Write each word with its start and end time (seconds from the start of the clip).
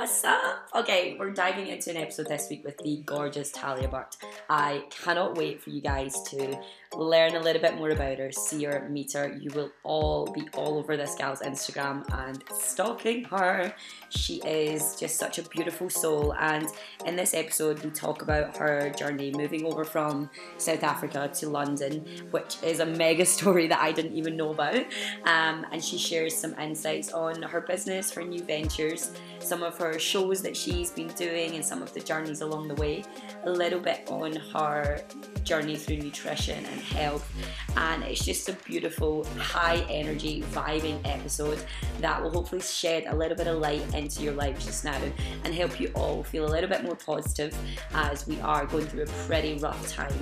What's 0.00 0.24
up? 0.24 0.66
Okay, 0.74 1.14
we're 1.18 1.30
diving 1.30 1.66
into 1.66 1.90
an 1.90 1.98
episode 1.98 2.28
this 2.28 2.48
week 2.48 2.64
with 2.64 2.78
the 2.78 3.02
gorgeous 3.04 3.52
Talia 3.52 3.86
Burt. 3.86 4.16
I 4.48 4.84
cannot 4.90 5.36
wait 5.36 5.62
for 5.62 5.70
you 5.70 5.80
guys 5.80 6.22
to 6.30 6.60
learn 6.96 7.36
a 7.36 7.40
little 7.40 7.62
bit 7.62 7.76
more 7.76 7.90
about 7.90 8.18
her, 8.18 8.32
see 8.32 8.64
her, 8.64 8.88
meet 8.90 9.12
her. 9.12 9.36
You 9.40 9.50
will 9.54 9.70
all 9.84 10.26
be 10.32 10.48
all 10.54 10.76
over 10.76 10.96
this 10.96 11.14
gal's 11.14 11.40
Instagram 11.40 12.04
and 12.26 12.42
stalking 12.52 13.24
her. 13.24 13.72
She 14.08 14.38
is 14.38 14.96
just 14.96 15.16
such 15.16 15.38
a 15.38 15.42
beautiful 15.42 15.88
soul. 15.88 16.34
And 16.34 16.66
in 17.06 17.14
this 17.14 17.32
episode, 17.32 17.82
we 17.84 17.90
talk 17.90 18.22
about 18.22 18.56
her 18.56 18.90
journey 18.90 19.30
moving 19.30 19.64
over 19.64 19.84
from 19.84 20.30
South 20.58 20.82
Africa 20.82 21.30
to 21.34 21.48
London, 21.48 22.04
which 22.32 22.56
is 22.64 22.80
a 22.80 22.86
mega 22.86 23.24
story 23.40 23.68
that 23.68 23.80
I 23.80 23.92
didn't 23.92 24.16
even 24.16 24.36
know 24.36 24.50
about. 24.50 24.82
Um, 25.24 25.66
and 25.70 25.82
she 25.82 25.96
shares 25.96 26.36
some 26.36 26.58
insights 26.58 27.12
on 27.12 27.40
her 27.42 27.60
business, 27.60 28.10
her 28.12 28.24
new 28.24 28.42
ventures, 28.42 29.12
some 29.38 29.62
of 29.62 29.78
her 29.78 29.98
shows 30.00 30.42
that 30.42 30.56
she's 30.56 30.90
been 30.90 31.08
doing, 31.08 31.54
and 31.54 31.64
some 31.64 31.82
of 31.82 31.94
the 31.94 32.00
journeys 32.00 32.40
along 32.40 32.66
the 32.66 32.74
way. 32.74 33.04
A 33.44 33.50
little 33.50 33.80
bit 33.80 34.08
on 34.10 34.29
her 34.36 35.02
journey 35.42 35.76
through 35.76 35.98
nutrition 35.98 36.64
and 36.64 36.80
health. 36.80 37.30
And 37.76 38.02
it's 38.02 38.24
just 38.24 38.48
a 38.48 38.52
beautiful, 38.64 39.24
high 39.38 39.84
energy, 39.88 40.42
vibing 40.52 41.00
episode 41.04 41.62
that 42.00 42.22
will 42.22 42.30
hopefully 42.30 42.60
shed 42.60 43.04
a 43.08 43.16
little 43.16 43.36
bit 43.36 43.46
of 43.46 43.58
light 43.58 43.82
into 43.94 44.22
your 44.22 44.34
life 44.34 44.64
just 44.64 44.84
now 44.84 45.00
and 45.44 45.54
help 45.54 45.80
you 45.80 45.90
all 45.94 46.22
feel 46.22 46.46
a 46.46 46.50
little 46.50 46.68
bit 46.68 46.82
more 46.82 46.96
positive 46.96 47.56
as 47.94 48.26
we 48.26 48.40
are 48.40 48.66
going 48.66 48.86
through 48.86 49.02
a 49.02 49.06
pretty 49.26 49.58
rough 49.58 49.90
time. 49.92 50.12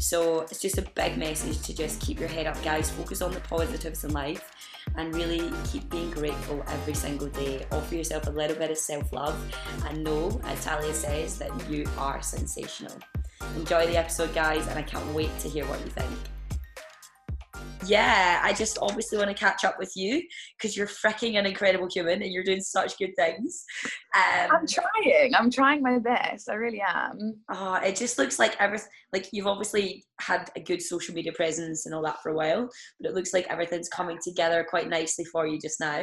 So 0.00 0.40
it's 0.42 0.60
just 0.60 0.78
a 0.78 0.82
big 0.82 1.16
message 1.16 1.60
to 1.62 1.74
just 1.74 2.00
keep 2.00 2.18
your 2.18 2.28
head 2.28 2.46
up, 2.46 2.62
guys. 2.62 2.90
Focus 2.90 3.22
on 3.22 3.32
the 3.32 3.40
positives 3.40 4.04
in 4.04 4.12
life 4.12 4.50
and 4.96 5.14
really 5.14 5.50
keep 5.70 5.88
being 5.90 6.10
grateful 6.10 6.64
every 6.68 6.94
single 6.94 7.28
day. 7.28 7.66
Offer 7.72 7.94
yourself 7.94 8.26
a 8.26 8.30
little 8.30 8.56
bit 8.56 8.70
of 8.70 8.78
self 8.78 9.12
love 9.12 9.36
and 9.86 10.04
know, 10.04 10.40
as 10.44 10.64
Talia 10.64 10.94
says, 10.94 11.38
that 11.38 11.70
you 11.70 11.84
are 11.98 12.22
sensational. 12.22 12.96
Enjoy 13.56 13.86
the 13.86 13.96
episode, 13.96 14.34
guys, 14.34 14.66
and 14.68 14.78
I 14.78 14.82
can't 14.82 15.06
wait 15.14 15.36
to 15.40 15.48
hear 15.48 15.64
what 15.66 15.80
you 15.80 15.90
think. 15.90 16.10
Yeah, 17.86 18.40
I 18.42 18.52
just 18.52 18.78
obviously 18.80 19.18
want 19.18 19.30
to 19.30 19.34
catch 19.34 19.64
up 19.64 19.78
with 19.78 19.92
you 19.94 20.22
because 20.56 20.76
you're 20.76 20.86
freaking 20.86 21.38
an 21.38 21.46
incredible 21.46 21.88
human 21.92 22.22
and 22.22 22.32
you're 22.32 22.44
doing 22.44 22.60
such 22.60 22.98
good 22.98 23.12
things. 23.16 23.64
Um, 24.14 24.50
I'm 24.52 24.66
trying. 24.66 25.34
I'm 25.34 25.50
trying 25.50 25.82
my 25.82 25.98
best. 25.98 26.50
I 26.50 26.54
really 26.54 26.82
am. 26.86 27.40
Oh, 27.50 27.74
it 27.76 27.96
just 27.96 28.18
looks 28.18 28.38
like 28.38 28.56
everything. 28.60 28.88
Like 29.12 29.28
you've 29.32 29.46
obviously 29.46 30.04
had 30.20 30.50
a 30.56 30.60
good 30.60 30.82
social 30.82 31.14
media 31.14 31.32
presence 31.32 31.86
and 31.86 31.94
all 31.94 32.02
that 32.02 32.22
for 32.22 32.30
a 32.30 32.36
while, 32.36 32.68
but 33.00 33.08
it 33.10 33.14
looks 33.14 33.32
like 33.32 33.46
everything's 33.48 33.88
coming 33.88 34.18
together 34.22 34.66
quite 34.68 34.88
nicely 34.88 35.24
for 35.24 35.46
you 35.46 35.58
just 35.58 35.80
now. 35.80 36.02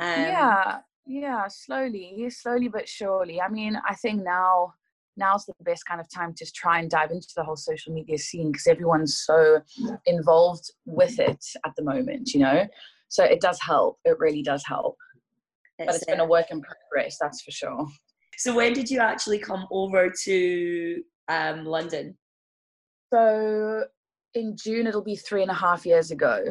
Um, 0.00 0.22
yeah, 0.22 0.78
yeah, 1.06 1.46
slowly, 1.48 2.28
slowly 2.30 2.68
but 2.68 2.88
surely. 2.88 3.40
I 3.40 3.48
mean, 3.48 3.80
I 3.88 3.94
think 3.94 4.22
now 4.22 4.74
now's 5.18 5.44
the 5.44 5.52
best 5.64 5.84
kind 5.86 6.00
of 6.00 6.06
time 6.08 6.32
to 6.34 6.52
try 6.52 6.78
and 6.78 6.90
dive 6.90 7.10
into 7.10 7.28
the 7.36 7.44
whole 7.44 7.56
social 7.56 7.92
media 7.92 8.18
scene 8.18 8.52
because 8.52 8.66
everyone's 8.66 9.18
so 9.18 9.60
involved 10.06 10.70
with 10.86 11.18
it 11.18 11.44
at 11.66 11.72
the 11.76 11.82
moment, 11.82 12.32
you 12.32 12.40
know? 12.40 12.66
So 13.08 13.24
it 13.24 13.40
does 13.40 13.58
help. 13.60 13.98
It 14.04 14.18
really 14.18 14.42
does 14.42 14.64
help. 14.66 14.96
It's 15.78 15.86
but 15.86 15.94
it's 15.96 16.04
been 16.04 16.20
a 16.20 16.26
work 16.26 16.46
in 16.50 16.60
progress, 16.62 17.18
that's 17.20 17.42
for 17.42 17.50
sure. 17.50 17.86
So 18.36 18.54
when 18.54 18.72
did 18.72 18.90
you 18.90 19.00
actually 19.00 19.38
come 19.38 19.66
over 19.70 20.12
to 20.24 21.02
um, 21.28 21.64
London? 21.64 22.16
So 23.12 23.84
in 24.34 24.56
June, 24.56 24.86
it'll 24.86 25.02
be 25.02 25.16
three 25.16 25.42
and 25.42 25.50
a 25.50 25.54
half 25.54 25.86
years 25.86 26.10
ago. 26.10 26.44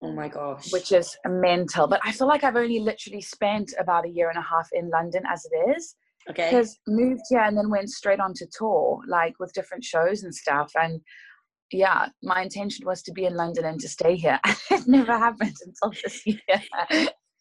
Oh 0.00 0.12
my 0.12 0.28
gosh. 0.28 0.72
Which 0.72 0.92
is 0.92 1.16
mental. 1.26 1.86
But 1.88 2.00
I 2.04 2.12
feel 2.12 2.28
like 2.28 2.44
I've 2.44 2.56
only 2.56 2.80
literally 2.80 3.20
spent 3.20 3.72
about 3.78 4.06
a 4.06 4.08
year 4.08 4.28
and 4.28 4.38
a 4.38 4.42
half 4.42 4.68
in 4.72 4.90
London 4.90 5.22
as 5.28 5.46
it 5.50 5.76
is. 5.76 5.96
Okay. 6.30 6.50
Because 6.50 6.78
moved 6.86 7.22
here 7.28 7.40
and 7.40 7.56
then 7.56 7.70
went 7.70 7.90
straight 7.90 8.20
on 8.20 8.34
to 8.34 8.46
tour, 8.56 9.00
like 9.06 9.34
with 9.38 9.52
different 9.52 9.84
shows 9.84 10.22
and 10.22 10.34
stuff. 10.34 10.70
And 10.80 11.00
yeah, 11.72 12.08
my 12.22 12.42
intention 12.42 12.86
was 12.86 13.02
to 13.02 13.12
be 13.12 13.24
in 13.24 13.34
London 13.34 13.64
and 13.64 13.80
to 13.80 13.88
stay 13.88 14.16
here. 14.16 14.38
it 14.70 14.86
never 14.86 15.16
happened 15.16 15.56
until 15.64 15.98
this 16.02 16.22
year. 16.26 16.38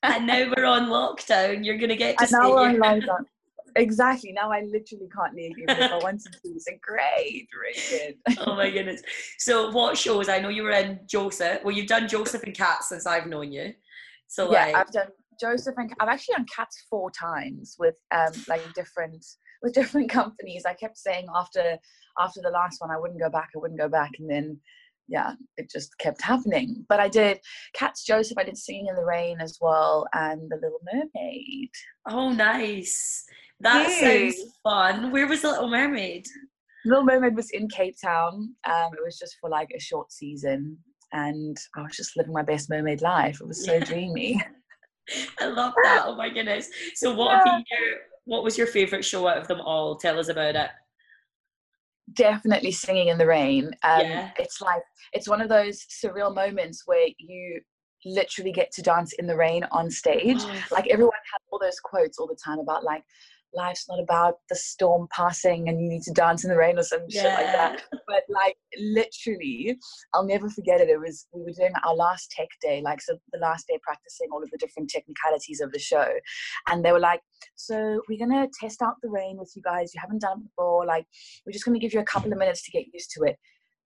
and 0.04 0.28
now 0.28 0.52
we're 0.56 0.66
on 0.66 0.88
lockdown. 0.88 1.66
You're 1.66 1.78
gonna 1.78 1.96
get 1.96 2.18
to 2.18 2.24
and 2.24 2.32
now 2.32 2.50
we're 2.50 2.70
on 2.70 2.76
lockdown. 2.76 3.26
Exactly. 3.76 4.32
Now 4.32 4.52
I 4.52 4.62
literally 4.62 5.08
can't 5.16 5.36
leave 5.36 5.58
you. 5.58 5.66
if 5.68 5.92
I 5.92 5.98
wanted 5.98 6.34
to. 6.34 6.40
It's 6.46 6.68
a 6.68 6.78
great, 6.82 7.48
great. 7.52 8.18
oh 8.40 8.56
my 8.56 8.70
goodness. 8.70 9.02
So 9.38 9.70
what 9.72 9.98
shows? 9.98 10.30
I 10.30 10.40
know 10.40 10.50
you 10.50 10.64
were 10.64 10.72
in 10.72 11.00
Joseph. 11.06 11.64
Well, 11.64 11.76
you've 11.76 11.88
done 11.88 12.08
Joseph 12.08 12.44
and 12.44 12.56
Cat 12.56 12.84
since 12.84 13.06
I've 13.06 13.28
known 13.28 13.52
you. 13.52 13.74
So 14.28 14.52
yeah, 14.52 14.66
like, 14.66 14.76
I've 14.76 14.92
done 14.92 15.08
Joseph 15.40 15.76
and 15.78 15.94
I've 16.00 16.10
actually 16.10 16.36
done 16.36 16.46
cats 16.54 16.86
four 16.90 17.12
times 17.12 17.76
with 17.80 17.96
um 18.12 18.34
like 18.48 18.62
different 18.74 19.26
with 19.62 19.74
different 19.74 20.10
companies. 20.20 20.64
I 20.66 20.74
kept 20.74 20.98
saying 20.98 21.28
after 21.36 21.78
after 22.20 22.42
the 22.42 22.50
last 22.50 22.82
one 22.82 22.92
I 22.92 23.00
wouldn't 23.00 23.20
go 23.20 23.30
back, 23.30 23.50
I 23.56 23.60
wouldn't 23.60 23.80
go 23.80 23.90
back, 23.90 24.12
and 24.20 24.30
then 24.30 24.60
yeah, 25.08 25.34
it 25.56 25.70
just 25.70 25.98
kept 26.00 26.22
happening. 26.22 26.86
But 26.90 27.00
I 27.00 27.08
did 27.08 27.40
Cats 27.74 28.04
Joseph, 28.04 28.38
I 28.38 28.44
did 28.44 28.58
Singing 28.58 28.88
in 28.88 28.96
the 28.96 29.06
Rain 29.06 29.40
as 29.40 29.58
well, 29.62 30.08
and 30.14 30.42
The 30.50 30.58
Little 30.58 30.82
Mermaid. 30.94 31.70
Oh, 32.10 32.32
nice! 32.32 33.26
That 33.60 33.90
sounds 33.90 34.36
fun. 34.64 35.12
Where 35.12 35.28
was 35.28 35.42
The 35.42 35.50
Little 35.50 35.70
Mermaid? 35.70 36.26
Little 36.86 37.06
Mermaid 37.06 37.36
was 37.36 37.50
in 37.52 37.68
Cape 37.70 37.96
Town. 38.04 38.54
Um, 38.66 38.92
it 38.94 39.04
was 39.04 39.18
just 39.18 39.38
for 39.42 39.50
like 39.50 39.70
a 39.76 39.80
short 39.80 40.12
season, 40.12 40.78
and 41.14 41.58
I 41.76 41.82
was 41.82 41.96
just 41.96 42.16
living 42.18 42.34
my 42.34 42.44
best 42.44 42.70
mermaid 42.70 43.02
life. 43.02 43.40
It 43.42 43.48
was 43.48 43.66
so 43.66 43.80
dreamy. 43.80 44.42
I 45.40 45.48
love 45.48 45.74
that. 45.84 46.04
Oh 46.06 46.16
my 46.16 46.30
goodness. 46.30 46.70
So 46.96 47.14
what 47.14 47.42
yeah. 47.46 47.58
your 47.58 47.98
what 48.26 48.44
was 48.44 48.58
your 48.58 48.68
favourite 48.68 49.06
show 49.06 49.28
out 49.28 49.38
of 49.38 49.48
them 49.48 49.62
all? 49.62 49.96
Tell 49.96 50.20
us 50.20 50.30
about 50.30 50.56
it. 50.56 50.70
Definitely 52.14 52.72
singing 52.72 53.08
in 53.08 53.18
the 53.18 53.26
rain. 53.26 53.68
Um, 53.84 54.02
yeah. 54.02 54.32
it's 54.38 54.62
like 54.62 54.82
it's 55.14 55.28
one 55.28 55.42
of 55.42 55.50
those 55.50 55.86
surreal 56.04 56.34
moments 56.34 56.84
where 56.86 57.08
you 57.18 57.62
literally 58.06 58.52
get 58.52 58.72
to 58.72 58.82
dance 58.82 59.14
in 59.14 59.28
the 59.28 59.36
rain 59.36 59.66
on 59.72 59.90
stage. 59.90 60.38
Oh. 60.40 60.64
Like 60.72 60.88
everyone 60.88 61.14
has 61.14 61.42
all 61.52 61.60
those 61.60 61.80
quotes 61.80 62.20
all 62.20 62.28
the 62.28 62.38
time 62.44 62.60
about 62.60 62.84
like 62.84 63.04
life's 63.54 63.88
not 63.90 64.00
about 64.00 64.36
the 64.50 64.56
storm 64.56 65.08
passing 65.12 65.68
and 65.68 65.82
you 65.82 65.90
need 65.90 66.04
to 66.04 66.12
dance 66.12 66.44
in 66.44 66.50
the 66.50 66.56
rain 66.56 66.78
or 66.78 66.84
some 66.84 67.02
yeah. 67.10 67.22
shit 67.22 67.34
like 67.34 67.54
that. 67.54 67.84
But 68.08 68.24
like 68.30 68.56
literally, 68.80 69.78
I'll 70.14 70.26
never 70.26 70.50
forget 70.50 70.80
it. 70.80 70.90
It 70.90 71.00
was 71.00 71.28
we 71.34 71.44
were 71.44 71.52
doing 71.52 71.74
our 71.86 71.96
last 71.96 72.32
tech 72.32 72.48
day, 72.62 72.82
like 72.82 73.02
so 73.02 73.18
the 73.34 73.40
last 73.40 73.68
day 73.68 73.78
practicing 73.84 74.28
all 74.32 74.42
of 74.42 74.50
the 74.50 74.58
different 74.58 74.90
technicalities 74.90 75.60
of 75.60 75.72
the 75.72 75.80
show. 75.80 76.08
And 76.68 76.86
they 76.86 76.92
were 76.92 77.00
like, 77.00 77.22
So 77.56 78.02
we're 78.08 78.20
gonna 78.20 78.48
test 78.60 78.82
out 78.82 78.96
the 79.02 79.10
rain 79.10 79.38
with 79.38 79.52
you 79.56 79.62
guys. 79.62 79.94
You 79.94 80.00
haven't 80.02 80.22
done 80.22 80.40
it 80.40 80.44
before, 80.44 80.86
like 80.86 81.06
we're 81.46 81.52
just 81.52 81.66
gonna 81.66 81.80
give 81.80 81.94
you 81.94 82.00
a 82.00 82.06
couple 82.06 82.32
of 82.32 82.38
minutes 82.38 82.64
to 82.64 82.72
get 82.72 82.86
used 82.94 83.12
to 83.12 83.24
it. 83.24 83.38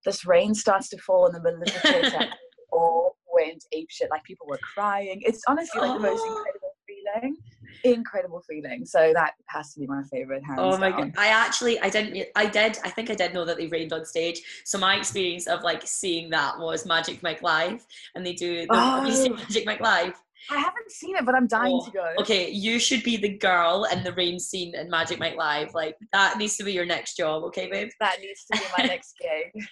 This 0.06 0.26
rain 0.26 0.54
starts 0.54 0.90
to 0.90 0.98
fall 0.98 1.26
in 1.28 1.34
the 1.34 1.42
middle 1.42 1.62
of 1.62 1.68
the 1.68 1.80
theater. 1.80 2.30
all 2.72 3.18
went 3.34 3.64
ape 3.72 3.88
shit. 3.90 4.10
Like 4.10 4.24
people 4.24 4.48
were 4.48 4.60
crying. 4.74 5.22
It's 5.24 5.42
honestly 5.48 5.82
like 5.82 5.94
the 5.94 6.00
most 6.00 6.26
incredible 6.26 6.76
feeling 6.88 7.38
incredible 7.84 8.42
feeling. 8.48 8.86
So 8.86 9.12
that 9.14 9.34
has 9.48 9.74
to 9.74 9.80
be 9.80 9.88
my 9.88 10.04
favorite. 10.04 10.44
oh 10.58 10.78
my 10.78 10.92
god! 10.92 11.14
I 11.18 11.28
actually, 11.28 11.80
I 11.80 11.90
didn't, 11.90 12.28
I 12.36 12.46
did, 12.46 12.78
I 12.84 12.90
think 12.90 13.10
I 13.10 13.16
did 13.16 13.34
know 13.34 13.46
that 13.46 13.58
they 13.58 13.68
rained 13.68 13.94
on 13.94 14.06
stage. 14.06 14.42
So 14.66 14.78
my 14.78 14.96
experience 14.96 15.48
of 15.48 15.64
like 15.64 15.86
seeing 15.86 16.30
that 16.32 16.58
was 16.60 16.86
Magic 16.86 17.22
Mike 17.24 17.42
Live, 17.42 17.86
and 18.16 18.26
they 18.26 18.34
do 18.34 18.62
the 18.62 18.68
oh. 18.72 19.36
Magic 19.38 19.66
Mike 19.66 19.82
Live. 19.82 20.14
I 20.50 20.58
haven't 20.58 20.92
seen 20.92 21.16
it, 21.16 21.26
but 21.26 21.36
I'm 21.36 21.48
dying 21.48 21.80
oh, 21.80 21.86
to 21.86 21.92
go. 21.92 22.14
Okay, 22.20 22.50
you 22.50 22.80
should 22.80 23.04
be 23.04 23.16
the 23.18 23.38
girl 23.38 23.86
in 23.92 24.04
the 24.04 24.14
rain 24.14 24.40
scene 24.40 24.74
in 24.74 24.90
Magic 24.90 25.20
Mike 25.20 25.36
Live. 25.36 25.74
Like 25.74 25.96
that 26.14 26.38
needs 26.38 26.58
to 26.58 26.64
be 26.64 26.74
your 26.74 26.86
next 26.86 27.16
job, 27.16 27.44
okay, 27.46 27.70
babe? 27.70 27.90
That 28.00 28.18
needs 28.20 28.46
to 28.52 28.58
be 28.58 28.66
my 28.78 28.84
next 28.88 29.16
gig. 29.22 29.64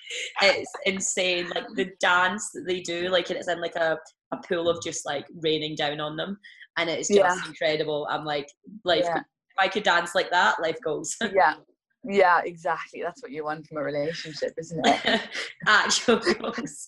it's 0.41 0.71
insane. 0.85 1.49
Like 1.49 1.65
the 1.75 1.91
dance 1.99 2.51
that 2.53 2.65
they 2.67 2.81
do, 2.81 3.09
like 3.09 3.31
it's 3.31 3.47
in 3.47 3.59
like 3.59 3.75
a, 3.75 3.97
a 4.31 4.37
pool 4.37 4.69
of 4.69 4.83
just 4.83 5.05
like 5.05 5.25
raining 5.41 5.75
down 5.75 5.99
on 5.99 6.15
them 6.15 6.37
and 6.77 6.89
it's 6.89 7.07
just 7.09 7.19
yeah. 7.19 7.47
incredible. 7.47 8.07
I'm 8.09 8.25
like, 8.25 8.49
life. 8.83 9.03
Yeah. 9.05 9.19
If 9.19 9.65
I 9.65 9.67
could 9.67 9.83
dance 9.83 10.15
like 10.15 10.31
that, 10.31 10.61
life 10.61 10.77
goes. 10.83 11.15
yeah, 11.33 11.55
yeah, 12.03 12.41
exactly. 12.45 13.01
That's 13.01 13.21
what 13.21 13.31
you 13.31 13.43
want 13.43 13.67
from 13.67 13.77
a 13.77 13.83
relationship, 13.83 14.53
isn't 14.57 14.87
it? 14.87 15.21
Actual 15.67 16.19
goals. 16.19 16.87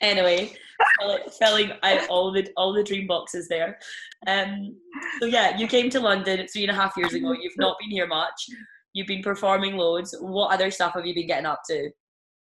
anyway, 0.00 0.54
filling 1.38 1.72
out 1.82 2.08
all 2.08 2.32
the 2.32 2.46
all 2.56 2.72
the 2.72 2.84
dream 2.84 3.06
boxes 3.06 3.48
there. 3.48 3.78
Um, 4.26 4.76
so 5.20 5.26
yeah, 5.26 5.56
you 5.56 5.66
came 5.66 5.88
to 5.90 6.00
London 6.00 6.46
three 6.48 6.62
and 6.62 6.70
a 6.70 6.74
half 6.74 6.96
years 6.96 7.14
ago. 7.14 7.32
You've 7.40 7.56
not 7.56 7.78
been 7.80 7.90
here 7.90 8.06
much. 8.06 8.46
You've 8.92 9.06
been 9.06 9.22
performing 9.22 9.76
loads. 9.76 10.14
What 10.20 10.52
other 10.52 10.70
stuff 10.70 10.94
have 10.94 11.06
you 11.06 11.14
been 11.14 11.28
getting 11.28 11.46
up 11.46 11.62
to? 11.70 11.90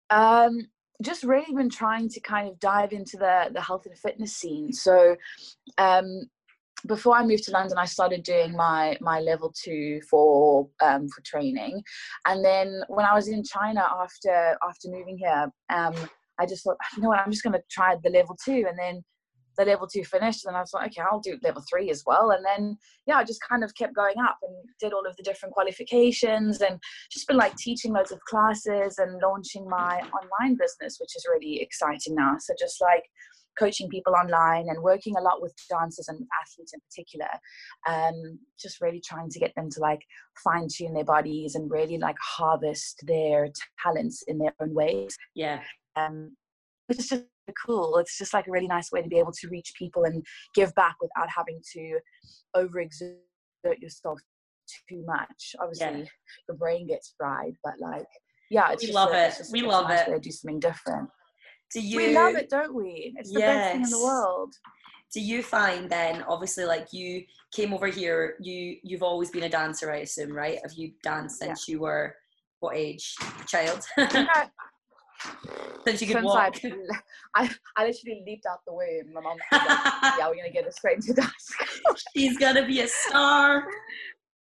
Um, 0.10 0.68
just 1.02 1.24
really 1.24 1.54
been 1.56 1.70
trying 1.70 2.10
to 2.10 2.20
kind 2.20 2.50
of 2.50 2.60
dive 2.60 2.92
into 2.92 3.16
the 3.16 3.52
the 3.54 3.62
health 3.62 3.86
and 3.86 3.98
fitness 3.98 4.36
scene. 4.36 4.74
So, 4.74 5.16
um, 5.78 6.30
before 6.86 7.16
I 7.16 7.26
moved 7.26 7.44
to 7.46 7.52
London, 7.52 7.78
I 7.78 7.86
started 7.86 8.24
doing 8.24 8.54
my 8.54 8.98
my 9.02 9.20
level 9.20 9.54
two 9.64 10.02
for 10.10 10.68
um, 10.82 11.08
for 11.10 11.22
training, 11.22 11.82
and 12.26 12.44
then 12.44 12.82
when 12.88 13.06
I 13.06 13.14
was 13.14 13.28
in 13.28 13.44
China 13.44 13.86
after 14.02 14.58
after 14.68 14.90
moving 14.90 15.18
here, 15.18 15.52
um, 15.70 15.96
I 16.40 16.46
just 16.46 16.64
thought, 16.64 16.78
you 16.96 17.04
know 17.04 17.10
what, 17.10 17.20
I'm 17.20 17.32
just 17.32 17.44
going 17.44 17.54
to 17.54 17.64
try 17.70 17.96
the 18.04 18.10
level 18.10 18.38
two, 18.44 18.66
and 18.68 18.78
then 18.78 19.04
the 19.58 19.66
level 19.66 19.88
two 19.88 20.04
finished 20.04 20.46
and 20.46 20.56
I 20.56 20.62
was 20.62 20.74
like, 20.74 20.92
okay, 20.92 21.02
I'll 21.02 21.20
do 21.20 21.38
level 21.44 21.64
three 21.70 21.90
as 21.90 22.04
well. 22.06 22.32
And 22.32 22.44
then, 22.46 22.78
yeah, 23.06 23.18
I 23.18 23.24
just 23.24 23.42
kind 23.48 23.64
of 23.64 23.74
kept 23.76 23.96
going 23.96 24.16
up 24.22 24.38
and 24.42 24.54
did 24.80 24.94
all 24.94 25.06
of 25.08 25.16
the 25.16 25.24
different 25.24 25.54
qualifications 25.54 26.62
and 26.62 26.80
just 27.12 27.28
been 27.28 27.38
like 27.38 27.56
teaching 27.56 27.94
loads 27.94 28.12
of 28.12 28.20
classes 28.22 28.98
and 28.98 29.22
launching 29.22 29.68
my 29.68 30.02
online 30.02 30.58
business, 30.58 30.98
which 31.00 31.16
is 31.16 31.26
really 31.32 31.62
exciting 31.62 32.16
now. 32.16 32.36
So 32.40 32.54
just 32.60 32.82
like 32.82 33.04
coaching 33.58 33.90
people 33.90 34.14
online 34.14 34.68
and 34.70 34.82
working 34.82 35.16
a 35.18 35.22
lot 35.22 35.42
with 35.42 35.54
dancers 35.70 36.08
and 36.08 36.20
athletes 36.42 36.74
in 36.74 36.80
particular 36.90 37.28
um, 37.88 38.40
just 38.60 38.82
really 38.82 39.02
trying 39.06 39.30
to 39.30 39.40
get 39.40 39.54
them 39.56 39.70
to 39.72 39.80
like 39.80 40.02
fine 40.44 40.68
tune 40.72 40.94
their 40.94 41.06
bodies 41.06 41.56
and 41.56 41.72
really 41.72 41.98
like 41.98 42.18
harvest 42.22 43.02
their 43.06 43.48
talents 43.82 44.24
in 44.28 44.38
their 44.38 44.54
own 44.62 44.74
ways. 44.74 45.16
Yeah. 45.36 45.62
Um, 45.96 46.36
is 46.90 47.08
just 47.08 47.24
cool. 47.66 47.98
It's 47.98 48.18
just 48.18 48.34
like 48.34 48.48
a 48.48 48.52
really 48.52 48.68
nice 48.68 48.92
way 48.92 49.02
to 49.02 49.10
be 49.10 49.20
able 49.20 49.32
to 49.32 49.48
reach 49.50 49.74
people 49.78 50.04
and 50.04 50.24
give 50.54 50.74
back 50.76 50.96
without 51.02 51.30
having 51.36 51.62
to 51.74 52.00
overexert 52.56 53.80
yourself 53.80 54.20
too 54.90 55.04
much. 55.06 55.56
Obviously 55.60 56.00
yeah. 56.00 56.06
the 56.48 56.56
brain 56.56 56.88
gets 56.88 57.14
fried 57.18 57.54
but 57.64 57.74
like 57.80 58.08
yeah 58.50 58.74
we 58.82 58.92
love 58.92 59.12
a, 59.12 59.28
it. 59.28 59.36
we 59.52 59.62
love 59.62 59.90
nice 59.90 60.08
it. 60.08 60.22
do 60.22 60.32
something 60.32 60.60
different 60.60 61.10
do 61.72 61.82
you 61.82 61.98
we 61.98 62.16
love 62.16 62.36
it 62.36 62.50
don't 62.50 62.74
we? 62.74 63.14
It's 63.18 63.32
the 63.32 63.40
yes. 63.40 63.56
best 63.56 63.72
thing 63.72 63.84
in 63.84 63.90
the 63.90 64.06
world. 64.06 64.54
Do 65.14 65.22
you 65.22 65.44
find 65.44 65.90
then 65.90 66.24
obviously 66.24 66.66
like 66.66 66.92
you 66.92 67.24
came 67.52 67.74
over 67.74 67.88
here 67.88 68.36
you 68.42 68.78
you've 68.84 69.04
always 69.04 69.30
been 69.32 69.44
a 69.44 69.50
dancer 69.50 69.92
i 69.92 69.98
assume 69.98 70.32
right? 70.32 70.60
Have 70.64 70.74
you 70.74 70.92
danced 71.04 71.40
since 71.40 71.68
yeah. 71.68 71.74
you 71.74 71.80
were 71.82 72.16
what 72.60 72.76
age? 72.76 73.16
Child? 73.48 73.86
Since 75.86 76.02
you 76.02 76.08
could 76.08 76.18
since 76.18 76.26
walk. 76.26 76.56
I, 77.36 77.50
I 77.78 77.86
literally 77.86 78.24
leaped 78.26 78.46
out 78.46 78.60
the 78.66 78.74
womb 78.74 79.14
my 79.14 79.22
mom 79.22 79.38
like, 79.52 79.62
yeah 80.20 80.28
we're 80.28 80.36
gonna 80.36 80.52
get 80.52 80.66
her 80.66 80.72
straight 80.72 80.98
into 80.98 81.14
dance 81.14 81.54
she's 82.16 82.38
gonna 82.38 82.66
be 82.66 82.82
a 82.82 82.88
star 82.88 83.66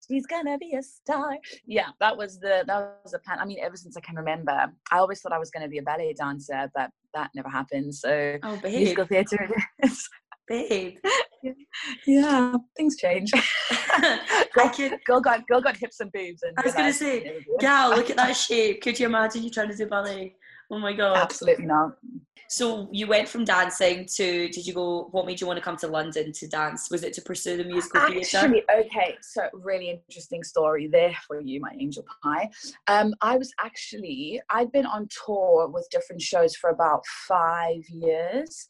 she's 0.07 0.25
gonna 0.25 0.57
be 0.57 0.75
a 0.75 0.83
star. 0.83 1.37
Yeah, 1.65 1.89
that 1.99 2.15
was 2.17 2.39
the 2.39 2.63
that 2.67 2.99
was 3.03 3.11
the 3.11 3.19
plan. 3.19 3.39
I 3.39 3.45
mean, 3.45 3.59
ever 3.61 3.77
since 3.77 3.97
I 3.97 4.01
can 4.01 4.15
remember, 4.15 4.71
I 4.91 4.97
always 4.97 5.21
thought 5.21 5.33
I 5.33 5.39
was 5.39 5.51
gonna 5.51 5.67
be 5.67 5.79
a 5.79 5.83
ballet 5.83 6.13
dancer, 6.13 6.69
but 6.75 6.89
that 7.13 7.31
never 7.35 7.49
happened. 7.49 7.93
So 7.95 8.37
oh, 8.43 8.57
babe. 8.57 8.75
musical 8.75 9.05
theatre 9.05 9.43
it 9.43 9.87
is. 9.87 10.09
Babe. 10.47 10.97
yeah, 12.05 12.53
things 12.77 12.97
change. 12.97 13.31
girl, 14.53 14.69
could, 14.69 14.99
girl 15.05 15.19
got 15.19 15.47
girl 15.47 15.61
got 15.61 15.75
hips 15.75 15.99
and 15.99 16.11
boobs 16.11 16.43
and 16.43 16.53
I 16.57 16.61
was 16.61 16.75
gonna 16.75 16.93
say, 16.93 17.41
gal, 17.59 17.89
look 17.89 18.09
at 18.09 18.17
that 18.17 18.35
shape. 18.35 18.81
Could 18.81 18.99
you 18.99 19.07
imagine 19.07 19.43
you 19.43 19.49
trying 19.49 19.69
to 19.69 19.75
do 19.75 19.87
ballet? 19.87 20.35
Oh 20.71 20.79
my 20.79 20.93
god. 20.93 21.17
Absolutely 21.17 21.65
not. 21.65 21.97
So 22.47 22.87
you 22.91 23.07
went 23.07 23.27
from 23.27 23.43
dancing 23.43 24.07
to 24.15 24.47
did 24.49 24.67
you 24.67 24.73
go 24.73 25.07
what 25.11 25.25
made 25.25 25.41
you 25.41 25.47
want 25.47 25.57
to 25.57 25.63
come 25.63 25.77
to 25.77 25.87
London 25.87 26.31
to 26.31 26.47
dance? 26.47 26.89
Was 26.91 27.03
it 27.03 27.13
to 27.13 27.21
pursue 27.21 27.57
the 27.57 27.63
musical 27.63 28.01
Actually, 28.01 28.23
theatre? 28.23 28.61
okay, 28.79 29.17
so 29.21 29.49
really 29.53 29.89
interesting 29.89 30.43
story 30.43 30.87
there 30.87 31.15
for 31.27 31.41
you, 31.41 31.59
my 31.59 31.71
angel 31.79 32.05
pie. 32.23 32.49
Um, 32.87 33.13
I 33.21 33.37
was 33.37 33.51
actually 33.59 34.41
I'd 34.51 34.71
been 34.71 34.85
on 34.85 35.07
tour 35.25 35.67
with 35.69 35.87
different 35.91 36.21
shows 36.21 36.55
for 36.55 36.69
about 36.69 37.03
five 37.27 37.81
years 37.89 38.67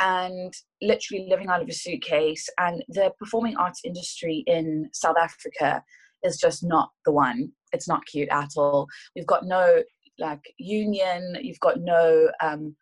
and 0.00 0.52
literally 0.80 1.26
living 1.28 1.48
out 1.48 1.62
of 1.62 1.68
a 1.68 1.74
suitcase 1.74 2.48
and 2.58 2.82
the 2.88 3.12
performing 3.18 3.56
arts 3.56 3.82
industry 3.84 4.44
in 4.46 4.88
South 4.92 5.16
Africa 5.20 5.82
is 6.24 6.38
just 6.38 6.64
not 6.64 6.90
the 7.04 7.12
one. 7.12 7.52
It's 7.72 7.86
not 7.86 8.04
cute 8.06 8.28
at 8.30 8.50
all. 8.56 8.86
We've 9.14 9.26
got 9.26 9.44
no 9.44 9.82
like 10.20 10.42
union, 10.58 11.36
you've 11.40 11.60
got 11.60 11.80
no 11.80 12.30
um 12.42 12.76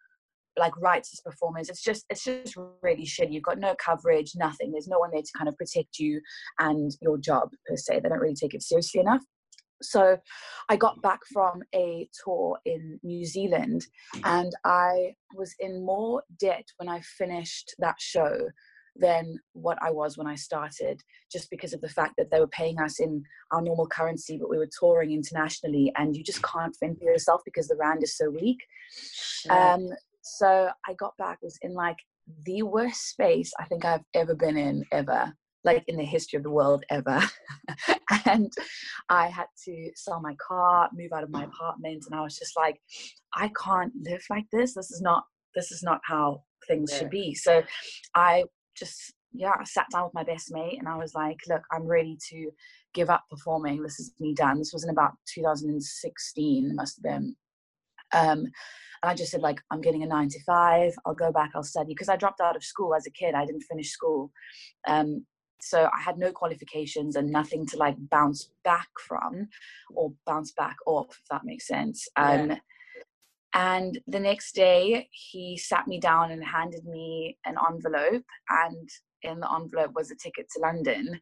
like 0.58 0.76
rights 0.80 1.10
as 1.12 1.20
performers. 1.20 1.68
It's 1.68 1.82
just 1.82 2.04
it's 2.10 2.24
just 2.24 2.56
really 2.82 3.04
shitty. 3.04 3.32
You've 3.32 3.44
got 3.44 3.58
no 3.58 3.74
coverage 3.82 4.32
nothing. 4.36 4.72
There's 4.72 4.88
no 4.88 4.98
one 4.98 5.10
there 5.12 5.22
to 5.22 5.38
kind 5.38 5.48
of 5.48 5.56
protect 5.56 5.98
you 5.98 6.20
and 6.58 6.90
your 7.00 7.18
job 7.18 7.50
per 7.66 7.76
se. 7.76 8.00
They 8.00 8.08
don't 8.08 8.18
really 8.18 8.34
take 8.34 8.54
it 8.54 8.62
seriously 8.62 9.00
enough. 9.00 9.22
So 9.80 10.16
I 10.68 10.76
got 10.76 11.00
back 11.02 11.20
from 11.32 11.62
a 11.74 12.08
tour 12.24 12.58
in 12.64 12.98
New 13.04 13.24
Zealand 13.24 13.86
and 14.24 14.52
I 14.64 15.14
was 15.36 15.54
in 15.60 15.84
more 15.84 16.24
debt 16.40 16.66
when 16.78 16.88
I 16.88 17.00
finished 17.00 17.74
that 17.78 17.94
show 17.98 18.38
than 18.98 19.38
what 19.52 19.78
I 19.82 19.90
was 19.90 20.16
when 20.16 20.26
I 20.26 20.34
started, 20.34 21.02
just 21.30 21.50
because 21.50 21.72
of 21.72 21.80
the 21.80 21.88
fact 21.88 22.14
that 22.18 22.30
they 22.30 22.40
were 22.40 22.48
paying 22.48 22.78
us 22.80 23.00
in 23.00 23.22
our 23.52 23.62
normal 23.62 23.86
currency, 23.86 24.38
but 24.38 24.50
we 24.50 24.58
were 24.58 24.68
touring 24.78 25.12
internationally, 25.12 25.92
and 25.96 26.16
you 26.16 26.24
just 26.24 26.42
can't 26.42 26.76
fend 26.76 26.98
for 26.98 27.04
yourself 27.04 27.42
because 27.44 27.68
the 27.68 27.76
rand 27.76 28.02
is 28.02 28.16
so 28.16 28.30
weak. 28.30 28.58
Um, 29.50 29.88
so 30.22 30.70
I 30.86 30.94
got 30.94 31.16
back, 31.16 31.38
was 31.42 31.58
in 31.62 31.74
like 31.74 31.96
the 32.44 32.62
worst 32.62 33.08
space 33.08 33.52
I 33.58 33.64
think 33.64 33.84
I've 33.84 34.04
ever 34.14 34.34
been 34.34 34.56
in, 34.56 34.84
ever, 34.92 35.32
like 35.64 35.84
in 35.86 35.96
the 35.96 36.04
history 36.04 36.36
of 36.36 36.42
the 36.42 36.50
world, 36.50 36.84
ever. 36.90 37.22
and 38.26 38.52
I 39.08 39.28
had 39.28 39.46
to 39.64 39.90
sell 39.94 40.20
my 40.20 40.36
car, 40.46 40.90
move 40.92 41.12
out 41.12 41.24
of 41.24 41.30
my 41.30 41.44
apartment, 41.44 42.04
and 42.06 42.18
I 42.18 42.22
was 42.22 42.36
just 42.36 42.56
like, 42.56 42.80
I 43.34 43.50
can't 43.62 43.92
live 44.02 44.22
like 44.30 44.46
this. 44.52 44.74
This 44.74 44.90
is 44.90 45.00
not. 45.00 45.24
This 45.54 45.72
is 45.72 45.82
not 45.82 46.00
how 46.04 46.42
things 46.68 46.90
yeah. 46.92 46.98
should 46.98 47.10
be. 47.10 47.34
So 47.34 47.62
I 48.14 48.44
just 48.78 49.14
yeah, 49.32 49.52
I 49.58 49.64
sat 49.64 49.86
down 49.92 50.04
with 50.04 50.14
my 50.14 50.24
best 50.24 50.50
mate 50.50 50.78
and 50.78 50.88
I 50.88 50.96
was 50.96 51.14
like, 51.14 51.38
look, 51.48 51.62
I'm 51.70 51.86
ready 51.86 52.16
to 52.30 52.50
give 52.94 53.10
up 53.10 53.24
performing. 53.30 53.82
This 53.82 54.00
is 54.00 54.12
me 54.18 54.34
done. 54.34 54.58
This 54.58 54.72
was 54.72 54.84
in 54.84 54.90
about 54.90 55.12
2016, 55.34 56.74
must 56.74 56.96
have 56.96 57.02
been. 57.02 57.36
Um, 58.12 58.38
and 59.02 59.10
I 59.10 59.14
just 59.14 59.30
said, 59.30 59.42
like, 59.42 59.60
I'm 59.70 59.80
getting 59.80 60.02
a 60.02 60.06
nine 60.06 60.28
to 60.30 60.42
five. 60.44 60.94
I'll 61.04 61.14
go 61.14 61.30
back, 61.30 61.50
I'll 61.54 61.62
study. 61.62 61.90
Because 61.90 62.08
I 62.08 62.16
dropped 62.16 62.40
out 62.40 62.56
of 62.56 62.64
school 62.64 62.94
as 62.94 63.06
a 63.06 63.10
kid. 63.10 63.34
I 63.34 63.44
didn't 63.44 63.64
finish 63.70 63.90
school. 63.90 64.32
Um, 64.88 65.24
so 65.60 65.84
I 65.84 66.00
had 66.00 66.18
no 66.18 66.32
qualifications 66.32 67.16
and 67.16 67.30
nothing 67.30 67.66
to 67.66 67.76
like 67.76 67.96
bounce 68.10 68.50
back 68.64 68.88
from 69.06 69.48
or 69.94 70.12
bounce 70.24 70.52
back 70.52 70.76
off, 70.86 71.08
if 71.10 71.28
that 71.30 71.44
makes 71.44 71.66
sense. 71.66 72.06
Um, 72.16 72.50
yeah. 72.50 72.58
And 73.54 73.98
the 74.06 74.20
next 74.20 74.54
day, 74.54 75.08
he 75.10 75.56
sat 75.56 75.86
me 75.86 75.98
down 75.98 76.30
and 76.30 76.44
handed 76.44 76.84
me 76.84 77.38
an 77.46 77.56
envelope, 77.70 78.24
and 78.50 78.88
in 79.22 79.40
the 79.40 79.52
envelope 79.52 79.92
was 79.94 80.10
a 80.10 80.16
ticket 80.16 80.46
to 80.54 80.60
London. 80.60 81.20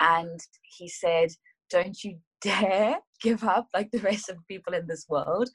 And 0.00 0.40
he 0.62 0.88
said, 0.88 1.30
Don't 1.70 2.02
you 2.04 2.18
dare 2.40 2.98
give 3.22 3.44
up 3.44 3.66
like 3.74 3.90
the 3.90 3.98
rest 3.98 4.28
of 4.28 4.36
the 4.36 4.42
people 4.48 4.74
in 4.74 4.86
this 4.86 5.06
world. 5.08 5.48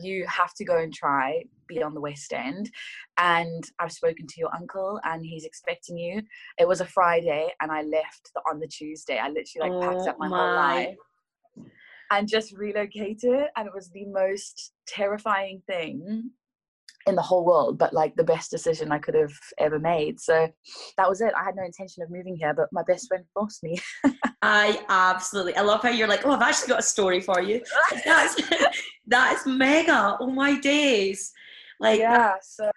You 0.00 0.26
have 0.26 0.54
to 0.54 0.64
go 0.64 0.78
and 0.78 0.92
try, 0.92 1.42
be 1.66 1.82
on 1.82 1.94
the 1.94 2.00
West 2.00 2.32
End. 2.32 2.70
And 3.18 3.64
I've 3.78 3.92
spoken 3.92 4.26
to 4.26 4.34
your 4.40 4.54
uncle 4.54 5.00
and 5.04 5.24
he's 5.24 5.44
expecting 5.44 5.98
you. 5.98 6.22
It 6.58 6.68
was 6.68 6.80
a 6.80 6.86
Friday 6.86 7.48
and 7.60 7.70
I 7.72 7.82
left 7.82 8.30
the, 8.34 8.40
on 8.48 8.60
the 8.60 8.68
Tuesday. 8.68 9.18
I 9.18 9.28
literally 9.28 9.70
like 9.70 9.72
oh 9.72 9.80
packed 9.80 10.08
up 10.08 10.16
my, 10.18 10.28
my 10.28 10.36
whole 10.36 10.54
life 10.54 10.96
and 12.10 12.28
just 12.28 12.56
relocated. 12.56 13.46
And 13.56 13.66
it 13.66 13.74
was 13.74 13.90
the 13.90 14.06
most 14.06 14.72
terrifying 14.86 15.62
thing 15.66 16.30
in 17.08 17.14
the 17.14 17.22
whole 17.22 17.44
world, 17.44 17.78
but 17.78 17.92
like 17.94 18.14
the 18.16 18.24
best 18.24 18.50
decision 18.50 18.92
I 18.92 18.98
could 18.98 19.14
have 19.14 19.32
ever 19.58 19.78
made. 19.78 20.20
So 20.20 20.48
that 20.96 21.08
was 21.08 21.20
it. 21.20 21.32
I 21.34 21.42
had 21.42 21.56
no 21.56 21.64
intention 21.64 22.02
of 22.02 22.10
moving 22.10 22.36
here, 22.36 22.52
but 22.54 22.68
my 22.70 22.82
best 22.86 23.08
friend 23.08 23.24
forced 23.34 23.62
me. 23.62 23.78
I 24.42 24.84
absolutely, 24.88 25.56
I 25.56 25.62
love 25.62 25.82
how 25.82 25.88
you're 25.88 26.08
like, 26.08 26.26
oh, 26.26 26.32
I've 26.32 26.42
actually 26.42 26.68
got 26.68 26.80
a 26.80 26.82
story 26.82 27.20
for 27.20 27.40
you. 27.40 27.62
That's 28.04 28.40
that's 29.06 29.46
mega. 29.46 30.16
Oh 30.20 30.30
my 30.30 30.60
days. 30.60 31.32
Like 31.80 32.00
yeah, 32.00 32.34
so 32.42 32.70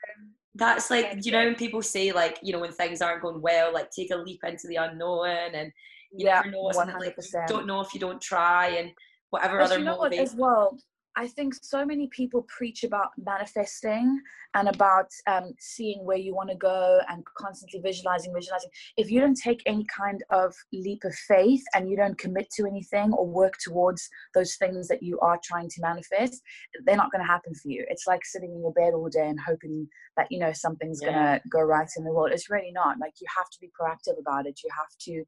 that's 0.55 0.89
like 0.89 1.25
you 1.25 1.31
know 1.31 1.45
when 1.45 1.55
people 1.55 1.81
say 1.81 2.11
like 2.11 2.39
you 2.41 2.53
know 2.53 2.59
when 2.59 2.71
things 2.71 3.01
aren't 3.01 3.21
going 3.21 3.41
well, 3.41 3.73
like 3.73 3.91
take 3.91 4.11
a 4.11 4.15
leap 4.15 4.41
into 4.43 4.67
the 4.67 4.75
unknown 4.75 5.53
and 5.53 5.71
you 6.11 6.27
yeah, 6.27 6.41
never 6.45 6.51
know. 6.51 7.11
Percent. 7.15 7.47
Don't 7.47 7.67
know 7.67 7.81
if 7.81 7.93
you 7.93 7.99
don't 7.99 8.21
try 8.21 8.67
and 8.67 8.91
whatever 9.31 9.57
but 9.57 9.63
other 9.65 9.79
you 9.79 9.85
know 9.85 9.97
what 9.97 10.13
as 10.13 10.35
well 10.35 10.77
I 11.15 11.27
think 11.27 11.53
so 11.61 11.85
many 11.85 12.07
people 12.07 12.45
preach 12.47 12.83
about 12.83 13.09
manifesting 13.17 14.21
and 14.53 14.69
about 14.69 15.07
um, 15.27 15.53
seeing 15.59 16.05
where 16.05 16.17
you 16.17 16.33
want 16.33 16.49
to 16.49 16.55
go 16.55 16.99
and 17.09 17.23
constantly 17.37 17.81
visualizing, 17.81 18.33
visualizing. 18.33 18.69
If 18.95 19.11
you 19.11 19.19
don't 19.19 19.37
take 19.37 19.61
any 19.65 19.85
kind 19.95 20.23
of 20.29 20.55
leap 20.71 21.03
of 21.03 21.13
faith 21.13 21.63
and 21.73 21.89
you 21.89 21.97
don't 21.97 22.17
commit 22.17 22.49
to 22.55 22.65
anything 22.65 23.11
or 23.13 23.27
work 23.27 23.55
towards 23.61 24.07
those 24.33 24.55
things 24.55 24.87
that 24.87 25.03
you 25.03 25.19
are 25.19 25.39
trying 25.43 25.69
to 25.69 25.81
manifest, 25.81 26.41
they're 26.85 26.95
not 26.95 27.11
going 27.11 27.23
to 27.23 27.31
happen 27.31 27.53
for 27.55 27.69
you. 27.69 27.85
It's 27.89 28.07
like 28.07 28.23
sitting 28.23 28.53
in 28.53 28.61
your 28.61 28.73
bed 28.73 28.93
all 28.93 29.09
day 29.09 29.27
and 29.27 29.39
hoping 29.39 29.87
that, 30.15 30.27
you 30.29 30.39
know, 30.39 30.53
something's 30.53 31.01
yeah. 31.01 31.11
going 31.11 31.23
to 31.25 31.41
go 31.49 31.59
right 31.59 31.89
in 31.97 32.05
the 32.05 32.13
world. 32.13 32.31
It's 32.31 32.49
really 32.49 32.71
not. 32.71 32.99
Like, 32.99 33.13
you 33.19 33.27
have 33.37 33.49
to 33.49 33.59
be 33.59 33.69
proactive 33.79 34.17
about 34.19 34.47
it. 34.47 34.61
You 34.63 34.69
have 34.77 34.97
to. 35.01 35.25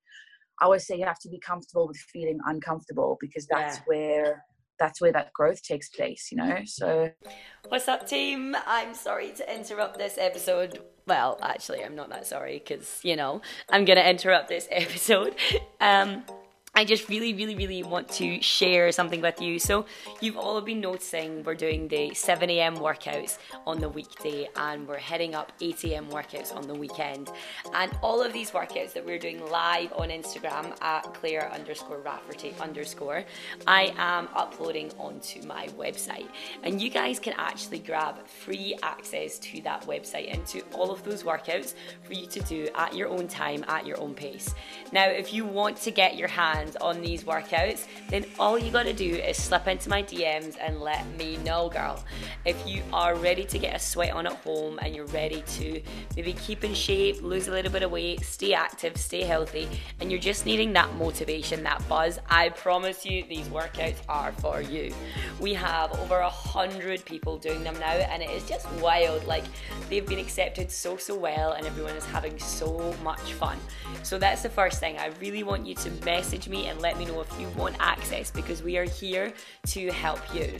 I 0.62 0.66
always 0.66 0.86
say 0.86 0.98
you 0.98 1.06
have 1.06 1.20
to 1.20 1.30
be 1.30 1.40
comfortable 1.40 1.88
with 1.88 1.98
feeling 1.98 2.40
uncomfortable 2.46 3.18
because 3.20 3.48
that's 3.48 3.78
yeah. 3.78 3.84
where 3.86 4.46
that's 4.80 5.00
where 5.00 5.12
that 5.12 5.32
growth 5.34 5.62
takes 5.64 5.90
place, 5.90 6.30
you 6.32 6.38
know? 6.38 6.62
So. 6.66 7.12
What's 7.70 7.88
up, 7.88 8.08
team? 8.08 8.56
I'm 8.66 8.94
sorry 8.94 9.32
to 9.34 9.56
interrupt 9.56 9.98
this 9.98 10.18
episode. 10.18 10.80
Well, 11.08 11.40
actually, 11.42 11.84
I'm 11.84 11.96
not 11.96 12.10
that 12.10 12.26
sorry 12.26 12.60
because, 12.60 13.00
you 13.04 13.16
know, 13.16 13.42
I'm 13.70 13.86
going 13.86 13.98
to 13.98 14.10
interrupt 14.10 14.50
this 14.50 14.68
episode. 14.72 15.36
Um, 15.80 16.24
I 16.76 16.86
just 16.86 17.08
really, 17.08 17.36
really, 17.36 17.54
really 17.54 17.84
want 17.84 18.10
to 18.14 18.42
share 18.42 18.92
something 18.92 19.22
with 19.22 19.40
you. 19.40 19.60
So, 19.60 19.86
you've 20.22 20.38
all 20.38 20.60
been 20.60 20.82
noticing 20.82 21.44
we're 21.44 21.54
doing 21.54 21.88
the 21.88 22.16
7 22.16 22.50
a.m. 22.50 22.78
workouts 22.78 23.38
on 23.68 23.80
the 23.80 23.88
weekday 23.88 24.50
and 24.56 24.88
we're 24.88 24.98
heading 24.98 25.36
up 25.36 25.52
8 25.62 25.84
a.m. 25.84 26.08
workouts 26.08 26.56
on 26.56 26.68
the 26.68 26.74
weekend. 26.74 27.30
And 27.76 27.96
all 28.02 28.24
of 28.24 28.34
these 28.34 28.50
workouts 28.50 28.94
that 28.94 29.06
we're 29.06 29.20
doing 29.20 29.46
live 29.52 29.94
on 29.94 30.10
Instagram 30.10 30.76
at 30.82 31.14
Claire 31.14 31.52
underscore 31.54 32.00
Rafferty 32.00 32.56
underscore, 32.60 33.24
I 33.68 33.94
am 33.98 34.28
uploading 34.34 34.92
onto 34.98 35.44
my 35.44 35.68
website. 35.78 36.28
And 36.64 36.82
you 36.82 36.90
guys 36.90 37.20
can 37.20 37.36
actually 37.38 37.80
grab 37.80 38.28
free 38.28 38.76
access 38.82 39.38
to 39.38 39.62
that 39.62 39.86
website 39.86 40.34
and 40.34 40.44
to 40.48 40.62
all 40.72 40.90
of 40.90 41.04
those 41.04 41.22
workouts 41.22 41.76
for 42.02 42.14
you 42.14 42.26
to 42.26 42.40
do 42.40 42.68
at 42.74 42.96
your 42.96 43.10
own 43.10 43.28
time, 43.28 43.64
at 43.68 43.86
your 43.86 44.02
own 44.02 44.16
pace. 44.16 44.56
Now, 44.92 45.06
if 45.06 45.34
you 45.34 45.46
want 45.46 45.78
to 45.78 45.92
get 45.92 46.18
your 46.18 46.30
hands 46.30 46.63
on 46.82 47.02
these 47.02 47.24
workouts, 47.24 47.86
then 48.10 48.26
all 48.40 48.58
you 48.58 48.72
gotta 48.72 48.94
do 48.94 49.16
is 49.16 49.38
slip 49.38 49.68
into 49.68 49.90
my 49.90 50.04
DMs 50.04 50.58
and 50.60 50.82
let 50.82 51.06
me 51.18 51.38
know, 51.38 51.70
girl. 51.70 52.04
If 52.46 52.68
you 52.68 52.82
are 52.92 53.16
ready 53.16 53.46
to 53.46 53.60
get 53.60 53.76
a 53.76 53.80
sweat 53.80 54.14
on 54.14 54.28
at 54.28 54.34
home 54.38 54.80
and 54.82 54.96
you're 54.96 55.06
ready 55.08 55.44
to 55.60 55.82
maybe 56.16 56.34
keep 56.34 56.64
in 56.64 56.74
shape, 56.74 57.22
lose 57.22 57.48
a 57.48 57.52
little 57.52 57.72
bit 57.72 57.84
of 57.84 57.92
weight, 57.92 58.24
stay 58.26 58.54
active, 58.54 58.98
stay 58.98 59.22
healthy, 59.22 59.68
and 60.00 60.12
you're 60.12 60.20
just 60.20 60.46
needing 60.46 60.74
that 60.74 60.94
motivation, 60.96 61.64
that 61.64 61.88
buzz, 61.88 62.20
I 62.30 62.50
promise 62.50 63.06
you 63.06 63.24
these 63.24 63.48
workouts 63.48 63.98
are 64.10 64.32
for 64.34 64.62
you. 64.62 64.94
We 65.40 65.54
have 65.54 65.92
over 66.00 66.20
a 66.20 66.30
hundred 66.30 67.06
people 67.06 67.38
doing 67.38 67.64
them 67.64 67.78
now, 67.80 67.92
and 67.92 68.22
it 68.22 68.30
is 68.30 68.48
just 68.48 68.70
wild. 68.74 69.26
Like 69.26 69.44
they've 69.90 70.06
been 70.06 70.20
accepted 70.20 70.72
so, 70.72 70.98
so 70.98 71.16
well, 71.16 71.54
and 71.54 71.66
everyone 71.66 71.96
is 71.96 72.06
having 72.06 72.38
so 72.40 72.94
much 73.04 73.34
fun. 73.34 73.58
So 74.04 74.18
that's 74.18 74.44
the 74.44 74.50
first 74.50 74.80
thing. 74.80 74.98
I 74.98 75.12
really 75.20 75.44
want 75.44 75.66
you 75.66 75.76
to 75.76 75.92
message 76.06 76.48
me 76.48 76.53
me 76.54 76.68
and 76.68 76.80
let 76.80 77.00
me 77.00 77.06
know 77.06 77.20
if 77.20 77.40
you 77.40 77.50
want 77.58 77.76
access 77.80 78.30
because 78.30 78.62
we 78.62 78.78
are 78.78 78.86
here 78.86 79.34
to 79.66 79.92
help 79.92 80.22
you. 80.36 80.60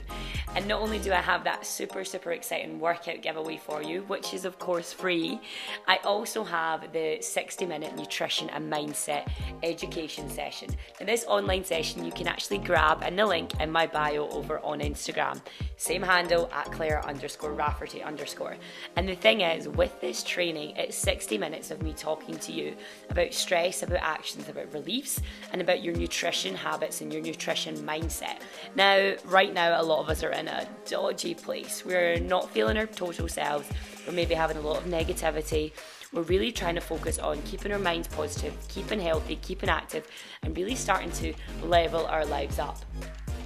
And 0.56 0.66
not 0.66 0.80
only 0.80 0.98
do 0.98 1.12
I 1.12 1.20
have 1.20 1.44
that 1.44 1.64
super, 1.64 2.04
super 2.04 2.32
exciting 2.32 2.80
workout 2.80 3.22
giveaway 3.22 3.56
for 3.56 3.80
you, 3.80 4.02
which 4.02 4.34
is 4.34 4.44
of 4.44 4.58
course 4.58 4.92
free, 4.92 5.40
I 5.86 5.98
also 5.98 6.42
have 6.42 6.92
the 6.92 7.18
60 7.20 7.64
minute 7.66 7.96
nutrition 7.96 8.50
and 8.50 8.72
mindset 8.72 9.28
education 9.62 10.28
session. 10.28 10.70
In 11.00 11.06
this 11.06 11.24
online 11.26 11.64
session, 11.64 12.04
you 12.04 12.12
can 12.12 12.26
actually 12.26 12.58
grab 12.58 13.04
in 13.04 13.14
the 13.14 13.26
link 13.26 13.60
in 13.60 13.70
my 13.70 13.86
bio 13.86 14.28
over 14.30 14.58
on 14.60 14.80
Instagram. 14.80 15.40
Same 15.76 16.02
handle 16.02 16.50
at 16.52 16.72
Claire 16.72 17.06
underscore 17.06 17.52
Rafferty 17.52 18.02
underscore. 18.02 18.56
And 18.96 19.08
the 19.08 19.14
thing 19.14 19.42
is, 19.42 19.68
with 19.68 20.00
this 20.00 20.24
training, 20.24 20.76
it's 20.76 20.96
60 20.96 21.38
minutes 21.38 21.70
of 21.70 21.82
me 21.82 21.92
talking 21.92 22.36
to 22.38 22.52
you 22.52 22.74
about 23.10 23.32
stress, 23.32 23.82
about 23.82 24.00
actions, 24.02 24.48
about 24.48 24.72
reliefs, 24.72 25.20
and 25.52 25.60
about 25.60 25.83
your 25.84 25.94
nutrition 25.94 26.54
habits 26.54 27.00
and 27.00 27.12
your 27.12 27.22
nutrition 27.22 27.76
mindset. 27.76 28.38
Now, 28.74 29.14
right 29.26 29.52
now, 29.52 29.80
a 29.80 29.82
lot 29.82 30.00
of 30.00 30.08
us 30.08 30.22
are 30.22 30.30
in 30.30 30.48
a 30.48 30.66
dodgy 30.88 31.34
place. 31.34 31.84
We're 31.84 32.18
not 32.18 32.50
feeling 32.50 32.76
our 32.76 32.86
total 32.86 33.28
selves. 33.28 33.68
We're 34.06 34.14
maybe 34.14 34.34
having 34.34 34.56
a 34.56 34.60
lot 34.60 34.78
of 34.78 34.84
negativity. 34.84 35.72
We're 36.12 36.22
really 36.22 36.52
trying 36.52 36.76
to 36.76 36.80
focus 36.80 37.18
on 37.18 37.42
keeping 37.42 37.72
our 37.72 37.78
minds 37.78 38.08
positive, 38.08 38.54
keeping 38.68 39.00
healthy, 39.00 39.36
keeping 39.36 39.68
active, 39.68 40.06
and 40.42 40.56
really 40.56 40.76
starting 40.76 41.10
to 41.12 41.34
level 41.62 42.06
our 42.06 42.24
lives 42.24 42.58
up. 42.58 42.78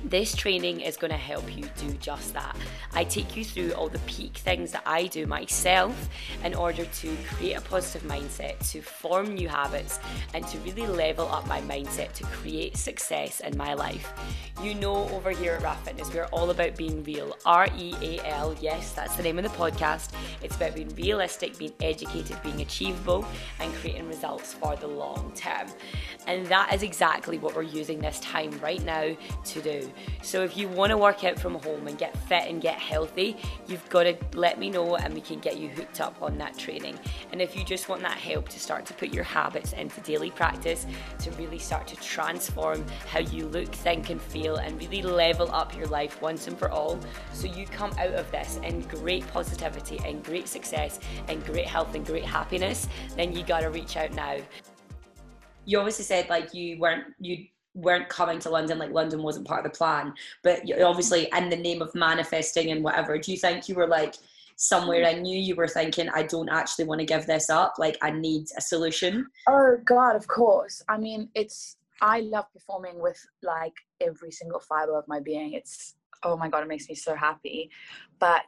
This 0.05 0.35
training 0.35 0.81
is 0.81 0.97
going 0.97 1.11
to 1.11 1.17
help 1.17 1.45
you 1.57 1.69
do 1.77 1.93
just 1.95 2.33
that. 2.35 2.57
I 2.95 3.05
take 3.05 3.37
you 3.37 3.45
through 3.45 3.73
all 3.73 3.89
the 3.89 3.99
peak 4.01 4.37
things 4.37 4.71
that 4.73 4.83
I 4.87 5.07
do 5.07 5.27
myself 5.27 6.09
in 6.45 6.55
order 6.55 6.85
to 6.85 7.17
create 7.35 7.55
a 7.55 7.61
positive 7.61 8.09
mindset, 8.09 8.71
to 8.71 8.81
form 8.81 9.35
new 9.35 9.49
habits, 9.49 9.99
and 10.35 10.47
to 10.49 10.59
really 10.61 10.87
level 10.87 11.29
up 11.29 11.47
my 11.49 11.61
mindset 11.63 12.13
to 12.15 12.25
create 12.25 12.77
success 12.77 13.41
in 13.41 13.57
my 13.57 13.75
life. 13.75 14.13
You 14.63 14.75
know, 14.75 15.09
over 15.11 15.31
here 15.31 15.55
at 15.55 15.63
RAF 15.63 15.85
Fitness, 15.85 16.13
we're 16.15 16.27
all 16.27 16.51
about 16.51 16.77
being 16.77 17.03
real. 17.03 17.37
R 17.45 17.69
E 17.77 17.95
A 18.01 18.27
L, 18.29 18.57
yes, 18.61 18.93
that's 18.93 19.17
the 19.17 19.23
name 19.23 19.39
of 19.39 19.45
the 19.45 19.51
podcast. 19.51 20.13
It's 20.43 20.57
about 20.57 20.75
being 20.75 20.95
realistic, 20.95 21.59
being 21.59 21.75
educated, 21.81 22.41
being 22.43 22.61
achievable, 22.61 23.27
and 23.59 23.73
creating 23.75 24.09
results 24.09 24.55
for 24.55 24.77
the 24.77 24.87
long 24.87 25.33
term. 25.35 25.67
And 26.27 26.47
that 26.47 26.73
is 26.73 26.83
exactly 26.83 27.39
what 27.39 27.55
we're 27.57 27.63
using 27.63 27.99
this 27.99 28.21
time 28.21 28.51
right 28.61 28.83
now 28.85 29.17
to 29.45 29.63
do. 29.63 29.88
So 30.23 30.43
if 30.43 30.57
you 30.57 30.69
want 30.69 30.91
to 30.91 30.97
work 30.97 31.25
out 31.25 31.39
from 31.39 31.55
home 31.57 31.87
and 31.87 31.99
get 31.99 32.17
fit 32.29 32.45
and 32.49 32.61
get 32.61 32.79
healthy, 32.79 33.37
you've 33.67 33.89
got 33.89 34.05
to 34.05 34.17
let 34.35 34.59
me 34.59 34.71
know 34.71 34.97
and 34.97 35.15
we 35.15 35.21
can 35.21 35.39
get 35.39 35.59
you 35.59 35.69
hooked 35.69 36.01
up 36.01 36.21
on 36.23 36.39
that 36.39 36.57
training. 36.57 36.99
And 37.33 37.41
if 37.41 37.57
you 37.57 37.65
just 37.65 37.89
want 37.89 38.03
that 38.03 38.19
help 38.19 38.49
to 38.51 38.61
start 38.61 38.87
to 38.87 38.95
put 38.95 39.13
your 39.13 39.25
habits 39.25 39.73
into 39.73 40.01
daily 40.01 40.31
practice, 40.31 40.87
to 41.21 41.31
really 41.33 41.59
start 41.59 41.87
to 41.89 41.97
transform 41.97 42.85
how 43.11 43.21
you 43.21 43.47
look, 43.47 43.75
think, 43.75 44.11
and 44.11 44.21
feel, 44.21 44.57
and 44.57 44.81
really 44.81 45.03
level 45.03 45.51
up 45.53 45.77
your 45.77 45.87
life 45.87 46.21
once 46.23 46.47
and 46.47 46.59
for 46.59 46.71
all, 46.71 46.99
so 47.33 47.47
you 47.47 47.67
come 47.67 47.91
out 47.99 48.15
of 48.15 48.31
this 48.31 48.59
in 48.63 48.81
great 48.83 49.27
positivity 49.29 50.01
and 50.05 50.25
great 50.25 50.49
success 50.49 51.01
and 51.29 51.45
great 51.45 51.67
health 51.67 51.95
and 51.95 52.07
great 52.07 52.25
happiness, 52.25 52.89
then 53.17 53.33
you 53.33 53.43
got 53.43 53.61
to 53.61 53.71
reach 53.71 53.97
out 53.97 54.13
now. 54.13 54.37
You 55.65 55.79
obviously 55.79 56.05
said 56.05 56.29
like 56.31 56.55
you 56.55 56.79
weren't 56.79 57.05
you 57.19 57.47
weren't 57.79 58.09
coming 58.09 58.39
to 58.41 58.51
London, 58.51 58.79
like 58.79 58.91
London 58.91 59.23
wasn't 59.23 59.47
part 59.47 59.65
of 59.65 59.73
the 59.73 59.77
plan. 59.77 60.13
But 60.43 60.63
obviously, 60.83 61.29
in 61.37 61.49
the 61.49 61.57
name 61.57 61.81
of 61.83 61.95
manifesting 61.95 62.71
and 62.71 62.83
whatever, 62.83 63.19
do 63.19 63.31
you 63.31 63.39
think 63.39 63.69
you 63.69 63.75
were 63.75 63.87
like 63.87 64.15
somewhere 64.57 65.07
I 65.07 65.15
knew 65.15 65.39
you 65.39 65.55
were 65.55 65.69
thinking, 65.69 66.09
I 66.09 66.25
don't 66.25 66.49
actually 66.49 66.87
want 66.87 67.01
to 67.01 67.07
give 67.07 67.27
this 67.27 67.49
up? 67.49 67.75
Like, 67.79 67.97
I 68.03 68.11
need 68.11 68.49
a 68.57 68.61
solution? 68.61 69.29
Oh, 69.47 69.77
God, 69.85 70.17
of 70.17 70.27
course. 70.27 70.83
I 70.89 70.99
mean, 70.99 71.29
it's, 71.35 71.77
I 72.03 72.21
love 72.21 72.47
performing 72.53 73.01
with 73.01 73.25
like 73.43 73.75
every 74.01 74.33
single 74.33 74.61
fiber 74.61 74.99
of 74.99 75.07
my 75.07 75.21
being. 75.21 75.53
It's, 75.53 75.95
oh 76.25 76.37
my 76.37 76.49
God, 76.49 76.65
it 76.65 76.69
makes 76.69 76.89
me 76.89 76.97
so 76.97 77.15
happy. 77.15 77.71
But 78.19 78.43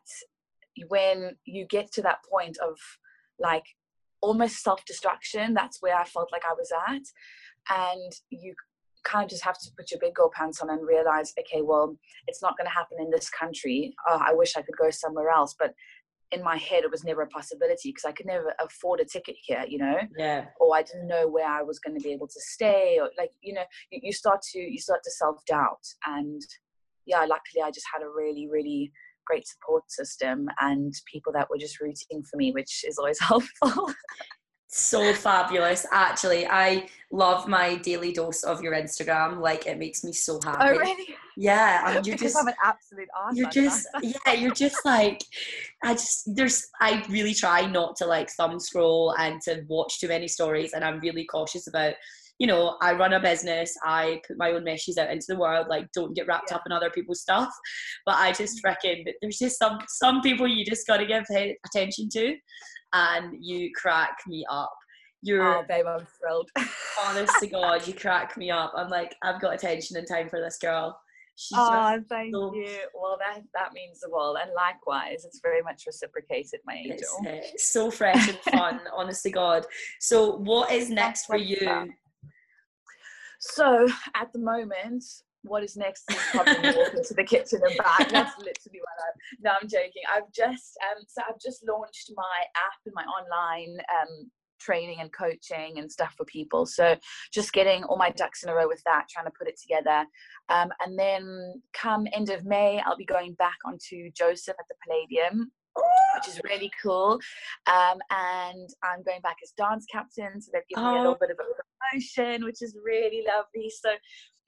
when 0.88 1.36
you 1.44 1.64
get 1.66 1.92
to 1.92 2.02
that 2.02 2.24
point 2.28 2.58
of 2.58 2.76
like 3.38 3.64
almost 4.20 4.62
self 4.62 4.84
destruction, 4.84 5.54
that's 5.54 5.80
where 5.80 5.96
I 5.96 6.04
felt 6.04 6.32
like 6.32 6.42
I 6.44 6.54
was 6.54 6.72
at. 6.88 7.02
And 7.68 8.12
you 8.30 8.54
kind 9.04 9.24
of 9.24 9.30
just 9.30 9.44
have 9.44 9.58
to 9.58 9.70
put 9.76 9.90
your 9.90 10.00
big 10.00 10.14
girl 10.14 10.30
pants 10.34 10.60
on 10.60 10.70
and 10.70 10.86
realize, 10.86 11.32
okay, 11.38 11.62
well, 11.62 11.96
it's 12.26 12.42
not 12.42 12.56
going 12.56 12.66
to 12.66 12.72
happen 12.72 12.98
in 13.00 13.10
this 13.10 13.30
country. 13.30 13.94
Oh, 14.08 14.20
I 14.24 14.34
wish 14.34 14.56
I 14.56 14.62
could 14.62 14.76
go 14.76 14.90
somewhere 14.90 15.30
else, 15.30 15.54
but 15.58 15.74
in 16.32 16.42
my 16.44 16.56
head, 16.56 16.84
it 16.84 16.90
was 16.90 17.04
never 17.04 17.22
a 17.22 17.26
possibility 17.26 17.90
because 17.90 18.04
I 18.04 18.12
could 18.12 18.26
never 18.26 18.54
afford 18.60 19.00
a 19.00 19.04
ticket 19.04 19.36
here, 19.42 19.64
you 19.66 19.78
know. 19.78 19.98
Yeah. 20.16 20.46
Or 20.60 20.76
I 20.76 20.82
didn't 20.82 21.08
know 21.08 21.26
where 21.26 21.48
I 21.48 21.62
was 21.62 21.78
going 21.80 21.98
to 21.98 22.02
be 22.02 22.12
able 22.12 22.28
to 22.28 22.40
stay, 22.40 22.98
or 23.00 23.10
like 23.18 23.32
you 23.40 23.52
know, 23.52 23.64
you, 23.90 24.00
you 24.04 24.12
start 24.12 24.40
to 24.52 24.60
you 24.60 24.78
start 24.78 25.00
to 25.04 25.10
self 25.10 25.44
doubt, 25.46 25.82
and 26.06 26.40
yeah, 27.04 27.20
luckily 27.20 27.62
I 27.64 27.70
just 27.70 27.86
had 27.92 28.04
a 28.04 28.08
really 28.08 28.48
really 28.48 28.92
great 29.26 29.46
support 29.46 29.90
system 29.90 30.48
and 30.60 30.92
people 31.12 31.32
that 31.32 31.48
were 31.50 31.58
just 31.58 31.80
rooting 31.80 32.22
for 32.22 32.36
me, 32.36 32.52
which 32.52 32.84
is 32.86 32.98
always 32.98 33.20
helpful 33.20 33.92
so 34.70 35.12
fabulous. 35.12 35.86
Actually 35.92 36.46
i 36.46 36.86
love 37.12 37.48
my 37.48 37.74
daily 37.76 38.12
dose 38.12 38.44
of 38.44 38.62
your 38.62 38.72
instagram. 38.72 39.40
Like 39.40 39.66
it 39.66 39.78
makes 39.78 40.04
me 40.04 40.12
so 40.12 40.38
oh, 40.44 40.50
happy. 40.50 40.64
oh 40.64 40.78
really? 40.78 41.16
Yeah 41.36 41.96
and 41.96 42.06
you're 42.06 42.16
because 42.16 42.32
just 42.32 42.42
i'm 42.42 42.48
an 42.48 42.54
absolute 42.62 43.08
arse 43.18 43.36
you're 43.36 43.50
just 43.50 43.88
yeah 44.02 44.32
you're 44.32 44.54
just 44.54 44.84
like 44.84 45.22
i 45.82 45.94
just 45.94 46.34
there's 46.34 46.68
i 46.80 47.04
really 47.08 47.34
try 47.34 47.66
not 47.66 47.96
to 47.96 48.06
like 48.06 48.30
thumb 48.30 48.60
scroll 48.60 49.14
and 49.18 49.40
to 49.42 49.64
watch 49.68 50.00
too 50.00 50.08
many 50.08 50.28
stories 50.28 50.72
and 50.74 50.84
i'm 50.84 51.00
really 51.00 51.24
cautious 51.24 51.66
about 51.66 51.94
you 52.40 52.46
know, 52.46 52.78
I 52.80 52.94
run 52.94 53.12
a 53.12 53.20
business, 53.20 53.76
I 53.84 54.22
put 54.26 54.38
my 54.38 54.52
own 54.52 54.64
meshes 54.64 54.96
out 54.96 55.10
into 55.10 55.26
the 55.28 55.36
world, 55.36 55.66
like 55.68 55.92
don't 55.92 56.16
get 56.16 56.26
wrapped 56.26 56.50
yeah. 56.50 56.56
up 56.56 56.62
in 56.64 56.72
other 56.72 56.88
people's 56.88 57.20
stuff. 57.20 57.52
But 58.06 58.14
I 58.14 58.32
just 58.32 58.56
mm. 58.56 58.64
reckon 58.64 59.02
that 59.04 59.16
there's 59.20 59.36
just 59.36 59.58
some 59.58 59.78
some 59.88 60.22
people 60.22 60.48
you 60.48 60.64
just 60.64 60.86
gotta 60.86 61.04
give 61.04 61.24
attention 61.66 62.08
to 62.14 62.34
and 62.92 63.34
you 63.40 63.70
crack 63.74 64.18
me 64.26 64.44
up. 64.50 64.74
You're 65.22 65.58
oh, 65.58 65.64
babe, 65.68 65.86
I'm 65.86 66.06
thrilled. 66.18 66.50
honest 67.04 67.34
to 67.40 67.46
God, 67.48 67.86
you 67.86 67.94
crack 67.94 68.36
me 68.36 68.50
up. 68.50 68.72
I'm 68.74 68.88
like, 68.88 69.14
I've 69.22 69.40
got 69.40 69.54
attention 69.54 69.96
and 69.96 70.08
time 70.08 70.28
for 70.28 70.40
this 70.40 70.56
girl. 70.56 70.98
She's 71.36 71.56
oh, 71.58 71.98
thank 72.08 72.34
so, 72.34 72.54
you. 72.54 72.68
Well, 72.94 73.18
that 73.18 73.42
that 73.54 73.72
means 73.72 74.00
the 74.00 74.10
world, 74.10 74.36
and 74.42 74.50
likewise, 74.54 75.24
it's 75.24 75.40
very 75.42 75.62
much 75.62 75.84
reciprocated, 75.86 76.60
my 76.66 76.74
angel. 76.74 77.08
It's, 77.22 77.54
uh, 77.54 77.56
so 77.56 77.90
fresh 77.90 78.28
and 78.28 78.38
fun, 78.38 78.80
honest 78.94 79.22
to 79.22 79.30
God. 79.30 79.64
So, 80.00 80.36
what 80.36 80.70
is 80.70 80.90
next 80.90 81.24
for 81.24 81.38
you? 81.38 81.90
So, 83.38 83.88
at 84.14 84.30
the 84.34 84.38
moment, 84.38 85.02
what 85.42 85.62
is 85.62 85.76
next 85.76 86.04
is 86.10 86.18
probably 86.30 86.70
walk 86.76 86.94
into 86.94 87.14
the 87.14 87.24
kitchen 87.24 87.60
and 87.64 87.76
back. 87.78 88.08
That's 88.10 88.36
literally 88.38 88.80
what 88.80 88.98
I'm. 89.00 89.38
No, 89.42 89.50
I'm 89.60 89.68
joking. 89.68 90.02
I've 90.12 90.30
just 90.32 90.76
um, 90.90 91.02
so 91.08 91.22
I've 91.28 91.40
just 91.40 91.66
launched 91.66 92.12
my 92.16 92.44
app 92.56 92.80
and 92.84 92.94
my 92.94 93.04
online 93.04 93.78
um 93.90 94.30
training 94.60 94.98
and 95.00 95.10
coaching 95.12 95.78
and 95.78 95.90
stuff 95.90 96.14
for 96.16 96.24
people. 96.26 96.66
So 96.66 96.96
just 97.32 97.52
getting 97.52 97.82
all 97.84 97.96
my 97.96 98.10
ducks 98.10 98.42
in 98.42 98.50
a 98.50 98.54
row 98.54 98.68
with 98.68 98.82
that, 98.84 99.06
trying 99.08 99.24
to 99.24 99.32
put 99.36 99.48
it 99.48 99.58
together. 99.58 100.04
Um, 100.50 100.70
and 100.84 100.98
then 100.98 101.62
come 101.72 102.06
end 102.12 102.28
of 102.28 102.44
May, 102.44 102.80
I'll 102.84 102.96
be 102.96 103.06
going 103.06 103.32
back 103.34 103.56
onto 103.64 104.10
Joseph 104.14 104.56
at 104.58 104.66
the 104.68 104.74
Palladium. 104.86 105.50
Which 106.16 106.26
is 106.26 106.40
really 106.42 106.70
cool, 106.82 107.20
um, 107.68 107.98
and 108.10 108.68
I'm 108.82 109.04
going 109.04 109.20
back 109.22 109.36
as 109.40 109.52
dance 109.56 109.86
captain, 109.90 110.42
so 110.42 110.50
they've 110.52 110.66
given 110.68 110.84
oh. 110.84 110.92
me 110.92 110.98
a 110.98 111.02
little 111.02 111.16
bit 111.18 111.30
of 111.30 111.36
a 111.38 111.46
promotion, 111.94 112.44
which 112.44 112.60
is 112.60 112.76
really 112.84 113.24
lovely. 113.24 113.70
So 113.70 113.90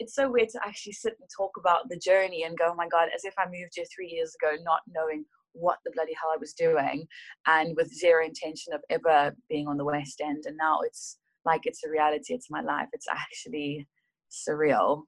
it's 0.02 0.14
so 0.14 0.30
weird 0.30 0.48
to 0.50 0.60
actually 0.66 0.92
sit 0.92 1.14
and 1.20 1.28
talk 1.34 1.52
about 1.58 1.88
the 1.88 1.96
journey 1.96 2.42
and 2.42 2.58
go, 2.58 2.66
oh 2.70 2.74
my 2.74 2.88
God, 2.88 3.08
as 3.14 3.24
if 3.24 3.34
I 3.38 3.44
moved 3.46 3.72
here 3.74 3.84
three 3.94 4.08
years 4.08 4.34
ago, 4.40 4.56
not 4.62 4.80
knowing 4.92 5.24
what 5.52 5.78
the 5.84 5.92
bloody 5.94 6.12
hell 6.20 6.32
I 6.34 6.38
was 6.38 6.54
doing 6.54 7.06
and 7.46 7.76
with 7.76 7.92
zero 7.92 8.24
intention 8.24 8.72
of 8.72 8.80
ever 8.90 9.34
being 9.48 9.68
on 9.68 9.76
the 9.76 9.84
West 9.84 10.20
End. 10.22 10.44
And 10.46 10.56
now 10.56 10.80
it's 10.80 11.18
like 11.44 11.62
it's 11.64 11.84
a 11.84 11.90
reality, 11.90 12.34
it's 12.34 12.50
my 12.50 12.62
life. 12.62 12.88
It's 12.92 13.06
actually 13.08 13.86
surreal. 14.30 15.02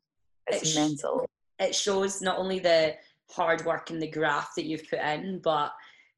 It's 0.47 0.77
it 0.77 0.81
mental. 0.81 1.27
It 1.59 1.75
shows 1.75 2.21
not 2.23 2.39
only 2.39 2.59
the 2.59 2.95
hard 3.31 3.65
work 3.65 3.91
and 3.91 4.01
the 4.01 4.11
graft 4.11 4.55
that 4.57 4.65
you've 4.65 4.89
put 4.89 5.01
in, 5.01 5.41
but 5.43 5.73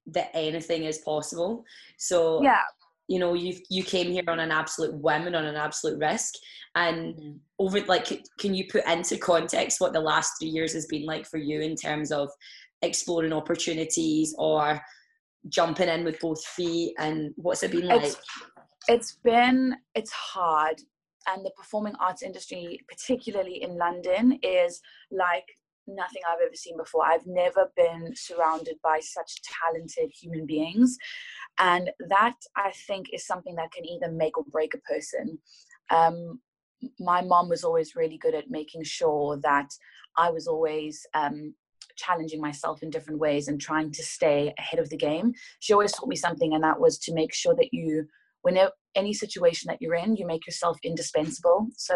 that 0.06 0.30
anything 0.35 0.85
is 0.85 0.99
possible. 0.99 1.64
So 1.99 2.42
yeah, 2.42 2.62
you 3.08 3.18
know, 3.18 3.34
you 3.34 3.56
you 3.70 3.82
came 3.82 4.10
here 4.10 4.25
on 4.28 4.40
an 4.40 4.50
absolute 4.50 4.94
whim 4.94 5.26
and 5.26 5.36
on 5.36 5.44
an 5.44 5.56
absolute 5.56 5.98
risk. 5.98 6.34
And 6.75 7.14
mm-hmm. 7.14 7.32
over 7.58 7.80
like, 7.82 8.22
can 8.38 8.54
you 8.54 8.66
put 8.70 8.86
into 8.86 9.16
context 9.16 9.80
what 9.80 9.92
the 9.92 10.00
last 10.00 10.34
three 10.38 10.48
years 10.48 10.72
has 10.75 10.86
been 10.86 11.04
like 11.04 11.26
for 11.26 11.38
you 11.38 11.60
in 11.60 11.76
terms 11.76 12.12
of 12.12 12.28
exploring 12.82 13.32
opportunities 13.32 14.34
or 14.38 14.80
jumping 15.48 15.88
in 15.88 16.04
with 16.04 16.18
both 16.20 16.44
feet 16.44 16.94
and 16.98 17.32
what's 17.36 17.62
it 17.62 17.70
been 17.70 17.86
like? 17.86 18.02
It's, 18.02 18.16
it's 18.88 19.12
been 19.25 19.76
it's 19.94 20.12
hard 20.12 20.80
and 21.28 21.44
the 21.44 21.50
performing 21.56 21.94
arts 21.98 22.22
industry 22.22 22.80
particularly 22.88 23.62
in 23.62 23.76
london 23.76 24.38
is 24.42 24.80
like 25.10 25.46
nothing 25.86 26.22
I've 26.28 26.40
ever 26.44 26.54
seen 26.54 26.76
before. 26.76 27.04
I've 27.06 27.26
never 27.26 27.70
been 27.76 28.12
surrounded 28.14 28.76
by 28.82 29.00
such 29.00 29.40
talented 29.42 30.10
human 30.20 30.46
beings. 30.46 30.96
And 31.58 31.90
that 32.08 32.36
I 32.56 32.72
think 32.86 33.06
is 33.12 33.26
something 33.26 33.54
that 33.56 33.72
can 33.72 33.84
either 33.84 34.10
make 34.10 34.36
or 34.36 34.44
break 34.50 34.75
a 34.75 34.78
person. 34.78 35.38
Um, 35.90 36.40
my 37.00 37.22
mom 37.22 37.48
was 37.48 37.64
always 37.64 37.96
really 37.96 38.18
good 38.18 38.34
at 38.34 38.50
making 38.50 38.84
sure 38.84 39.38
that 39.42 39.68
I 40.16 40.30
was 40.30 40.46
always 40.46 41.06
um, 41.14 41.54
challenging 41.96 42.40
myself 42.40 42.82
in 42.82 42.90
different 42.90 43.20
ways 43.20 43.48
and 43.48 43.60
trying 43.60 43.90
to 43.92 44.02
stay 44.02 44.52
ahead 44.58 44.78
of 44.78 44.90
the 44.90 44.96
game. 44.96 45.32
She 45.60 45.72
always 45.72 45.92
taught 45.92 46.08
me 46.08 46.16
something, 46.16 46.54
and 46.54 46.62
that 46.62 46.80
was 46.80 46.98
to 47.00 47.14
make 47.14 47.34
sure 47.34 47.54
that 47.54 47.68
you, 47.72 48.06
whenever 48.42 48.72
any 48.94 49.12
situation 49.12 49.68
that 49.68 49.80
you're 49.80 49.94
in, 49.94 50.16
you 50.16 50.26
make 50.26 50.46
yourself 50.46 50.78
indispensable. 50.82 51.68
So, 51.76 51.94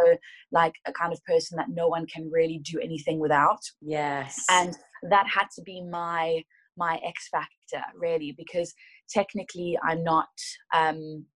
like 0.53 0.75
a 0.87 0.93
kind 0.93 1.13
of 1.13 1.23
person 1.25 1.57
that 1.57 1.69
no 1.69 1.89
one 1.89 2.07
can 2.07 2.31
really 2.31 2.59
do 2.59 2.79
anything 2.81 3.19
without. 3.19 3.61
Yes. 3.81 4.45
And 4.51 4.77
that 5.11 5.27
had 5.27 5.47
to 5.57 5.63
be 5.63 5.83
my 5.83 6.43
my 6.81 6.95
X 7.05 7.29
factor, 7.31 7.85
really, 7.95 8.33
because 8.33 8.73
technically 9.09 9.79
I'm 9.89 10.03
not 10.03 10.29
um, 10.75 11.27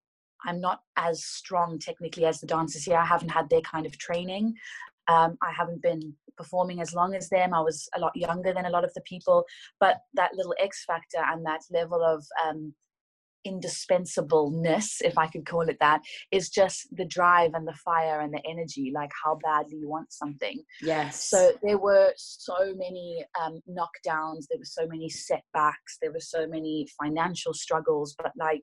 I'm 0.47 0.61
not 0.61 0.81
as 0.97 1.25
strong 1.25 1.79
technically 1.79 2.27
as 2.27 2.41
the 2.41 2.47
dancers 2.47 2.85
here. 2.85 2.99
I 2.99 3.07
haven't 3.15 3.31
had 3.39 3.49
their 3.49 3.63
kind 3.63 3.87
of 3.87 3.97
training. 3.99 4.55
Um, 5.09 5.37
I 5.43 5.53
haven't 5.53 5.83
been 5.83 6.15
performing 6.37 6.81
as 6.81 6.95
long 6.95 7.15
as 7.15 7.29
them. 7.29 7.55
I 7.55 7.61
was 7.61 7.89
a 7.97 8.01
lot 8.01 8.13
younger 8.15 8.53
than 8.53 8.67
a 8.67 8.71
lot 8.77 8.85
of 8.85 8.95
the 8.95 9.03
people, 9.03 9.45
but 9.81 9.97
that 10.15 10.35
little 10.35 10.55
X 10.59 10.85
factor 10.85 11.23
and 11.31 11.45
that 11.47 11.61
level 11.71 12.03
of 12.03 12.25
um, 12.45 12.75
indispensableness, 13.45 15.01
if 15.01 15.19
I 15.19 15.27
could 15.27 15.47
call 15.47 15.69
it 15.69 15.77
that, 15.81 16.03
is 16.31 16.49
just 16.49 16.89
the 16.93 17.05
drive 17.05 17.53
and 17.55 17.67
the 17.67 17.75
fire 17.85 18.21
and 18.21 18.33
the 18.33 18.43
energy, 18.49 18.93
like 18.95 19.11
how 19.25 19.39
badly 19.43 19.77
you 19.79 19.89
want 19.89 20.13
something. 20.13 20.63
Yes. 20.83 21.29
So 21.29 21.53
there 21.63 21.79
were 21.79 22.13
so 22.17 22.75
many 22.77 23.25
um, 23.41 23.61
knockdowns, 23.69 24.47
there 24.51 24.59
were 24.59 24.65
so 24.65 24.87
many 24.87 25.09
setbacks, 25.09 25.99
there 26.01 26.13
were 26.13 26.21
so 26.21 26.47
many 26.47 26.87
financial 27.01 27.55
struggles, 27.55 28.15
but 28.17 28.33
like 28.37 28.63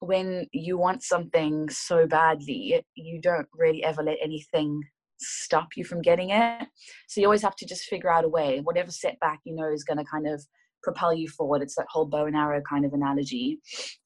when 0.00 0.46
you 0.52 0.76
want 0.76 1.02
something 1.02 1.68
so 1.70 2.06
badly, 2.06 2.84
you 2.94 3.20
don't 3.20 3.48
really 3.54 3.82
ever 3.84 4.02
let 4.02 4.18
anything 4.22 4.82
stop 5.18 5.68
you 5.76 5.84
from 5.84 6.02
getting 6.02 6.30
it. 6.30 6.66
So 7.08 7.20
you 7.20 7.26
always 7.26 7.42
have 7.42 7.56
to 7.56 7.66
just 7.66 7.84
figure 7.84 8.10
out 8.10 8.24
a 8.24 8.28
way, 8.28 8.60
whatever 8.60 8.90
setback 8.90 9.40
you 9.44 9.54
know 9.54 9.72
is 9.72 9.84
going 9.84 9.98
to 9.98 10.04
kind 10.04 10.26
of 10.26 10.44
propel 10.84 11.12
you 11.12 11.28
forward. 11.28 11.62
It's 11.62 11.74
that 11.76 11.86
whole 11.88 12.04
bow 12.04 12.26
and 12.26 12.36
arrow 12.36 12.62
kind 12.68 12.84
of 12.84 12.92
analogy. 12.92 13.58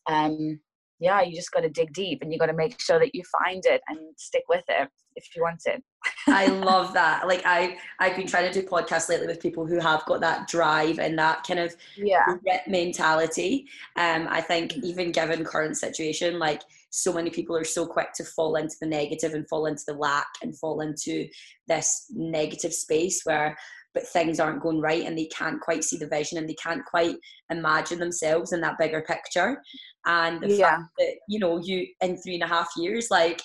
Um, 0.09 0.61
yeah, 1.01 1.23
you 1.23 1.35
just 1.35 1.53
got 1.53 1.61
to 1.61 1.69
dig 1.69 1.93
deep 1.93 2.23
and 2.23 2.33
you 2.33 2.39
got 2.39 2.47
to 2.47 2.53
make 2.53 2.81
sure 2.81 2.99
that 2.99 3.15
you 3.15 3.23
find 3.45 3.65
it 3.67 3.83
and 3.89 3.99
stick 4.17 4.45
with 4.49 4.65
it 4.69 4.89
if 5.15 5.37
you 5.37 5.43
want 5.43 5.63
it. 5.67 5.83
I 6.27 6.47
love 6.47 6.93
that. 6.95 7.27
Like 7.27 7.43
I, 7.45 7.77
I've 7.99 8.17
been 8.17 8.27
trying 8.27 8.51
to 8.51 8.61
do 8.61 8.67
podcasts 8.67 9.09
lately 9.09 9.27
with 9.27 9.41
people 9.41 9.67
who 9.67 9.79
have 9.79 10.05
got 10.07 10.21
that 10.21 10.49
drive 10.49 10.99
and 10.99 11.19
that 11.19 11.45
kind 11.45 11.61
of 11.61 11.75
yeah 11.97 12.25
mentality. 12.67 13.67
Um, 13.97 14.27
I 14.31 14.41
think 14.41 14.77
even 14.79 15.13
given 15.13 15.45
current 15.45 15.77
situation, 15.77 16.39
like 16.39 16.63
so 16.91 17.13
many 17.13 17.31
people 17.31 17.57
are 17.57 17.65
so 17.65 17.87
quick 17.87 18.13
to 18.15 18.25
fall 18.25 18.57
into 18.57 18.77
the 18.81 18.87
negative 18.87 19.35
and 19.35 19.49
fall 19.49 19.67
into 19.67 19.83
the 19.87 19.95
lack 19.95 20.29
and 20.43 20.59
fall 20.59 20.81
into 20.81 21.29
this 21.67 22.07
negative 22.11 22.73
space 22.73 23.23
where 23.25 23.57
but 23.95 24.07
things 24.07 24.39
aren't 24.39 24.63
going 24.63 24.81
right 24.81 25.05
and 25.05 25.17
they 25.17 25.27
can't 25.27 25.61
quite 25.61 25.83
see 25.83 25.97
the 25.97 26.07
vision 26.07 26.39
and 26.39 26.49
they 26.49 26.55
can't 26.55 26.85
quite 26.85 27.17
imagine 27.51 27.99
themselves 27.99 28.53
in 28.53 28.61
that 28.61 28.79
bigger 28.79 29.03
picture. 29.03 29.63
And 30.07 30.41
the 30.41 30.55
yeah. 30.55 30.71
fact 30.71 30.91
that, 30.99 31.15
you 31.29 31.39
know, 31.39 31.59
you 31.59 31.87
in 32.01 32.17
three 32.17 32.35
and 32.35 32.43
a 32.43 32.47
half 32.47 32.69
years, 32.77 33.09
like 33.11 33.43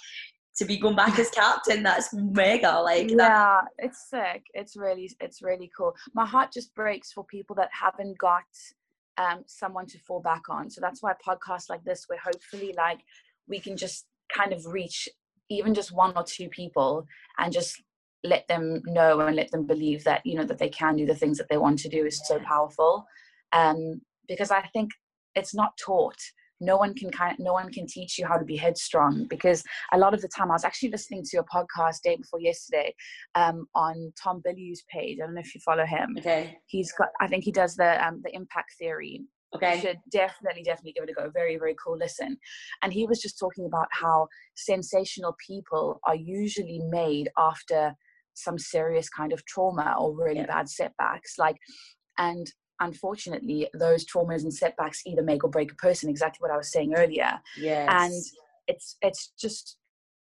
to 0.57 0.65
be 0.65 0.77
going 0.77 0.95
back 0.95 1.17
as 1.17 1.29
captain, 1.33 1.83
that's 1.83 2.13
mega. 2.13 2.79
Like 2.79 3.09
Yeah, 3.09 3.17
that. 3.17 3.65
it's 3.77 4.09
sick. 4.09 4.43
It's 4.53 4.75
really 4.75 5.09
it's 5.19 5.41
really 5.41 5.71
cool. 5.75 5.95
My 6.13 6.25
heart 6.25 6.51
just 6.51 6.73
breaks 6.75 7.11
for 7.11 7.23
people 7.25 7.55
that 7.55 7.69
haven't 7.71 8.17
got 8.17 8.43
um 9.17 9.43
someone 9.45 9.85
to 9.87 9.99
fall 9.99 10.19
back 10.21 10.43
on. 10.49 10.69
So 10.69 10.81
that's 10.81 11.01
why 11.01 11.13
podcasts 11.25 11.69
like 11.69 11.83
this 11.83 12.05
where 12.07 12.19
hopefully 12.23 12.73
like 12.77 12.99
we 13.47 13.59
can 13.59 13.77
just 13.77 14.05
kind 14.33 14.53
of 14.53 14.65
reach 14.65 15.07
even 15.49 15.73
just 15.73 15.91
one 15.91 16.13
or 16.15 16.23
two 16.23 16.49
people 16.49 17.05
and 17.37 17.51
just 17.51 17.81
let 18.23 18.47
them 18.47 18.81
know 18.85 19.19
and 19.21 19.35
let 19.35 19.51
them 19.51 19.65
believe 19.65 20.03
that 20.03 20.21
you 20.25 20.35
know 20.35 20.45
that 20.45 20.57
they 20.57 20.69
can 20.69 20.95
do 20.95 21.05
the 21.05 21.15
things 21.15 21.37
that 21.37 21.47
they 21.49 21.57
want 21.57 21.79
to 21.79 21.89
do 21.89 22.05
is 22.05 22.21
so 22.25 22.39
powerful. 22.39 23.05
Um, 23.51 24.01
because 24.27 24.51
i 24.51 24.61
think 24.73 24.89
it's 25.35 25.53
not 25.53 25.77
taught. 25.77 26.17
No 26.61 26.77
one 26.77 26.93
can 26.93 27.11
kind 27.11 27.35
no 27.39 27.53
one 27.53 27.71
can 27.71 27.85
teach 27.87 28.17
you 28.17 28.25
how 28.25 28.37
to 28.37 28.45
be 28.45 28.55
headstrong 28.55 29.25
because 29.29 29.63
a 29.91 29.97
lot 29.97 30.13
of 30.13 30.21
the 30.21 30.29
time 30.29 30.49
i 30.49 30.53
was 30.53 30.63
actually 30.63 30.91
listening 30.91 31.23
to 31.25 31.37
a 31.37 31.43
podcast 31.43 32.01
day 32.03 32.15
before 32.15 32.39
yesterday 32.39 32.93
um, 33.35 33.65
on 33.75 34.13
tom 34.21 34.41
Bilyeu's 34.47 34.83
page. 34.89 35.17
I 35.21 35.25
don't 35.25 35.35
know 35.35 35.41
if 35.41 35.53
you 35.53 35.61
follow 35.61 35.85
him. 35.85 36.15
Okay. 36.19 36.57
He's 36.67 36.91
got 36.93 37.09
i 37.19 37.27
think 37.27 37.43
he 37.43 37.51
does 37.51 37.75
the 37.75 38.05
um, 38.05 38.21
the 38.23 38.33
impact 38.33 38.73
theory. 38.79 39.21
Okay. 39.55 39.75
You 39.75 39.81
should 39.81 39.99
definitely, 40.09 40.63
definitely 40.63 40.93
give 40.93 41.03
it 41.03 41.11
a 41.11 41.13
go. 41.13 41.29
Very, 41.29 41.57
very 41.57 41.75
cool 41.83 41.97
listen. 41.97 42.37
And 42.81 42.91
he 42.91 43.05
was 43.05 43.21
just 43.21 43.37
talking 43.37 43.65
about 43.65 43.87
how 43.91 44.27
sensational 44.55 45.35
people 45.45 45.99
are 46.07 46.15
usually 46.15 46.79
made 46.89 47.29
after 47.37 47.93
some 48.33 48.57
serious 48.57 49.09
kind 49.09 49.33
of 49.33 49.45
trauma 49.45 49.95
or 49.99 50.15
really 50.15 50.39
yeah. 50.39 50.45
bad 50.45 50.69
setbacks 50.69 51.37
like 51.37 51.57
and 52.17 52.47
unfortunately 52.79 53.67
those 53.77 54.05
traumas 54.05 54.43
and 54.43 54.53
setbacks 54.53 55.01
either 55.05 55.23
make 55.23 55.43
or 55.43 55.49
break 55.49 55.71
a 55.71 55.75
person 55.75 56.09
exactly 56.09 56.39
what 56.39 56.51
i 56.51 56.57
was 56.57 56.71
saying 56.71 56.93
earlier 56.95 57.39
yes. 57.57 57.87
and 57.91 58.23
it's 58.67 58.97
it's 59.01 59.31
just 59.39 59.77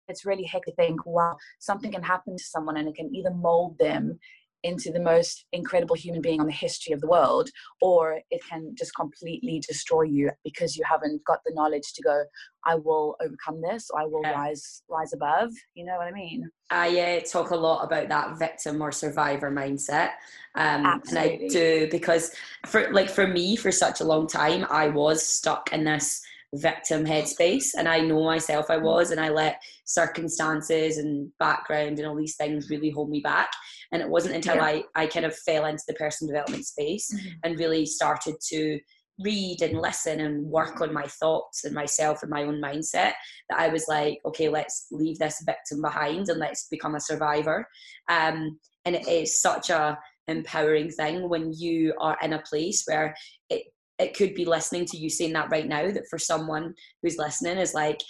it's 0.08 0.24
really 0.24 0.44
heck 0.44 0.64
to 0.64 0.72
think 0.72 1.04
wow 1.06 1.36
something 1.60 1.92
can 1.92 2.02
happen 2.02 2.36
to 2.36 2.44
someone 2.44 2.76
and 2.76 2.88
it 2.88 2.94
can 2.94 3.14
either 3.14 3.30
mold 3.30 3.78
them 3.78 4.18
into 4.62 4.90
the 4.90 5.01
most 5.01 5.44
incredible 5.53 5.96
human 5.96 6.20
being 6.20 6.40
on 6.40 6.46
the 6.46 6.53
history 6.53 6.92
of 6.92 7.01
the 7.01 7.07
world 7.07 7.48
or 7.81 8.20
it 8.31 8.40
can 8.48 8.75
just 8.79 8.94
completely 8.94 9.61
destroy 9.66 10.03
you 10.03 10.31
because 10.44 10.77
you 10.77 10.85
haven't 10.88 11.22
got 11.25 11.40
the 11.44 11.53
knowledge 11.55 11.92
to 11.94 12.03
go 12.03 12.25
i 12.64 12.75
will 12.75 13.16
overcome 13.20 13.61
this. 13.61 13.90
Or 13.90 14.01
i 14.01 14.05
will 14.05 14.22
yeah. 14.22 14.33
rise 14.33 14.83
rise 14.88 15.12
above. 15.12 15.51
You 15.75 15.85
know 15.85 15.96
what 15.96 16.07
i 16.07 16.12
mean? 16.12 16.48
I 16.70 17.01
uh, 17.01 17.20
talk 17.20 17.51
a 17.51 17.57
lot 17.57 17.85
about 17.85 18.09
that 18.09 18.38
victim 18.38 18.81
or 18.81 18.92
survivor 18.92 19.51
mindset. 19.51 20.11
Um, 20.55 21.01
and 21.09 21.18
i 21.18 21.48
do 21.48 21.88
because 21.90 22.33
for 22.66 22.92
like 22.92 23.09
for 23.09 23.27
me 23.27 23.57
for 23.57 23.72
such 23.72 24.03
a 24.03 24.05
long 24.05 24.27
time 24.27 24.66
i 24.68 24.87
was 24.87 25.27
stuck 25.27 25.72
in 25.72 25.85
this 25.85 26.20
victim 26.55 27.07
headspace 27.07 27.70
and 27.79 27.88
i 27.88 28.01
know 28.01 28.22
myself 28.22 28.66
i 28.68 28.77
was 28.77 29.11
and 29.11 29.18
i 29.18 29.31
let 29.31 29.62
circumstances 29.87 30.98
and 30.98 31.31
background 31.38 31.98
and 31.98 32.07
all 32.07 32.14
these 32.14 32.37
things 32.37 32.68
really 32.68 32.90
hold 32.90 33.09
me 33.09 33.20
back 33.20 33.51
and 33.92 34.02
it 34.02 34.09
wasn't 34.09 34.35
until 34.35 34.57
yeah. 34.57 34.64
I, 34.64 34.85
I 34.94 35.07
kind 35.07 35.26
of 35.26 35.37
fell 35.37 35.66
into 35.66 35.85
the 35.87 35.94
personal 35.94 36.33
development 36.33 36.66
space 36.66 37.12
mm-hmm. 37.14 37.28
and 37.44 37.59
really 37.59 37.87
started 37.87 38.37
to 38.48 38.81
read 39.20 39.62
and 39.62 39.78
listen 39.78 40.20
and 40.20 40.46
work 40.46 40.81
on 40.81 40.92
my 40.92 41.05
thoughts 41.05 41.64
and 41.64 41.74
myself 41.74 42.22
and 42.22 42.31
my 42.31 42.42
own 42.42 42.61
mindset 42.61 43.12
that 43.50 43.59
I 43.59 43.68
was 43.68 43.87
like, 43.88 44.18
okay, 44.24 44.48
let's 44.48 44.87
leave 44.90 45.18
this 45.18 45.42
victim 45.44 45.83
behind 45.83 46.28
and 46.28 46.40
let's 46.40 46.66
become 46.68 46.94
a 46.94 47.00
survivor. 47.00 47.68
Um, 48.09 48.59
and 48.85 48.96
it 48.96 49.07
is 49.07 49.40
such 49.40 49.70
a 49.70 49.98
empowering 50.28 50.90
thing 50.90 51.28
when 51.28 51.52
you 51.52 51.94
are 52.00 52.16
in 52.22 52.33
a 52.33 52.42
place 52.42 52.85
where 52.87 53.14
it 53.50 53.64
it 53.98 54.16
could 54.16 54.35
be 54.35 54.44
listening 54.44 54.85
to 54.87 54.96
you 54.96 55.11
saying 55.11 55.33
that 55.33 55.50
right 55.50 55.68
now 55.68 55.90
that 55.90 56.09
for 56.09 56.18
someone 56.18 56.74
who's 57.02 57.18
listening 57.18 57.59
is 57.59 57.74
like 57.74 58.00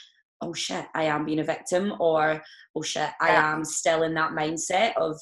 oh 0.43 0.53
shit 0.53 0.85
i 0.95 1.05
am 1.05 1.25
being 1.25 1.41
a 1.41 1.45
victim 1.45 1.95
or 2.01 2.43
oh 2.77 2.83
shit 2.83 3.09
i 3.21 3.31
am 3.31 3.65
still 3.65 4.03
in 4.03 4.13
that 4.15 4.33
mindset 4.33 4.95
of 4.97 5.19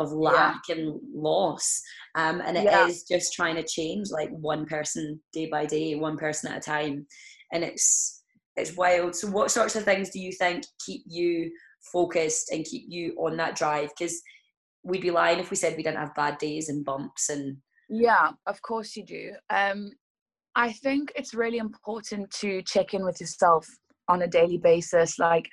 of 0.00 0.10
lack 0.12 0.62
yeah. 0.68 0.74
and 0.74 1.00
loss 1.14 1.80
um, 2.16 2.42
and 2.44 2.56
it 2.56 2.64
yeah. 2.64 2.86
is 2.86 3.04
just 3.04 3.32
trying 3.32 3.54
to 3.54 3.62
change 3.62 4.08
like 4.10 4.30
one 4.30 4.66
person 4.66 5.20
day 5.32 5.46
by 5.46 5.64
day 5.64 5.94
one 5.94 6.16
person 6.16 6.50
at 6.50 6.58
a 6.58 6.60
time 6.60 7.06
and 7.52 7.62
it's 7.62 8.20
it's 8.56 8.76
wild. 8.76 9.14
So, 9.14 9.28
what 9.28 9.50
sorts 9.50 9.76
of 9.76 9.84
things 9.84 10.10
do 10.10 10.20
you 10.20 10.32
think 10.32 10.64
keep 10.84 11.02
you 11.06 11.50
focused 11.92 12.50
and 12.50 12.64
keep 12.64 12.84
you 12.88 13.14
on 13.18 13.36
that 13.38 13.56
drive? 13.56 13.90
Because 13.96 14.20
we'd 14.82 15.02
be 15.02 15.10
lying 15.10 15.38
if 15.38 15.50
we 15.50 15.56
said 15.56 15.76
we 15.76 15.82
didn't 15.82 15.98
have 15.98 16.14
bad 16.14 16.38
days 16.38 16.68
and 16.68 16.84
bumps 16.84 17.28
and. 17.28 17.56
Yeah, 17.88 18.30
of 18.46 18.62
course 18.62 18.96
you 18.96 19.04
do. 19.04 19.32
Um, 19.50 19.90
I 20.54 20.72
think 20.72 21.12
it's 21.16 21.34
really 21.34 21.58
important 21.58 22.30
to 22.40 22.62
check 22.62 22.94
in 22.94 23.04
with 23.04 23.20
yourself 23.20 23.66
on 24.08 24.22
a 24.22 24.28
daily 24.28 24.58
basis, 24.58 25.18
like 25.18 25.48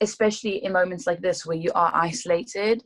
especially 0.00 0.64
in 0.64 0.72
moments 0.72 1.06
like 1.06 1.20
this 1.20 1.46
where 1.46 1.56
you 1.56 1.72
are 1.74 1.90
isolated. 1.94 2.82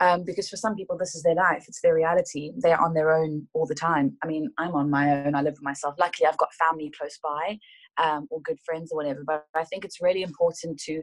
Um, 0.00 0.24
because 0.24 0.48
for 0.48 0.56
some 0.56 0.74
people, 0.74 0.98
this 0.98 1.14
is 1.14 1.22
their 1.22 1.34
life, 1.34 1.64
it's 1.68 1.80
their 1.80 1.94
reality. 1.94 2.52
They're 2.58 2.80
on 2.80 2.92
their 2.92 3.14
own 3.14 3.48
all 3.54 3.66
the 3.66 3.74
time. 3.74 4.16
I 4.22 4.26
mean, 4.26 4.50
I'm 4.58 4.74
on 4.74 4.90
my 4.90 5.24
own, 5.24 5.34
I 5.34 5.40
live 5.40 5.54
with 5.54 5.62
myself. 5.62 5.94
Luckily, 5.98 6.26
I've 6.26 6.36
got 6.36 6.52
family 6.54 6.92
close 6.98 7.18
by 7.22 7.58
um, 7.96 8.26
or 8.30 8.42
good 8.42 8.58
friends 8.64 8.92
or 8.92 8.96
whatever. 8.96 9.22
But 9.26 9.46
I 9.54 9.64
think 9.64 9.84
it's 9.84 10.02
really 10.02 10.22
important 10.22 10.78
to 10.80 11.02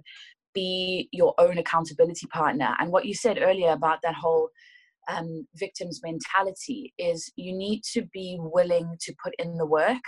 be 0.54 1.10
your 1.12 1.34
own 1.40 1.58
accountability 1.58 2.28
partner. 2.28 2.76
And 2.80 2.92
what 2.92 3.06
you 3.06 3.16
said 3.16 3.40
earlier 3.42 3.72
about 3.72 4.00
that 4.04 4.14
whole 4.14 4.50
um, 5.10 5.48
victim's 5.56 6.00
mentality 6.04 6.94
is 6.98 7.32
you 7.36 7.56
need 7.56 7.82
to 7.94 8.04
be 8.14 8.38
willing 8.40 8.96
to 9.02 9.14
put 9.24 9.34
in 9.40 9.58
the 9.58 9.66
work 9.66 10.04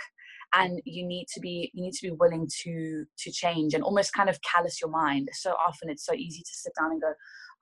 and 0.54 0.80
you 0.84 1.06
need 1.06 1.26
to 1.34 1.40
be 1.40 1.70
you 1.74 1.82
need 1.82 1.92
to 1.92 2.08
be 2.08 2.16
willing 2.18 2.48
to 2.62 3.04
to 3.18 3.30
change 3.32 3.74
and 3.74 3.82
almost 3.82 4.12
kind 4.12 4.28
of 4.28 4.38
callous 4.42 4.80
your 4.80 4.90
mind 4.90 5.28
so 5.32 5.50
often 5.52 5.90
it's 5.90 6.06
so 6.06 6.14
easy 6.14 6.40
to 6.40 6.52
sit 6.52 6.72
down 6.78 6.92
and 6.92 7.00
go 7.00 7.12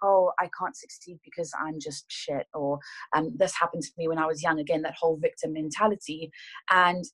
oh 0.02 0.32
i 0.40 0.48
can't 0.58 0.76
succeed 0.76 1.18
because 1.24 1.52
i'm 1.60 1.78
just 1.80 2.04
shit 2.08 2.46
or 2.54 2.78
um, 3.16 3.32
this 3.36 3.54
happened 3.54 3.82
to 3.82 3.92
me 3.96 4.08
when 4.08 4.18
i 4.18 4.26
was 4.26 4.42
young 4.42 4.58
again 4.58 4.82
that 4.82 4.94
whole 4.98 5.16
victim 5.16 5.52
mentality. 5.52 6.30
And 6.70 7.04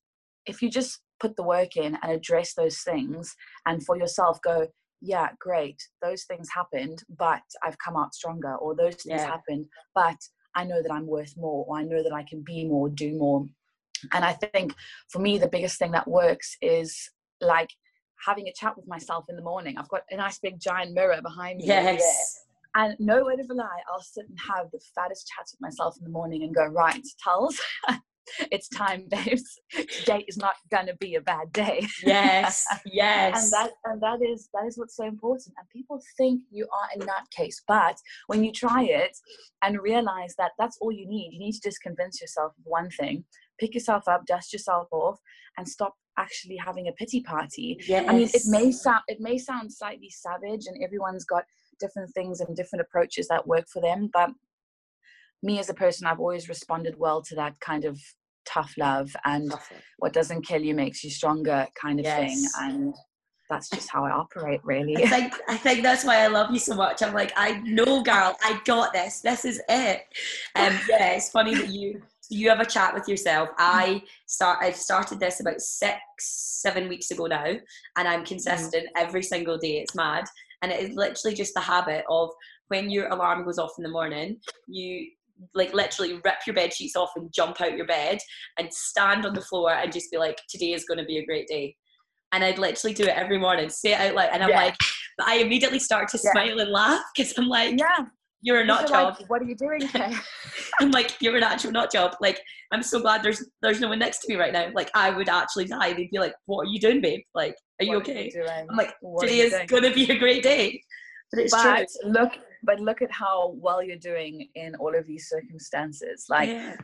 if 0.46 0.62
you 0.62 0.70
just 0.70 1.00
put 1.20 1.36
the 1.36 1.42
work 1.42 1.76
in 1.76 1.96
and 2.02 2.12
address 2.12 2.54
those 2.54 2.78
things 2.78 3.34
and 3.66 3.84
for 3.84 3.96
yourself 3.96 4.38
go 4.42 4.66
yeah 5.02 5.28
great 5.38 5.80
those 6.02 6.24
things 6.24 6.48
happened 6.54 7.02
but 7.18 7.42
i've 7.62 7.78
come 7.78 7.96
out 7.96 8.14
stronger 8.14 8.56
or 8.56 8.74
those 8.74 8.96
things 8.96 9.20
yeah. 9.20 9.26
happened 9.26 9.66
but 9.94 10.16
i 10.54 10.64
know 10.64 10.82
that 10.82 10.92
i'm 10.92 11.06
worth 11.06 11.34
more 11.36 11.64
or 11.66 11.78
i 11.78 11.82
know 11.82 12.02
that 12.02 12.12
i 12.12 12.24
can 12.28 12.42
be 12.42 12.64
more 12.66 12.88
do 12.88 13.16
more. 13.16 13.44
And 14.12 14.24
i 14.24 14.32
think 14.32 14.74
for 15.10 15.20
me 15.20 15.38
the 15.38 15.48
biggest 15.48 15.78
thing 15.78 15.92
that 15.92 16.08
works 16.08 16.56
is 16.62 17.10
like 17.40 17.70
having 18.26 18.48
a 18.48 18.52
chat 18.52 18.76
with 18.76 18.86
myself 18.86 19.24
in 19.30 19.36
the 19.36 19.42
morning. 19.42 19.78
I've 19.78 19.88
got 19.88 20.02
a 20.10 20.16
nice 20.16 20.38
big 20.38 20.60
giant 20.60 20.92
mirror 20.92 21.20
behind 21.22 21.58
me. 21.58 21.66
Yes 21.66 22.44
and 22.74 22.96
no 22.98 23.24
word 23.24 23.40
of 23.40 23.50
a 23.50 23.54
lie, 23.54 23.82
I'll 23.92 24.02
sit 24.02 24.28
and 24.28 24.38
have 24.48 24.70
the 24.70 24.80
fattest 24.94 25.28
chats 25.28 25.52
with 25.52 25.60
myself 25.60 25.96
in 25.98 26.04
the 26.04 26.10
morning 26.10 26.42
and 26.42 26.54
go, 26.54 26.66
right, 26.66 27.04
Tulls, 27.22 27.60
it's 28.50 28.68
time, 28.68 29.06
babes. 29.08 29.58
Today 29.72 30.24
is 30.28 30.36
not 30.36 30.54
gonna 30.70 30.94
be 31.00 31.16
a 31.16 31.20
bad 31.20 31.52
day. 31.52 31.86
Yes, 32.04 32.64
yes. 32.86 33.42
and 33.42 33.52
that 33.52 33.72
and 33.84 34.00
that 34.02 34.22
is 34.22 34.48
that 34.54 34.66
is 34.66 34.78
what's 34.78 34.96
so 34.96 35.04
important. 35.04 35.54
And 35.58 35.68
people 35.70 36.00
think 36.16 36.42
you 36.50 36.66
are 36.72 36.88
in 37.00 37.06
that 37.06 37.24
case, 37.36 37.62
but 37.66 37.96
when 38.26 38.44
you 38.44 38.52
try 38.52 38.84
it 38.84 39.16
and 39.62 39.80
realize 39.80 40.34
that 40.38 40.52
that's 40.58 40.78
all 40.80 40.92
you 40.92 41.08
need, 41.08 41.30
you 41.32 41.40
need 41.40 41.52
to 41.52 41.60
just 41.62 41.82
convince 41.82 42.20
yourself 42.20 42.52
of 42.58 42.64
one 42.64 42.90
thing. 42.90 43.24
Pick 43.58 43.74
yourself 43.74 44.08
up, 44.08 44.26
dust 44.26 44.52
yourself 44.52 44.88
off, 44.92 45.18
and 45.58 45.68
stop 45.68 45.94
actually 46.18 46.56
having 46.56 46.88
a 46.88 46.92
pity 46.92 47.20
party. 47.20 47.78
Yes. 47.86 48.08
I 48.08 48.12
mean, 48.14 48.28
it 48.32 48.42
may 48.46 48.72
sound 48.72 49.02
it 49.08 49.20
may 49.20 49.38
sound 49.38 49.72
slightly 49.72 50.10
savage, 50.10 50.66
and 50.66 50.82
everyone's 50.82 51.24
got 51.24 51.44
different 51.80 52.12
things 52.14 52.40
and 52.40 52.56
different 52.56 52.82
approaches 52.82 53.26
that 53.28 53.46
work 53.46 53.66
for 53.72 53.80
them, 53.80 54.10
but 54.12 54.30
me 55.42 55.58
as 55.58 55.70
a 55.70 55.74
person, 55.74 56.06
I've 56.06 56.20
always 56.20 56.48
responded 56.48 56.96
well 56.98 57.22
to 57.22 57.34
that 57.36 57.58
kind 57.60 57.84
of 57.84 57.98
tough 58.46 58.74
love 58.78 59.14
and 59.24 59.52
what 59.98 60.12
doesn't 60.12 60.46
kill 60.46 60.62
you 60.62 60.74
makes 60.74 61.02
you 61.04 61.10
stronger 61.10 61.66
kind 61.80 61.98
of 61.98 62.04
yes. 62.04 62.18
thing. 62.18 62.48
And 62.60 62.94
that's 63.48 63.68
just 63.68 63.90
how 63.90 64.04
I 64.04 64.10
operate, 64.10 64.60
really. 64.62 64.96
I 64.96 65.08
think 65.08 65.34
I 65.48 65.56
think 65.56 65.82
that's 65.82 66.04
why 66.04 66.22
I 66.22 66.28
love 66.28 66.50
you 66.52 66.58
so 66.58 66.74
much. 66.74 67.02
I'm 67.02 67.12
like, 67.12 67.32
I 67.36 67.60
know, 67.64 68.02
girl, 68.02 68.36
I 68.42 68.60
got 68.64 68.92
this. 68.92 69.20
This 69.20 69.44
is 69.44 69.60
it. 69.68 70.02
Um, 70.54 70.78
yeah, 70.88 71.12
it's 71.12 71.30
funny 71.30 71.54
that 71.54 71.68
you 71.68 72.00
you 72.30 72.48
have 72.48 72.60
a 72.60 72.64
chat 72.64 72.94
with 72.94 73.08
yourself. 73.08 73.48
I 73.58 74.02
start. 74.26 74.60
I've 74.62 74.76
started 74.76 75.18
this 75.18 75.40
about 75.40 75.60
six, 75.60 76.00
seven 76.62 76.88
weeks 76.88 77.10
ago 77.10 77.26
now, 77.26 77.56
and 77.96 78.08
I'm 78.08 78.24
consistent 78.24 78.84
mm. 78.84 79.00
every 79.00 79.22
single 79.22 79.58
day. 79.58 79.78
It's 79.78 79.96
mad, 79.96 80.24
and 80.62 80.72
it 80.72 80.80
is 80.80 80.96
literally 80.96 81.34
just 81.34 81.54
the 81.54 81.60
habit 81.60 82.04
of 82.08 82.30
when 82.68 82.90
your 82.90 83.08
alarm 83.08 83.44
goes 83.44 83.58
off 83.58 83.72
in 83.78 83.82
the 83.82 83.90
morning, 83.90 84.38
you 84.68 85.08
like 85.54 85.72
literally 85.72 86.20
rip 86.24 86.46
your 86.46 86.54
bed 86.54 86.72
sheets 86.72 86.96
off 86.96 87.10
and 87.16 87.32
jump 87.32 87.60
out 87.60 87.76
your 87.76 87.86
bed 87.86 88.18
and 88.58 88.72
stand 88.72 89.24
on 89.24 89.34
the 89.34 89.40
floor 89.40 89.72
and 89.72 89.92
just 89.92 90.10
be 90.10 90.18
like, 90.18 90.38
today 90.48 90.72
is 90.72 90.84
going 90.84 90.98
to 90.98 91.04
be 91.04 91.18
a 91.18 91.24
great 91.24 91.48
day. 91.48 91.74
And 92.32 92.44
I'd 92.44 92.58
literally 92.58 92.94
do 92.94 93.04
it 93.04 93.16
every 93.16 93.38
morning, 93.38 93.68
say 93.68 93.92
it 93.92 94.00
out 94.00 94.14
loud. 94.14 94.30
And 94.32 94.42
I'm 94.42 94.50
yeah. 94.50 94.62
like, 94.64 94.76
I 95.20 95.36
immediately 95.36 95.78
start 95.78 96.08
to 96.10 96.20
yeah. 96.22 96.32
smile 96.32 96.60
and 96.60 96.70
laugh 96.70 97.02
because 97.14 97.36
I'm 97.36 97.48
like, 97.48 97.78
yeah, 97.78 98.04
you're 98.42 98.60
a 98.60 98.64
nut 98.64 98.88
job. 98.88 99.16
Like, 99.18 99.30
what 99.30 99.42
are 99.42 99.44
you 99.44 99.54
doing 99.54 99.80
here? 99.88 100.10
I'm 100.80 100.90
like, 100.90 101.20
you're 101.20 101.36
an 101.36 101.42
actual 101.42 101.72
nut 101.72 101.92
job. 101.92 102.16
Like, 102.20 102.40
I'm 102.72 102.82
so 102.82 103.00
glad 103.00 103.22
there's 103.22 103.44
there's 103.62 103.80
no 103.80 103.88
one 103.88 103.98
next 103.98 104.18
to 104.20 104.28
me 104.28 104.36
right 104.36 104.52
now. 104.52 104.70
Like, 104.74 104.90
I 104.94 105.10
would 105.10 105.28
actually 105.28 105.66
die. 105.66 105.92
They'd 105.92 106.10
be 106.10 106.18
like, 106.18 106.34
what 106.46 106.66
are 106.66 106.70
you 106.70 106.80
doing, 106.80 107.00
babe? 107.00 107.20
Like, 107.34 107.54
are 107.80 107.84
you 107.84 107.98
what 107.98 108.08
okay? 108.08 108.30
You 108.34 108.46
I'm 108.46 108.76
like, 108.76 108.94
what 109.00 109.22
today 109.22 109.40
is 109.40 109.54
going 109.68 109.82
to 109.82 109.92
be 109.92 110.10
a 110.10 110.18
great 110.18 110.42
day. 110.42 110.82
But 111.32 111.42
it's 111.42 111.52
but 111.52 111.86
true. 112.02 112.10
Look, 112.10 112.32
but 112.62 112.80
look 112.80 113.02
at 113.02 113.10
how 113.10 113.54
well 113.56 113.82
you're 113.82 113.96
doing 113.96 114.48
in 114.54 114.74
all 114.76 114.94
of 114.94 115.06
these 115.06 115.28
circumstances 115.28 116.26
like 116.28 116.48
yeah. 116.48 116.76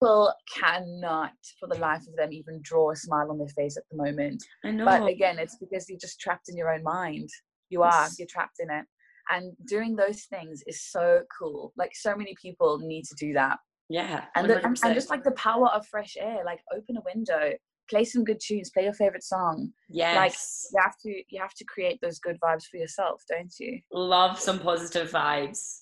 people 0.00 0.32
cannot 0.54 1.32
for 1.58 1.68
the 1.68 1.78
life 1.78 2.02
of 2.08 2.16
them 2.16 2.32
even 2.32 2.60
draw 2.62 2.90
a 2.90 2.96
smile 2.96 3.30
on 3.30 3.38
their 3.38 3.48
face 3.48 3.76
at 3.76 3.84
the 3.90 3.96
moment 3.96 4.42
I 4.64 4.70
know. 4.70 4.84
but 4.84 5.06
again 5.06 5.38
it's 5.38 5.56
because 5.56 5.88
you're 5.88 5.98
just 5.98 6.20
trapped 6.20 6.48
in 6.48 6.56
your 6.56 6.72
own 6.72 6.82
mind 6.82 7.28
you 7.70 7.82
are 7.82 8.08
you're 8.18 8.28
trapped 8.30 8.60
in 8.60 8.70
it 8.70 8.84
and 9.30 9.52
doing 9.66 9.96
those 9.96 10.22
things 10.24 10.62
is 10.66 10.82
so 10.82 11.22
cool 11.38 11.72
like 11.76 11.92
so 11.94 12.14
many 12.16 12.34
people 12.40 12.78
need 12.78 13.04
to 13.04 13.14
do 13.18 13.32
that. 13.32 13.58
Yeah 13.88 14.24
and, 14.34 14.48
the, 14.48 14.64
and, 14.64 14.78
and 14.82 14.94
just 14.94 15.10
like 15.10 15.24
the 15.24 15.32
power 15.32 15.68
of 15.68 15.86
fresh 15.86 16.16
air 16.18 16.42
like 16.44 16.60
open 16.74 16.96
a 16.96 17.02
window 17.04 17.52
play 17.90 18.04
some 18.04 18.24
good 18.24 18.40
tunes 18.40 18.70
play 18.70 18.84
your 18.84 18.94
favorite 18.94 19.24
song. 19.24 19.70
Yes. 19.88 20.16
like 20.16 20.34
you 20.72 20.80
have 20.82 20.96
to 21.02 21.22
you 21.28 21.40
have 21.40 21.54
to 21.54 21.64
create 21.64 21.98
those 22.00 22.18
good 22.18 22.38
vibes 22.40 22.64
for 22.64 22.78
yourself 22.78 23.22
don't 23.28 23.52
you? 23.58 23.80
Love 23.92 24.38
some 24.38 24.58
positive 24.58 25.10
vibes. 25.10 25.80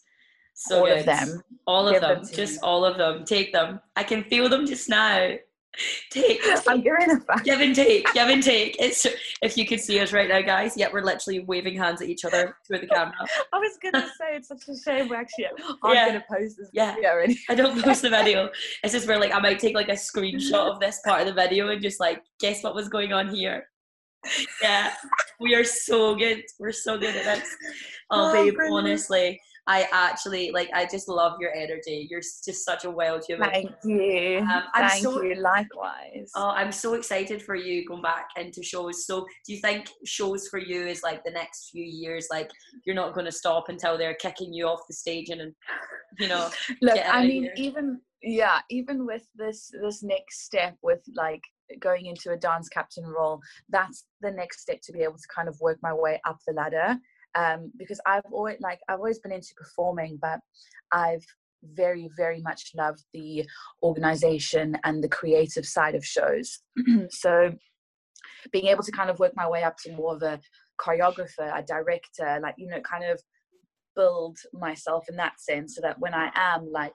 So 0.55 0.81
all 0.81 0.87
good. 0.87 0.99
of 0.99 1.07
them. 1.07 1.43
All 1.67 1.89
of 1.89 2.01
them, 2.01 2.25
them 2.25 2.33
just 2.33 2.61
all 2.63 2.85
of 2.85 2.99
them. 2.99 3.25
Take 3.25 3.53
them. 3.53 3.81
I 3.97 4.05
can 4.05 4.25
feel 4.25 4.49
them 4.49 4.67
just 4.67 4.89
now 4.89 5.33
take. 6.11 6.41
I'm 6.67 6.83
back. 7.21 7.45
Give 7.45 7.61
and 7.61 7.75
take. 7.75 8.13
Give 8.13 8.29
and 8.29 8.43
take. 8.43 8.77
It's 8.79 9.07
if 9.43 9.57
you 9.57 9.67
could 9.67 9.81
see 9.81 9.99
us 10.01 10.13
right 10.13 10.29
now, 10.29 10.41
guys. 10.41 10.77
Yet 10.77 10.93
we're 10.93 11.03
literally 11.03 11.41
waving 11.41 11.77
hands 11.77 12.03
at 12.03 12.09
each 12.09 12.25
other 12.25 12.57
through 12.67 12.81
the 12.81 12.87
camera. 12.87 13.15
I 13.53 13.59
was 13.59 13.79
gonna 13.83 14.07
say 14.19 14.37
it's 14.37 14.49
such 14.49 14.69
a 14.69 14.79
shame. 14.79 15.09
We're 15.09 15.17
actually 15.17 15.47
I'm 15.83 15.95
yeah. 15.95 16.07
gonna 16.09 16.25
post 16.31 16.57
this 16.59 16.71
yeah. 16.73 16.95
video. 16.95 17.35
I 17.49 17.55
don't 17.55 17.83
post 17.83 18.03
the 18.03 18.11
video. 18.11 18.51
It's 18.85 18.93
just 18.93 19.07
where 19.07 19.19
like 19.19 19.33
I 19.33 19.39
might 19.39 19.59
take 19.59 19.75
like 19.75 19.89
a 19.89 19.93
screenshot 19.93 20.73
of 20.73 20.81
this 20.81 21.01
part 21.05 21.21
of 21.21 21.27
the 21.27 21.33
video 21.33 21.69
and 21.69 21.81
just 21.81 22.01
like 22.01 22.23
guess 22.41 22.63
what 22.63 22.75
was 22.75 22.89
going 22.89 23.13
on 23.13 23.35
here. 23.35 23.67
Yeah, 24.63 24.93
we 25.41 25.55
are 25.55 25.65
so 25.65 26.15
good. 26.15 26.43
We're 26.59 26.73
so 26.73 26.99
good 26.99 27.17
at 27.17 27.25
this. 27.25 27.57
Oh, 28.11 28.31
oh 28.31 28.33
babe, 28.33 28.55
brilliant. 28.55 28.87
honestly 28.89 29.41
I 29.69 29.87
actually 29.93 30.51
like 30.51 30.69
I 30.75 30.87
just 30.87 31.09
love 31.09 31.41
your 31.41 31.55
energy. 31.55 32.09
You're 32.11 32.21
just 32.21 32.65
such 32.65 32.85
a 32.85 32.91
wild 32.91 33.25
human. 33.25 33.49
Thank 33.49 33.71
you. 33.85 34.39
Um, 34.41 34.65
Thank 34.75 35.05
so, 35.05 35.23
you. 35.23 35.37
Likewise. 35.37 36.31
Oh, 36.35 36.49
I'm 36.51 36.73
so 36.73 36.95
excited 36.95 37.41
for 37.41 37.55
you 37.55 37.87
going 37.87 38.03
back 38.03 38.27
into 38.37 38.63
shows. 38.63 39.07
So, 39.07 39.25
do 39.47 39.53
you 39.53 39.61
think 39.61 39.89
shows 40.05 40.49
for 40.49 40.59
you 40.59 40.87
is 40.87 41.05
like 41.05 41.23
the 41.25 41.31
next 41.31 41.71
few 41.71 41.85
years? 41.85 42.27
Like 42.29 42.51
you're 42.85 42.97
not 42.97 43.15
going 43.15 43.27
to 43.27 43.33
stop 43.33 43.69
until 43.69 43.97
they're 43.97 44.15
kicking 44.15 44.53
you 44.53 44.67
off 44.67 44.81
the 44.89 44.95
stage 44.95 45.29
and, 45.29 45.55
you 46.19 46.27
know. 46.27 46.51
Look, 46.83 46.99
I 47.07 47.25
mean, 47.25 47.49
even 47.57 48.01
yeah, 48.21 48.61
even 48.69 49.07
with 49.07 49.27
this 49.37 49.71
this 49.81 50.03
next 50.03 50.45
step 50.45 50.77
with 50.83 51.03
like 51.15 51.43
going 51.79 52.07
into 52.07 52.33
a 52.33 52.37
dance 52.37 52.69
captain 52.69 53.07
role, 53.07 53.41
that's 53.69 54.07
the 54.23 54.31
next 54.33 54.61
step 54.61 54.81
to 54.83 54.93
be 54.93 55.03
able 55.03 55.19
to 55.19 55.29
kind 55.35 55.49
of 55.49 55.57
work 55.61 55.79
my 55.83 55.95
way 55.95 56.21
up 56.27 56.39
the 56.49 56.53
ladder 56.53 56.99
um, 57.35 57.73
because 57.79 58.01
I've 58.07 58.25
always 58.31 58.59
like 58.61 58.81
I've 58.89 58.99
always 58.99 59.19
been 59.19 59.33
into 59.33 59.55
performing, 59.57 60.19
but 60.21 60.41
I've 60.93 61.25
very 61.75 62.11
very 62.17 62.41
much 62.41 62.73
loved 62.75 63.05
the 63.13 63.45
organization 63.83 64.77
and 64.85 65.03
the 65.03 65.09
creative 65.09 65.65
side 65.65 65.95
of 65.95 66.05
shows. 66.05 66.61
so 67.11 67.53
being 68.51 68.67
able 68.67 68.83
to 68.83 68.93
kind 68.93 69.11
of 69.11 69.19
work 69.19 69.33
my 69.37 69.49
way 69.49 69.63
up 69.63 69.77
to 69.79 69.93
more 69.93 70.15
of 70.15 70.23
a 70.23 70.41
choreographer, 70.81 71.57
a 71.57 71.63
director, 71.63 72.41
like 72.43 72.55
you 72.59 72.69
know, 72.69 72.81
kind 72.81 73.05
of 73.05 73.21
build 73.95 74.39
myself 74.53 75.05
in 75.09 75.17
that 75.17 75.41
sense, 75.41 75.77
so 75.77 75.81
that 75.83 75.99
when 75.99 76.15
I 76.15 76.31
am 76.35 76.71
like 76.71 76.95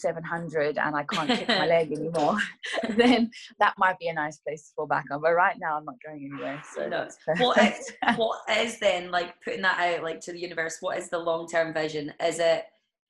700 0.00 0.78
and 0.78 0.96
I 0.96 1.04
can't 1.04 1.28
kick 1.28 1.48
my 1.48 1.66
leg 1.74 1.92
anymore, 1.92 2.38
then 2.96 3.30
that 3.58 3.74
might 3.78 3.98
be 3.98 4.08
a 4.08 4.14
nice 4.14 4.38
place 4.38 4.68
to 4.68 4.74
fall 4.74 4.86
back 4.86 5.06
on. 5.10 5.20
But 5.20 5.34
right 5.34 5.56
now, 5.58 5.76
I'm 5.76 5.84
not 5.84 5.96
going 6.04 6.30
anywhere. 6.32 6.62
So 6.74 6.88
no. 6.88 7.08
what, 7.38 7.58
is, 7.58 7.92
what 8.16 8.40
is 8.50 8.78
then 8.78 9.10
like 9.10 9.34
putting 9.42 9.62
that 9.62 9.78
out 9.78 10.02
like 10.02 10.20
to 10.20 10.32
the 10.32 10.40
universe? 10.40 10.78
What 10.80 10.98
is 10.98 11.08
the 11.10 11.18
long 11.18 11.48
term 11.48 11.72
vision? 11.72 12.12
Is 12.22 12.38
it 12.38 12.64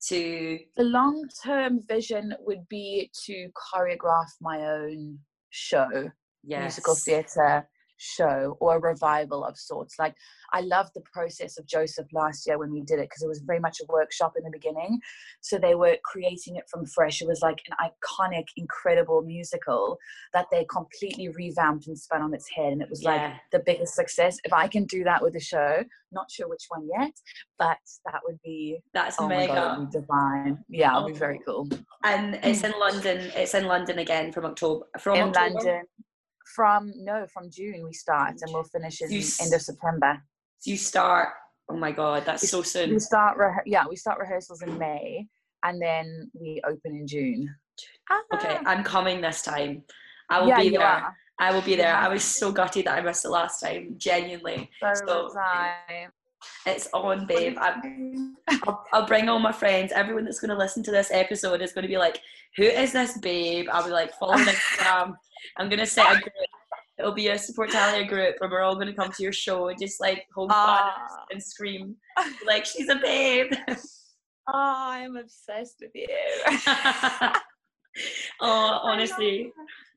to 0.08 0.58
the 0.76 0.84
long 0.84 1.28
term 1.42 1.80
vision 1.88 2.34
would 2.40 2.68
be 2.68 3.10
to 3.24 3.48
choreograph 3.74 4.30
my 4.40 4.60
own 4.60 5.18
show, 5.50 6.10
yes. 6.42 6.60
musical 6.60 6.94
theatre, 6.94 7.68
show 7.96 8.56
or 8.60 8.76
a 8.76 8.80
revival 8.80 9.44
of 9.44 9.56
sorts. 9.56 9.96
Like 9.98 10.14
I 10.52 10.60
loved 10.60 10.90
the 10.94 11.02
process 11.12 11.58
of 11.58 11.66
Joseph 11.66 12.06
last 12.12 12.46
year 12.46 12.58
when 12.58 12.72
we 12.72 12.82
did 12.82 12.98
it 12.98 13.08
because 13.08 13.22
it 13.22 13.28
was 13.28 13.40
very 13.40 13.60
much 13.60 13.80
a 13.80 13.92
workshop 13.92 14.34
in 14.36 14.44
the 14.44 14.50
beginning. 14.50 15.00
So 15.40 15.58
they 15.58 15.74
were 15.74 15.96
creating 16.04 16.56
it 16.56 16.64
from 16.70 16.86
fresh. 16.86 17.20
It 17.20 17.28
was 17.28 17.40
like 17.42 17.60
an 17.68 17.76
iconic, 17.90 18.44
incredible 18.56 19.22
musical 19.22 19.98
that 20.32 20.46
they 20.50 20.66
completely 20.70 21.28
revamped 21.28 21.86
and 21.86 21.98
spun 21.98 22.22
on 22.22 22.34
its 22.34 22.48
head. 22.54 22.72
And 22.72 22.82
it 22.82 22.90
was 22.90 23.02
yeah. 23.02 23.10
like 23.10 23.32
the 23.52 23.62
biggest 23.64 23.94
success. 23.94 24.38
If 24.44 24.52
I 24.52 24.68
can 24.68 24.84
do 24.84 25.04
that 25.04 25.22
with 25.22 25.34
a 25.36 25.40
show, 25.40 25.84
not 26.12 26.30
sure 26.30 26.48
which 26.48 26.64
one 26.68 26.88
yet, 26.98 27.12
but 27.58 27.78
that 28.06 28.20
would 28.24 28.38
be 28.42 28.78
that's 28.92 29.16
oh 29.18 29.28
mega 29.28 29.54
God, 29.54 29.90
be 29.90 29.98
divine. 29.98 30.64
Yeah, 30.68 30.90
it'll 30.90 31.04
oh. 31.04 31.08
be 31.08 31.14
very 31.14 31.40
oh. 31.48 31.66
cool. 31.66 31.78
And 32.04 32.38
it's 32.42 32.62
in 32.62 32.72
mm. 32.72 32.80
London. 32.80 33.32
It's 33.34 33.54
in 33.54 33.64
London 33.64 33.98
again 33.98 34.32
from 34.32 34.46
October. 34.46 34.86
From 34.98 35.16
in 35.16 35.28
October? 35.28 35.54
London 35.54 35.82
from 36.54 36.92
no 36.96 37.26
from 37.32 37.50
June 37.50 37.82
we 37.84 37.92
start 37.92 38.34
and 38.40 38.52
we'll 38.52 38.64
finish 38.64 39.00
in 39.00 39.10
you, 39.10 39.22
end 39.40 39.52
of 39.54 39.62
September. 39.62 40.22
So 40.58 40.70
you 40.70 40.76
start. 40.76 41.30
Oh 41.68 41.76
my 41.76 41.92
god, 41.92 42.24
that's 42.26 42.42
we, 42.42 42.48
so 42.48 42.62
soon. 42.62 42.90
We 42.90 42.98
start. 42.98 43.38
Re- 43.38 43.62
yeah, 43.66 43.84
we 43.88 43.96
start 43.96 44.18
rehearsals 44.18 44.62
in 44.62 44.76
May 44.78 45.26
and 45.64 45.80
then 45.80 46.30
we 46.38 46.60
open 46.66 46.94
in 46.94 47.06
June. 47.06 47.54
Okay, 48.34 48.58
ah. 48.60 48.62
I'm 48.66 48.84
coming 48.84 49.20
this 49.20 49.42
time. 49.42 49.82
I 50.28 50.40
will 50.40 50.48
yeah, 50.48 50.60
be 50.60 50.70
there. 50.70 50.86
Are. 50.86 51.16
I 51.38 51.52
will 51.52 51.62
be 51.62 51.74
there. 51.74 51.88
Yeah. 51.88 52.06
I 52.06 52.08
was 52.08 52.22
so 52.22 52.52
gutted 52.52 52.86
that 52.86 52.98
I 52.98 53.00
missed 53.00 53.24
it 53.24 53.30
last 53.30 53.60
time. 53.60 53.94
Genuinely. 53.96 54.70
So, 54.80 54.92
so 55.06 55.30
it's 56.66 56.88
on, 56.92 57.26
babe. 57.26 57.56
I'll, 57.58 58.84
I'll, 58.92 59.06
bring 59.06 59.28
all 59.28 59.38
my 59.38 59.52
friends. 59.52 59.92
Everyone 59.92 60.24
that's 60.24 60.40
going 60.40 60.50
to 60.50 60.56
listen 60.56 60.82
to 60.84 60.90
this 60.90 61.10
episode 61.10 61.60
is 61.62 61.72
going 61.72 61.82
to 61.82 61.88
be 61.88 61.98
like, 61.98 62.20
"Who 62.56 62.64
is 62.64 62.92
this 62.92 63.18
babe?" 63.18 63.66
I'll 63.72 63.84
be 63.84 63.90
like, 63.90 64.12
"Follow 64.14 64.36
Instagram." 64.36 65.16
I'm 65.58 65.68
going 65.68 65.80
to 65.80 65.86
set 65.86 66.06
a 66.06 66.20
group. 66.20 66.32
It'll 66.98 67.12
be 67.12 67.28
a 67.28 67.38
support 67.38 67.70
Talia 67.70 68.06
group 68.06 68.36
and 68.40 68.50
we're 68.50 68.62
all 68.62 68.76
going 68.76 68.86
to 68.86 68.94
come 68.94 69.10
to 69.10 69.22
your 69.22 69.32
show 69.32 69.68
and 69.68 69.78
just 69.78 70.00
like 70.00 70.26
hold 70.32 70.52
uh, 70.54 70.90
and 71.32 71.42
scream 71.42 71.96
like 72.46 72.64
she's 72.64 72.88
a 72.88 72.96
babe. 72.96 73.52
oh, 73.68 73.74
I'm 74.46 75.16
obsessed 75.16 75.76
with 75.80 75.90
you. 75.94 76.06
oh, 78.40 78.80
honestly. 78.82 79.52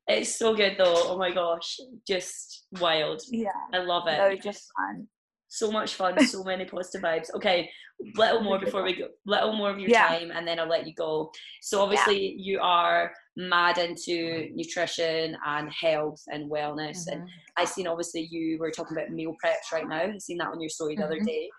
It's 0.08 0.40
so 0.40 0.56
good 0.56 0.76
though. 0.78 1.12
Oh 1.12 1.18
my 1.18 1.32
gosh. 1.32 1.78
Just 2.08 2.66
wild. 2.80 3.22
Yeah. 3.30 3.50
I 3.74 3.80
love 3.80 4.08
it. 4.08 4.18
No, 4.18 4.36
just 4.36 4.72
fun 4.76 5.08
so 5.48 5.72
much 5.72 5.96
fun, 5.96 6.20
so 6.26 6.44
many 6.44 6.66
positive 6.66 7.02
vibes. 7.02 7.34
Okay, 7.36 7.70
little 8.16 8.42
more 8.42 8.60
before 8.60 8.84
we 8.84 8.96
go, 8.96 9.08
little 9.26 9.54
more 9.54 9.70
of 9.70 9.80
your 9.80 9.90
yeah. 9.90 10.08
time, 10.08 10.32
and 10.32 10.48
then 10.48 10.60
I'll 10.60 10.70
let 10.70 10.88
you 10.88 10.94
go. 10.94 11.32
So 11.62 11.82
obviously, 11.82 12.30
yeah. 12.30 12.36
you 12.38 12.60
are 12.62 13.12
mad 13.36 13.78
into 13.78 14.50
nutrition 14.54 15.38
and 15.46 15.72
health 15.72 16.22
and 16.28 16.50
wellness, 16.52 17.08
mm-hmm. 17.08 17.22
and 17.22 17.30
I 17.58 17.66
seen 17.66 17.88
obviously 17.88 18.28
you 18.30 18.58
were 18.60 18.72
talking 18.72 18.98
about 18.98 19.12
meal 19.12 19.36
preps 19.44 19.74
right 19.74 19.88
now. 19.88 20.02
I 20.02 20.18
seen 20.20 20.38
that 20.38 20.50
on 20.50 20.62
your 20.62 20.70
story 20.70 20.96
the 20.96 21.04
mm-hmm. 21.04 21.12
other 21.12 21.22
day. 21.22 21.50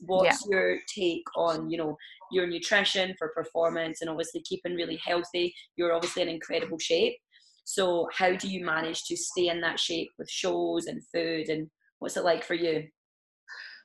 What's 0.00 0.46
yeah. 0.46 0.56
your 0.56 0.78
take 0.94 1.24
on 1.36 1.70
you 1.70 1.78
know 1.78 1.96
your 2.30 2.46
nutrition 2.46 3.14
for 3.18 3.28
performance 3.28 4.00
and 4.00 4.10
obviously 4.10 4.42
keeping 4.42 4.74
really 4.74 5.00
healthy? 5.04 5.54
You're 5.76 5.94
obviously 5.94 6.22
in 6.22 6.28
incredible 6.28 6.78
shape. 6.78 7.16
So 7.64 8.08
how 8.12 8.36
do 8.36 8.48
you 8.48 8.64
manage 8.64 9.04
to 9.06 9.16
stay 9.16 9.48
in 9.48 9.60
that 9.62 9.80
shape 9.80 10.10
with 10.18 10.30
shows 10.30 10.86
and 10.86 11.02
food 11.12 11.48
and 11.48 11.68
what's 11.98 12.16
it 12.16 12.24
like 12.24 12.44
for 12.44 12.54
you? 12.54 12.84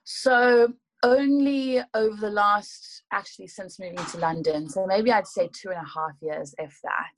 So 0.03 0.73
only 1.03 1.81
over 1.93 2.15
the 2.15 2.29
last, 2.29 3.03
actually 3.11 3.47
since 3.47 3.79
moving 3.79 4.05
to 4.05 4.17
London, 4.17 4.69
so 4.69 4.85
maybe 4.85 5.11
I'd 5.11 5.27
say 5.27 5.49
two 5.53 5.69
and 5.69 5.77
a 5.77 5.89
half 5.99 6.13
years, 6.21 6.53
if 6.57 6.77
that, 6.83 7.13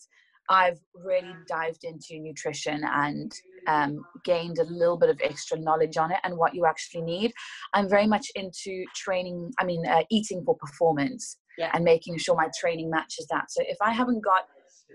I've 0.50 0.80
really 0.93 1.34
dived 1.48 1.84
into 1.84 2.19
nutrition 2.19 2.84
and 2.84 3.32
um, 3.67 4.04
gained 4.26 4.60
a 4.60 4.65
little 4.65 4.98
bit 4.98 5.10
of 5.10 5.19
extra 5.24 5.58
knowledge 5.58 5.98
on 5.98 6.12
it 6.12 6.19
and 6.24 6.38
what 6.38 6.54
you 6.54 6.65
actually 6.65 7.02
need. 7.02 7.34
I'm 7.74 7.89
very 7.89 8.08
much 8.08 8.28
into 8.36 8.84
training, 8.93 9.52
I 9.60 9.65
mean, 9.65 9.86
uh, 9.88 10.04
eating 10.12 10.43
for 10.43 10.56
performance 10.58 11.38
yeah. 11.58 11.72
and 11.74 11.84
making 11.84 12.17
sure 12.17 12.36
my 12.36 12.50
training 12.60 12.89
matches 12.89 13.28
that. 13.30 13.52
So 13.52 13.63
if 13.67 13.78
I 13.82 13.93
haven't 13.93 14.24
got 14.24 14.43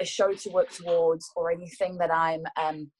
a 0.00 0.04
show 0.04 0.32
to 0.32 0.50
work 0.50 0.70
towards 0.70 1.30
or 1.34 1.50
anything 1.50 1.96
that 1.98 2.12
I'm 2.12 2.42
um, 2.56 2.90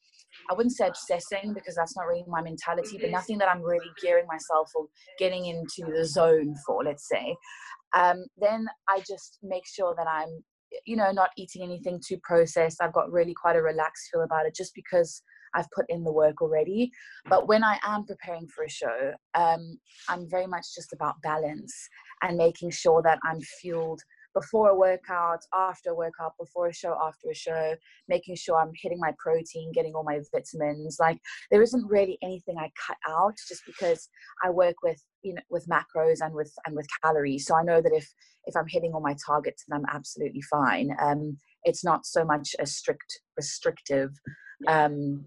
I 0.51 0.55
wouldn't 0.55 0.75
say 0.75 0.87
obsessing 0.87 1.53
because 1.53 1.75
that's 1.75 1.97
not 1.97 2.07
really 2.07 2.25
my 2.27 2.43
mentality, 2.43 2.99
but 3.01 3.11
nothing 3.11 3.39
that 3.39 3.49
I'm 3.49 3.63
really 3.63 3.91
gearing 4.03 4.27
myself 4.27 4.71
or 4.75 4.87
getting 5.19 5.47
into 5.47 5.91
the 5.93 6.05
zone 6.05 6.55
for, 6.67 6.83
let's 6.85 7.09
say. 7.09 7.37
Um, 7.95 8.25
then 8.37 8.67
I 8.89 9.01
just 9.07 9.39
make 9.43 9.67
sure 9.67 9.95
that 9.97 10.07
I'm, 10.09 10.29
you 10.87 10.97
know, 10.97 11.11
not 11.13 11.31
eating 11.37 11.63
anything 11.63 12.01
too 12.07 12.19
processed. 12.23 12.83
I've 12.83 12.93
got 12.93 13.13
really 13.13 13.35
quite 13.35 13.57
a 13.57 13.63
relaxed 13.63 14.09
feel 14.13 14.23
about 14.23 14.47
it 14.47 14.55
just 14.55 14.75
because 14.75 15.23
I've 15.55 15.71
put 15.75 15.87
in 15.89 16.05
the 16.05 16.13
work 16.13 16.43
already. 16.43 16.91
But 17.29 17.49
when 17.49 17.65
I 17.65 17.79
am 17.83 18.05
preparing 18.05 18.47
for 18.49 18.65
a 18.65 18.71
show, 18.71 19.13
um, 19.35 19.79
I'm 20.09 20.29
very 20.29 20.47
much 20.47 20.67
just 20.75 20.93
about 20.93 21.21
balance 21.23 21.75
and 22.23 22.37
making 22.37 22.71
sure 22.71 23.03
that 23.03 23.19
I'm 23.25 23.41
fueled 23.61 24.03
before 24.39 24.69
a 24.71 24.75
workout, 24.75 25.41
after 25.55 25.91
a 25.91 25.95
workout, 25.95 26.33
before 26.39 26.69
a 26.69 26.75
show, 26.75 26.97
after 27.03 27.31
a 27.31 27.35
show, 27.35 27.75
making 28.09 28.37
sure 28.37 28.59
I'm 28.59 28.73
hitting 28.75 28.99
my 29.01 29.13
protein, 29.19 29.73
getting 29.73 29.95
all 29.95 30.05
my 30.05 30.21
vitamins. 30.33 30.99
Like 31.01 31.19
there 31.51 31.63
isn't 31.63 31.87
really 31.87 32.19
anything 32.23 32.57
I 32.59 32.71
cut 32.87 32.99
out 33.09 33.35
just 33.49 33.63
because 33.67 34.09
I 34.45 34.51
work 34.51 34.77
with 34.83 35.03
you 35.23 35.35
know 35.35 35.43
with 35.51 35.67
macros 35.67 36.19
and 36.21 36.35
with 36.35 36.53
and 36.67 36.77
with 36.77 36.87
calories. 37.03 37.47
So 37.47 37.57
I 37.57 37.63
know 37.63 37.81
that 37.81 37.93
if 37.93 38.09
if 38.45 38.57
I'm 38.57 38.69
hitting 38.69 38.93
all 38.93 39.01
my 39.01 39.17
targets, 39.27 39.65
then 39.67 39.79
I'm 39.79 39.97
absolutely 39.97 40.43
fine. 40.43 40.91
Um, 41.01 41.39
it's 41.65 41.85
not 41.85 42.07
so 42.07 42.25
much 42.25 42.55
a 42.59 42.67
strict 42.67 43.21
restrictive 43.37 44.11
um, 44.67 45.27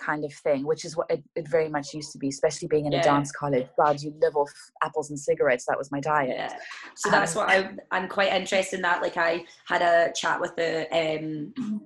kind 0.00 0.24
of 0.24 0.32
thing, 0.32 0.66
which 0.66 0.84
is 0.84 0.96
what 0.96 1.10
it, 1.10 1.22
it, 1.36 1.48
very 1.48 1.68
much 1.68 1.94
used 1.94 2.12
to 2.12 2.18
be, 2.18 2.28
especially 2.28 2.68
being 2.68 2.86
in 2.86 2.92
yeah. 2.92 3.00
a 3.00 3.02
dance 3.02 3.30
college. 3.30 3.66
God, 3.78 4.00
you 4.00 4.14
live 4.20 4.36
off 4.36 4.50
apples 4.82 5.10
and 5.10 5.18
cigarettes. 5.18 5.66
That 5.66 5.78
was 5.78 5.92
my 5.92 6.00
diet. 6.00 6.36
Yeah. 6.36 6.56
So 6.96 7.10
um, 7.10 7.12
that's 7.12 7.34
what 7.34 7.48
I, 7.48 7.70
I'm 7.90 8.08
quite 8.08 8.32
interested 8.32 8.76
in 8.76 8.82
that. 8.82 9.02
Like 9.02 9.16
I 9.16 9.44
had 9.66 9.82
a 9.82 10.12
chat 10.12 10.40
with 10.40 10.56
the 10.56 10.88
um, 10.92 11.82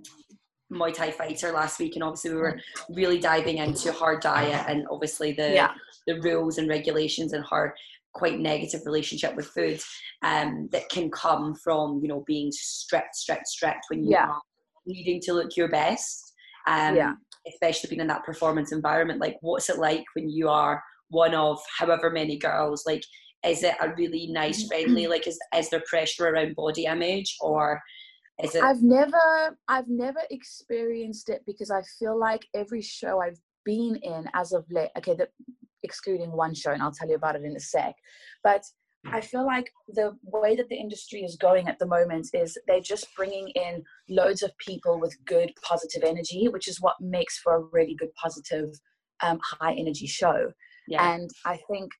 Muay 0.72 0.94
Thai 0.94 1.10
fighter 1.10 1.52
last 1.52 1.78
week, 1.78 1.96
and 1.96 2.04
obviously 2.04 2.30
we 2.30 2.36
were 2.36 2.60
really 2.88 3.18
diving 3.18 3.58
into 3.58 3.92
her 3.92 4.18
diet 4.18 4.64
and 4.68 4.86
obviously 4.90 5.32
the 5.32 5.52
yeah. 5.52 5.72
the 6.06 6.20
rules 6.20 6.58
and 6.58 6.68
regulations 6.68 7.32
and 7.32 7.44
her 7.50 7.74
quite 8.12 8.38
negative 8.38 8.82
relationship 8.86 9.34
with 9.34 9.46
food 9.46 9.80
um, 10.22 10.68
that 10.70 10.88
can 10.88 11.10
come 11.10 11.54
from 11.56 12.00
you 12.00 12.08
know 12.08 12.22
being 12.26 12.50
strict, 12.52 13.16
strict, 13.16 13.48
strict 13.48 13.86
when 13.88 14.04
you 14.04 14.12
yeah. 14.12 14.28
are 14.28 14.40
needing 14.86 15.20
to 15.20 15.32
look 15.32 15.56
your 15.56 15.68
best. 15.68 16.32
Um, 16.66 16.96
yeah 16.96 17.12
especially 17.48 17.90
being 17.90 18.00
in 18.00 18.06
that 18.06 18.24
performance 18.24 18.72
environment 18.72 19.20
like 19.20 19.36
what's 19.40 19.68
it 19.68 19.78
like 19.78 20.04
when 20.14 20.28
you 20.28 20.48
are 20.48 20.82
one 21.08 21.34
of 21.34 21.58
however 21.78 22.10
many 22.10 22.36
girls? 22.38 22.84
Like 22.86 23.02
is 23.46 23.62
it 23.62 23.74
a 23.80 23.94
really 23.96 24.28
nice 24.28 24.64
mm. 24.64 24.68
friendly 24.68 25.06
like 25.06 25.26
is, 25.26 25.38
is 25.56 25.68
there 25.70 25.82
pressure 25.88 26.28
around 26.28 26.56
body 26.56 26.86
image 26.86 27.36
or 27.40 27.80
is 28.42 28.54
it 28.54 28.64
i've 28.64 28.82
never 28.82 29.56
i've 29.68 29.88
never 29.88 30.20
experienced 30.30 31.28
it 31.28 31.42
because 31.46 31.70
i 31.70 31.82
feel 31.98 32.18
like 32.18 32.46
every 32.54 32.80
show 32.80 33.20
i've 33.20 33.38
been 33.64 33.96
in 33.96 34.24
as 34.34 34.52
of 34.52 34.64
late 34.70 34.88
okay 34.96 35.14
the, 35.14 35.28
excluding 35.82 36.32
one 36.32 36.54
show 36.54 36.70
and 36.70 36.82
i'll 36.82 36.90
tell 36.90 37.08
you 37.08 37.16
about 37.16 37.36
it 37.36 37.44
in 37.44 37.54
a 37.54 37.60
sec 37.60 37.94
but 38.42 38.64
I 39.06 39.20
feel 39.20 39.44
like 39.44 39.70
the 39.88 40.16
way 40.22 40.56
that 40.56 40.68
the 40.68 40.76
industry 40.76 41.20
is 41.20 41.36
going 41.36 41.68
at 41.68 41.78
the 41.78 41.86
moment 41.86 42.28
is 42.32 42.58
they're 42.66 42.80
just 42.80 43.14
bringing 43.16 43.48
in 43.50 43.82
loads 44.08 44.42
of 44.42 44.56
people 44.58 44.98
with 44.98 45.16
good 45.26 45.52
positive 45.62 46.02
energy, 46.02 46.48
which 46.48 46.68
is 46.68 46.80
what 46.80 46.96
makes 47.00 47.38
for 47.38 47.54
a 47.54 47.64
really 47.72 47.94
good 47.94 48.14
positive, 48.14 48.70
um, 49.22 49.38
high 49.60 49.74
energy 49.74 50.06
show. 50.06 50.52
Yeah. 50.88 51.14
And 51.14 51.30
I 51.44 51.58
think 51.70 51.90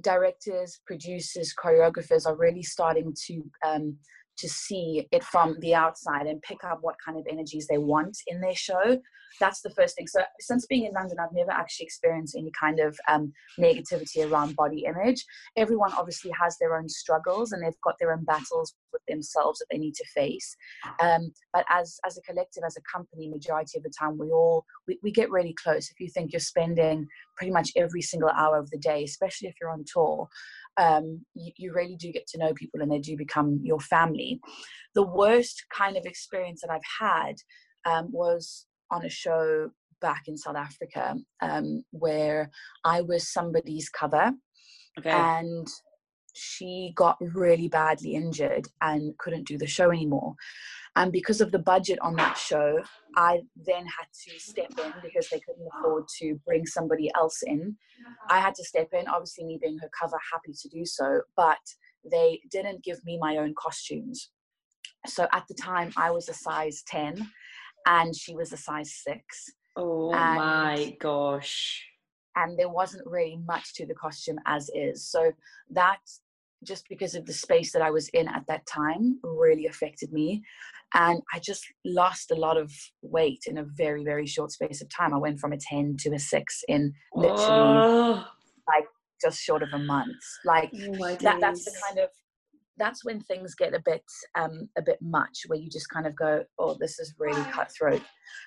directors, 0.00 0.80
producers, 0.86 1.54
choreographers 1.62 2.26
are 2.26 2.36
really 2.36 2.62
starting 2.62 3.14
to 3.26 3.42
um, 3.66 3.96
to 4.40 4.48
see 4.48 5.06
it 5.10 5.24
from 5.24 5.56
the 5.60 5.74
outside 5.74 6.26
and 6.26 6.42
pick 6.42 6.64
up 6.64 6.78
what 6.82 6.96
kind 7.04 7.18
of 7.18 7.26
energies 7.30 7.66
they 7.68 7.78
want 7.78 8.16
in 8.26 8.40
their 8.40 8.54
show. 8.54 8.98
That's 9.38 9.60
the 9.62 9.70
first 9.70 9.96
thing. 9.96 10.06
So 10.06 10.22
since 10.40 10.66
being 10.66 10.86
in 10.86 10.92
London, 10.92 11.18
I've 11.20 11.32
never 11.32 11.52
actually 11.52 11.86
experienced 11.86 12.36
any 12.36 12.50
kind 12.58 12.80
of 12.80 12.98
um, 13.08 13.32
negativity 13.58 14.28
around 14.28 14.56
body 14.56 14.84
image. 14.86 15.24
Everyone 15.56 15.92
obviously 15.92 16.32
has 16.40 16.58
their 16.58 16.76
own 16.76 16.88
struggles 16.88 17.52
and 17.52 17.62
they've 17.62 17.80
got 17.84 17.94
their 18.00 18.12
own 18.12 18.24
battles 18.24 18.74
with 18.92 19.02
themselves 19.06 19.60
that 19.60 19.66
they 19.70 19.78
need 19.78 19.94
to 19.94 20.04
face. 20.14 20.56
Um, 21.00 21.32
but 21.52 21.64
as 21.70 21.98
as 22.04 22.18
a 22.18 22.22
collective, 22.22 22.64
as 22.66 22.76
a 22.76 22.82
company, 22.92 23.28
majority 23.28 23.78
of 23.78 23.84
the 23.84 23.92
time 23.96 24.18
we 24.18 24.30
all 24.30 24.64
we, 24.88 24.98
we 25.02 25.12
get 25.12 25.30
really 25.30 25.54
close. 25.54 25.90
If 25.90 26.00
you 26.00 26.08
think 26.08 26.32
you're 26.32 26.40
spending 26.40 27.06
pretty 27.36 27.52
much 27.52 27.70
every 27.76 28.02
single 28.02 28.30
hour 28.30 28.58
of 28.58 28.70
the 28.70 28.78
day, 28.78 29.04
especially 29.04 29.48
if 29.48 29.54
you're 29.60 29.70
on 29.70 29.84
tour, 29.90 30.28
um, 30.76 31.24
you, 31.34 31.52
you 31.56 31.72
really 31.72 31.96
do 31.96 32.12
get 32.12 32.26
to 32.28 32.38
know 32.38 32.54
people 32.54 32.80
and 32.80 32.90
they 32.90 32.98
do 32.98 33.16
become 33.16 33.60
your 33.62 33.80
family. 33.80 34.40
The 34.94 35.06
worst 35.06 35.64
kind 35.74 35.96
of 35.96 36.04
experience 36.04 36.60
that 36.62 36.70
I've 36.70 36.80
had 37.00 37.36
um, 37.84 38.08
was 38.12 38.66
on 38.90 39.04
a 39.04 39.10
show 39.10 39.70
back 40.00 40.22
in 40.26 40.36
South 40.36 40.56
Africa 40.56 41.14
um, 41.42 41.84
where 41.90 42.50
I 42.84 43.02
was 43.02 43.32
somebody's 43.32 43.88
cover. 43.88 44.32
Okay. 44.98 45.10
And 45.10 45.66
she 46.34 46.92
got 46.94 47.16
really 47.20 47.68
badly 47.68 48.14
injured 48.14 48.66
and 48.80 49.16
couldn't 49.18 49.46
do 49.46 49.58
the 49.58 49.66
show 49.66 49.90
anymore. 49.90 50.34
And 50.96 51.12
because 51.12 51.40
of 51.40 51.52
the 51.52 51.58
budget 51.58 51.98
on 52.02 52.16
that 52.16 52.36
show, 52.36 52.82
I 53.16 53.40
then 53.56 53.86
had 53.86 54.06
to 54.24 54.40
step 54.40 54.70
in 54.78 54.92
because 55.02 55.28
they 55.28 55.40
couldn't 55.40 55.68
afford 55.74 56.04
to 56.18 56.38
bring 56.44 56.66
somebody 56.66 57.10
else 57.14 57.42
in. 57.46 57.76
I 58.28 58.40
had 58.40 58.54
to 58.56 58.64
step 58.64 58.88
in, 58.92 59.06
obviously, 59.08 59.44
me 59.44 59.58
being 59.62 59.78
her 59.78 59.90
cover, 59.98 60.18
happy 60.32 60.52
to 60.52 60.68
do 60.68 60.84
so, 60.84 61.20
but 61.36 61.58
they 62.10 62.40
didn't 62.50 62.82
give 62.82 62.98
me 63.04 63.18
my 63.20 63.36
own 63.36 63.54
costumes. 63.56 64.30
So 65.06 65.28
at 65.32 65.44
the 65.48 65.54
time, 65.54 65.92
I 65.96 66.10
was 66.10 66.28
a 66.28 66.34
size 66.34 66.82
10 66.88 67.30
and 67.86 68.14
she 68.14 68.34
was 68.34 68.52
a 68.52 68.56
size 68.56 68.92
6. 69.06 69.22
Oh 69.76 70.12
and, 70.12 70.36
my 70.36 70.96
gosh. 71.00 71.84
And 72.36 72.58
there 72.58 72.68
wasn't 72.68 73.06
really 73.06 73.38
much 73.46 73.74
to 73.74 73.86
the 73.86 73.94
costume 73.94 74.38
as 74.46 74.70
is. 74.74 75.06
So 75.08 75.32
that 75.70 76.00
just 76.64 76.88
because 76.88 77.14
of 77.14 77.26
the 77.26 77.32
space 77.32 77.72
that 77.72 77.82
I 77.82 77.90
was 77.90 78.08
in 78.10 78.28
at 78.28 78.44
that 78.48 78.66
time 78.66 79.18
really 79.22 79.66
affected 79.66 80.12
me. 80.12 80.42
And 80.94 81.22
I 81.32 81.38
just 81.38 81.64
lost 81.84 82.30
a 82.30 82.34
lot 82.34 82.56
of 82.56 82.72
weight 83.02 83.44
in 83.46 83.58
a 83.58 83.64
very, 83.64 84.04
very 84.04 84.26
short 84.26 84.50
space 84.52 84.82
of 84.82 84.88
time. 84.88 85.14
I 85.14 85.18
went 85.18 85.38
from 85.38 85.52
a 85.52 85.58
10 85.58 85.96
to 86.00 86.14
a 86.14 86.18
6 86.18 86.64
in 86.68 86.92
literally 87.14 87.44
oh. 87.46 88.24
like 88.68 88.86
just 89.22 89.40
short 89.40 89.62
of 89.62 89.68
a 89.72 89.78
month. 89.78 90.16
Like 90.44 90.70
oh 90.74 91.16
that, 91.16 91.40
that's 91.40 91.64
the 91.64 91.72
kind 91.86 92.00
of 92.00 92.10
that's 92.80 93.04
when 93.04 93.20
things 93.20 93.54
get 93.54 93.74
a 93.74 93.82
bit 93.84 94.02
um, 94.36 94.68
a 94.76 94.82
bit 94.82 94.98
much 95.00 95.42
where 95.46 95.58
you 95.58 95.68
just 95.70 95.88
kind 95.90 96.06
of 96.06 96.16
go 96.16 96.42
oh 96.58 96.76
this 96.80 96.98
is 96.98 97.14
really 97.18 97.44
cutthroat 97.52 98.02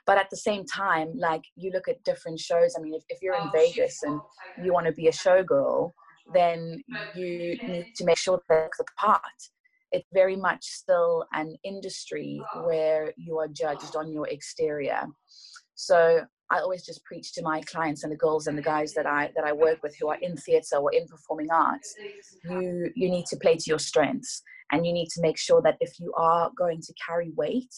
but 0.06 0.18
at 0.18 0.30
the 0.32 0.36
same 0.36 0.66
time 0.66 1.14
like 1.16 1.44
you 1.56 1.72
look 1.72 1.88
at 1.88 2.04
different 2.04 2.40
shows 2.40 2.74
i 2.78 2.82
mean 2.82 2.96
if, 2.96 3.04
if 3.10 3.22
you're 3.22 3.36
in 3.36 3.52
vegas 3.54 4.02
and 4.04 4.20
you 4.62 4.74
want 4.74 4.88
to 4.88 4.92
be 4.92 5.08
a 5.08 5.12
showgirl 5.12 5.92
then 6.34 6.82
you 7.14 7.58
need 7.68 7.86
to 7.96 8.06
make 8.06 8.18
sure 8.18 8.42
that 8.50 8.70
the 8.78 8.86
part 8.98 9.22
it's 9.92 10.08
very 10.14 10.36
much 10.36 10.64
still 10.64 11.26
an 11.34 11.56
industry 11.64 12.40
where 12.54 13.14
you 13.18 13.38
are 13.38 13.48
judged 13.48 13.96
on 13.96 14.12
your 14.12 14.28
exterior 14.30 15.06
so 15.76 16.22
I 16.50 16.60
always 16.60 16.86
just 16.86 17.04
preach 17.04 17.34
to 17.34 17.42
my 17.42 17.62
clients 17.62 18.04
and 18.04 18.12
the 18.12 18.18
girls 18.18 18.48
and 18.48 18.58
the 18.58 18.62
guys 18.62 18.94
that 18.94 19.08
I 19.08 19.32
that 19.36 19.44
I 19.44 19.54
work 19.54 19.82
with 19.82 19.96
who 20.00 20.10
are 20.10 20.18
in 20.22 20.38
theatre 20.38 20.78
or 20.78 20.94
in 20.94 21.08
performing 21.08 21.50
arts. 21.52 21.96
You 22.44 22.92
you 22.96 23.10
need 23.10 23.26
to 23.28 23.38
play 23.38 23.56
to 23.56 23.64
your 23.66 23.80
strengths, 23.80 24.44
and 24.72 24.86
you 24.86 24.94
need 24.94 25.10
to 25.16 25.22
make 25.22 25.38
sure 25.38 25.62
that 25.64 25.78
if 25.80 26.00
you 26.00 26.14
are 26.16 26.52
going 26.56 26.82
to 26.82 26.94
carry 27.06 27.32
weight, 27.36 27.74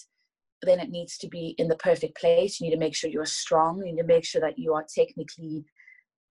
then 0.61 0.79
it 0.79 0.89
needs 0.89 1.17
to 1.19 1.27
be 1.29 1.55
in 1.57 1.69
the 1.69 1.77
perfect 1.77 2.17
place. 2.17 2.59
You 2.59 2.67
need 2.67 2.75
to 2.75 2.79
make 2.79 2.95
sure 2.95 3.09
you're 3.09 3.25
strong. 3.25 3.77
You 3.77 3.93
need 3.93 4.01
to 4.01 4.07
make 4.07 4.25
sure 4.25 4.41
that 4.41 4.59
you 4.59 4.73
are 4.73 4.85
technically, 4.93 5.63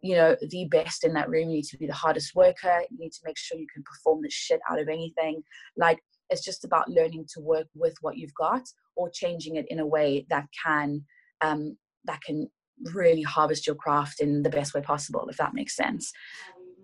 you 0.04 0.14
know, 0.14 0.36
the 0.50 0.66
best 0.66 1.02
in 1.02 1.14
that 1.14 1.30
room. 1.30 1.48
You 1.48 1.56
need 1.56 1.64
to 1.70 1.78
be 1.78 1.86
the 1.86 1.94
hardest 1.94 2.34
worker. 2.34 2.82
You 2.90 2.98
need 2.98 3.12
to 3.12 3.22
make 3.24 3.38
sure 3.38 3.58
you 3.58 3.66
can 3.72 3.82
perform 3.82 4.20
the 4.20 4.28
shit 4.28 4.60
out 4.70 4.78
of 4.78 4.88
anything. 4.88 5.42
Like 5.78 5.98
it's 6.28 6.44
just 6.44 6.62
about 6.62 6.90
learning 6.90 7.24
to 7.32 7.40
work 7.40 7.68
with 7.74 7.94
what 8.02 8.18
you've 8.18 8.34
got 8.34 8.68
or 8.96 9.08
changing 9.08 9.56
it 9.56 9.64
in 9.68 9.78
a 9.80 9.86
way 9.86 10.26
that 10.28 10.44
can 10.62 11.02
um, 11.40 11.78
that 12.04 12.20
can 12.20 12.50
really 12.92 13.22
harvest 13.22 13.66
your 13.66 13.76
craft 13.76 14.20
in 14.20 14.42
the 14.42 14.50
best 14.50 14.74
way 14.74 14.82
possible 14.82 15.26
if 15.30 15.38
that 15.38 15.54
makes 15.54 15.74
sense 15.74 16.12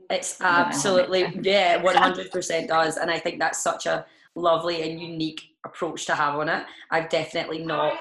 it's 0.08 0.40
absolutely 0.40 1.26
yeah 1.42 1.82
100% 1.82 2.68
does 2.68 2.96
and 2.96 3.10
i 3.10 3.18
think 3.18 3.40
that's 3.40 3.60
such 3.60 3.86
a 3.86 4.06
lovely 4.36 4.88
and 4.88 5.00
unique 5.00 5.42
approach 5.66 6.06
to 6.06 6.14
have 6.14 6.36
on 6.36 6.48
it 6.48 6.64
i've 6.92 7.08
definitely 7.08 7.58
not 7.58 7.94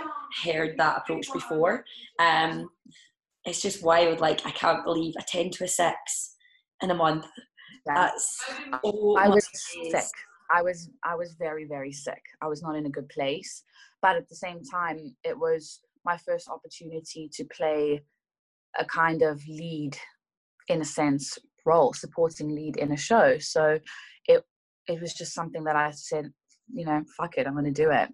heard 0.43 0.77
that 0.77 0.97
approach 0.97 1.33
before 1.33 1.83
um 2.19 2.69
it's 3.49 3.61
just 3.61 3.83
wild 3.83 4.19
like 4.19 4.45
i 4.45 4.51
can't 4.51 4.85
believe 4.85 5.13
a 5.19 5.23
10 5.23 5.51
to 5.51 5.63
a 5.63 5.67
6 5.67 6.35
in 6.81 6.91
a 6.91 6.95
month. 6.95 7.25
That's 7.85 8.43
oh 8.83 9.15
i 9.17 9.27
was 9.27 9.47
sick. 9.53 10.03
I 10.51 10.61
was 10.61 10.89
i 11.03 11.15
was 11.15 11.35
very 11.39 11.65
very 11.65 11.91
sick. 11.91 12.21
I 12.41 12.47
was 12.47 12.61
not 12.61 12.75
in 12.75 12.85
a 12.85 12.89
good 12.89 13.09
place. 13.09 13.63
But 14.01 14.15
at 14.15 14.29
the 14.29 14.35
same 14.35 14.61
time 14.63 15.15
it 15.23 15.37
was 15.37 15.81
my 16.05 16.17
first 16.17 16.47
opportunity 16.49 17.29
to 17.33 17.43
play 17.45 18.01
a 18.77 18.85
kind 18.85 19.21
of 19.21 19.41
lead 19.47 19.97
in 20.67 20.81
a 20.81 20.85
sense 20.85 21.37
role 21.65 21.93
supporting 21.93 22.55
lead 22.55 22.77
in 22.77 22.91
a 22.91 22.97
show. 22.97 23.37
So 23.39 23.79
it 24.25 24.43
it 24.87 25.01
was 25.01 25.13
just 25.13 25.33
something 25.33 25.63
that 25.63 25.75
i 25.75 25.91
said 25.91 26.31
you 26.73 26.85
know 26.85 27.03
fuck 27.17 27.37
it 27.37 27.47
i'm 27.47 27.53
going 27.53 27.73
to 27.73 27.83
do 27.83 27.91
it. 27.91 28.09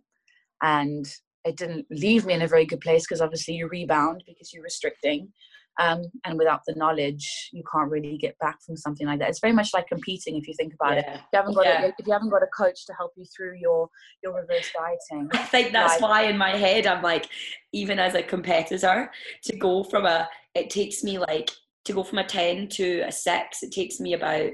And 0.62 1.06
it 1.46 1.56
didn't 1.56 1.86
leave 1.90 2.26
me 2.26 2.34
in 2.34 2.42
a 2.42 2.48
very 2.48 2.66
good 2.66 2.82
place 2.82 3.04
because 3.04 3.22
obviously 3.22 3.54
you 3.54 3.68
rebound 3.68 4.24
because 4.28 4.52
you're 4.52 4.64
restricting 4.64 5.32
um, 5.80 6.04
and 6.24 6.38
without 6.38 6.62
the 6.66 6.74
knowledge 6.76 7.50
you 7.52 7.64
can't 7.72 7.90
really 7.90 8.18
get 8.18 8.38
back 8.40 8.62
from 8.66 8.76
something 8.76 9.06
like 9.08 9.20
that 9.20 9.30
it's 9.30 9.40
very 9.40 9.54
much 9.54 9.74
like 9.74 9.88
competing 9.88 10.36
if 10.36 10.48
you 10.48 10.54
think 10.56 10.74
about 10.74 10.94
yeah. 10.94 11.00
it 11.00 11.16
if 11.16 11.22
you 11.34 11.40
haven't 11.40 11.54
got 11.54 11.66
yeah. 11.66 11.84
a, 11.84 11.88
if 11.88 12.08
you 12.08 12.14
haven't 12.14 12.30
got 12.30 12.44
a 12.44 12.48
coach 12.48 12.86
to 12.86 12.94
help 12.94 13.12
you 13.16 13.26
through 13.36 13.56
your 13.60 13.90
your 14.24 14.34
reverse 14.34 14.72
dieting 14.74 15.30
i 15.34 15.38
think 15.38 15.72
that's 15.72 16.02
like, 16.02 16.10
why 16.10 16.24
in 16.24 16.38
my 16.38 16.52
head 16.52 16.88
i'm 16.88 17.04
like 17.04 17.30
even 17.74 18.00
as 18.00 18.16
a 18.16 18.24
competitor 18.24 19.12
to 19.44 19.56
go 19.58 19.84
from 19.84 20.06
a 20.06 20.28
it 20.56 20.70
takes 20.70 21.04
me 21.04 21.18
like 21.18 21.52
to 21.84 21.94
go 21.94 22.04
from 22.04 22.18
a 22.18 22.24
10 22.24 22.68
to 22.70 23.02
a 23.02 23.12
6 23.12 23.64
it 23.64 23.72
takes 23.72 24.00
me 24.00 24.14
about 24.14 24.50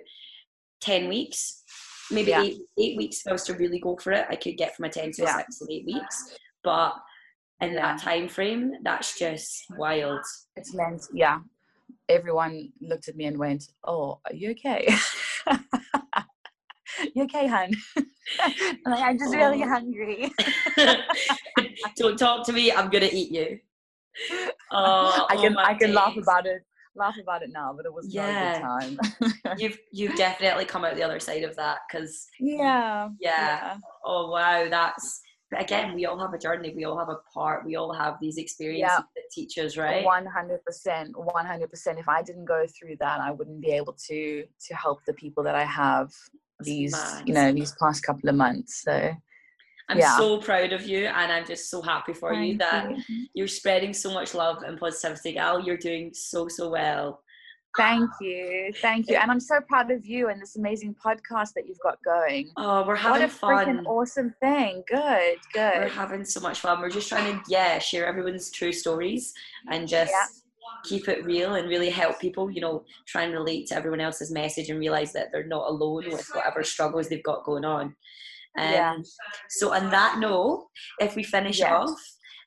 10 0.82 1.08
weeks 1.08 1.62
maybe 2.10 2.32
yeah. 2.32 2.41
eight, 2.41 2.58
eight 2.80 2.97
weeks 2.97 3.19
if 3.19 3.27
i 3.27 3.32
was 3.32 3.43
to 3.43 3.54
really 3.54 3.80
go 3.80 3.95
for 3.97 4.12
it 4.12 4.25
i 4.30 4.36
could 4.36 4.58
get 4.58 4.75
from 4.75 4.86
a 4.86 4.89
10 4.89 5.12
to 5.12 5.23
a 5.23 5.27
6 5.27 5.62
in 5.62 5.71
eight 5.71 5.86
weeks 5.86 6.36
but 6.63 6.93
in 7.62 7.76
that 7.76 8.02
time 8.02 8.28
frame 8.28 8.74
that's 8.84 9.17
just 9.17 9.65
wild. 9.78 10.21
It's 10.56 10.74
meant 10.74 11.04
yeah. 11.13 11.39
Everyone 12.10 12.71
looked 12.82 13.08
at 13.08 13.15
me 13.15 13.26
and 13.26 13.38
went 13.38 13.69
oh 13.84 14.19
are 14.26 14.34
you 14.34 14.52
okay? 14.52 14.88
You 17.15 17.24
okay 17.24 17.47
hun? 17.47 17.71
I'm, 18.39 18.54
like, 18.86 19.04
I'm 19.04 19.17
just 19.17 19.34
oh. 19.34 19.38
really 19.38 19.62
hungry. 19.62 20.32
Don't 21.95 22.17
talk 22.17 22.45
to 22.45 22.54
me 22.54 22.71
i'm 22.71 22.89
gonna 22.89 23.10
eat 23.12 23.32
you. 23.32 23.60
Oh, 24.71 25.13
oh 25.15 25.26
i 25.30 25.36
can 25.38 25.56
oh 25.58 25.62
i 25.62 25.74
can 25.74 25.88
days. 25.88 25.95
laugh 25.95 26.17
about 26.17 26.45
it 26.45 26.63
laugh 26.95 27.15
about 27.21 27.41
it 27.41 27.50
now 27.54 27.74
but 27.76 27.86
it 27.86 27.93
was 27.93 28.13
yeah. 28.13 28.60
not 28.60 28.84
a 28.84 28.89
good 28.89 29.00
time. 29.43 29.58
You've 29.58 29.78
you've 29.91 30.15
definitely 30.15 30.65
come 30.65 30.84
out 30.84 30.95
the 30.95 31.04
other 31.04 31.19
side 31.19 31.43
of 31.43 31.56
that 31.56 31.80
because 31.88 32.28
yeah, 32.39 33.10
yeah. 33.19 33.30
yeah. 33.30 33.78
Oh 34.06 34.30
wow 34.30 34.67
that's 34.69 35.21
again, 35.58 35.94
we 35.94 36.06
all 36.06 36.20
have 36.20 36.34
a 36.34 36.38
journey. 36.38 36.74
We 36.76 36.86
all 36.86 36.98
have 36.98 37.10
a 37.10 37.20
part. 37.34 37.66
We 37.66 37.76
all 37.76 37.94
have 37.94 38.18
these 38.22 38.38
experiences 38.38 38.98
yeah. 38.98 39.04
that 39.16 39.24
teach 39.32 39.58
us, 39.58 39.78
right? 39.78 40.04
One 40.04 40.26
hundred 40.26 40.64
percent, 40.64 41.10
one 41.18 41.46
hundred 41.46 41.70
percent. 41.70 42.00
If 42.00 42.08
I 42.08 42.22
didn't 42.22 42.46
go 42.46 42.66
through 42.68 42.98
that, 43.00 43.20
I 43.20 43.32
wouldn't 43.32 43.62
be 43.62 43.72
able 43.72 43.94
to 44.08 44.44
to 44.68 44.76
help 44.76 45.00
the 45.06 45.14
people 45.14 45.44
that 45.44 45.56
I 45.56 45.66
have 45.66 46.12
these, 46.62 46.96
you 47.26 47.34
know, 47.34 47.52
these 47.52 47.74
past 47.82 48.04
couple 48.04 48.30
of 48.30 48.36
months. 48.36 48.84
So. 48.84 49.12
I'm 49.90 50.00
yeah. 50.00 50.16
so 50.16 50.38
proud 50.38 50.72
of 50.72 50.88
you, 50.88 51.08
and 51.08 51.34
I'm 51.34 51.46
just 51.46 51.70
so 51.70 51.82
happy 51.82 52.14
for 52.14 52.34
Thank 52.34 52.54
you 52.54 52.58
that 52.60 53.10
you. 53.10 53.28
you're 53.34 53.48
spreading 53.48 53.94
so 53.94 54.14
much 54.14 54.34
love 54.34 54.64
and 54.64 54.80
positivity, 54.80 55.34
gal. 55.34 55.60
You're 55.60 55.76
doing 55.76 56.12
so 56.14 56.48
so 56.48 56.70
well. 56.70 57.22
Thank 57.77 58.10
you. 58.19 58.73
Thank 58.81 59.10
you. 59.10 59.15
And 59.15 59.31
I'm 59.31 59.39
so 59.39 59.62
proud 59.62 59.91
of 59.91 60.05
you 60.05 60.29
and 60.29 60.41
this 60.41 60.55
amazing 60.55 60.95
podcast 61.03 61.53
that 61.53 61.67
you've 61.67 61.79
got 61.79 61.97
going. 62.03 62.49
Oh, 62.57 62.86
we're 62.86 62.95
having 62.95 63.29
fun. 63.29 63.53
What 63.53 63.67
a 63.67 63.71
freaking 63.71 63.86
awesome 63.86 64.36
thing. 64.41 64.84
Good, 64.88 65.38
good. 65.53 65.77
We're 65.77 65.88
having 65.88 66.25
so 66.25 66.39
much 66.41 66.60
fun. 66.60 66.81
We're 66.81 66.89
just 66.89 67.07
trying 67.07 67.34
to, 67.34 67.43
yeah, 67.47 67.79
share 67.79 68.05
everyone's 68.05 68.51
true 68.51 68.73
stories 68.73 69.34
and 69.69 69.88
just 69.88 70.12
yeah. 70.12 70.25
keep 70.84 71.07
it 71.07 71.25
real 71.25 71.55
and 71.55 71.69
really 71.69 71.89
help 71.89 72.19
people, 72.19 72.51
you 72.51 72.62
know, 72.62 72.84
try 73.07 73.23
and 73.23 73.34
relate 73.34 73.67
to 73.67 73.75
everyone 73.75 74.01
else's 74.01 74.31
message 74.31 74.69
and 74.69 74.79
realize 74.79 75.13
that 75.13 75.31
they're 75.31 75.47
not 75.47 75.69
alone 75.69 76.10
with 76.10 76.29
whatever 76.34 76.63
struggles 76.63 77.07
they've 77.07 77.23
got 77.23 77.45
going 77.45 77.65
on. 77.65 77.95
Um, 78.57 78.71
yeah. 78.71 78.95
So, 79.49 79.73
on 79.73 79.89
that 79.91 80.19
note, 80.19 80.67
if 80.99 81.15
we 81.15 81.23
finish 81.23 81.60
yes. 81.60 81.71
off, 81.71 81.99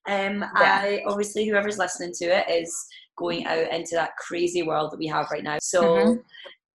um, 0.07 0.41
yeah. 0.41 0.51
I 0.83 1.03
obviously, 1.07 1.49
whoever's 1.49 1.79
listening 1.79 2.13
to 2.17 2.27
it 2.27 2.51
is 2.51 2.87
going 3.17 3.47
out 3.47 3.73
into 3.73 3.95
that 3.95 4.17
crazy 4.17 4.63
world 4.63 4.93
that 4.93 4.99
we 4.99 5.07
have 5.07 5.29
right 5.31 5.45
now. 5.45 5.59
So 5.61 5.83
mm-hmm. 5.83 6.21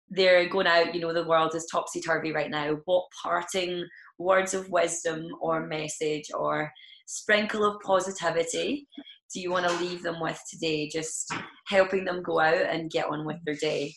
they're 0.09 0.47
going 0.49 0.67
out, 0.67 0.93
you 0.93 1.01
know, 1.01 1.13
the 1.13 1.27
world 1.27 1.55
is 1.55 1.67
topsy 1.71 2.01
turvy 2.01 2.31
right 2.31 2.49
now. 2.49 2.77
What 2.85 3.05
parting 3.23 3.85
words 4.17 4.53
of 4.53 4.69
wisdom 4.69 5.27
or 5.41 5.65
message 5.67 6.25
or 6.33 6.71
sprinkle 7.07 7.63
of 7.65 7.81
positivity 7.81 8.87
do 9.33 9.41
you 9.41 9.51
want 9.51 9.67
to 9.67 9.83
leave 9.83 10.01
them 10.01 10.19
with 10.19 10.39
today? 10.49 10.87
Just 10.87 11.33
helping 11.67 12.05
them 12.05 12.23
go 12.23 12.39
out 12.39 12.69
and 12.69 12.89
get 12.89 13.07
on 13.07 13.25
with 13.25 13.37
their 13.45 13.55
day. 13.55 13.93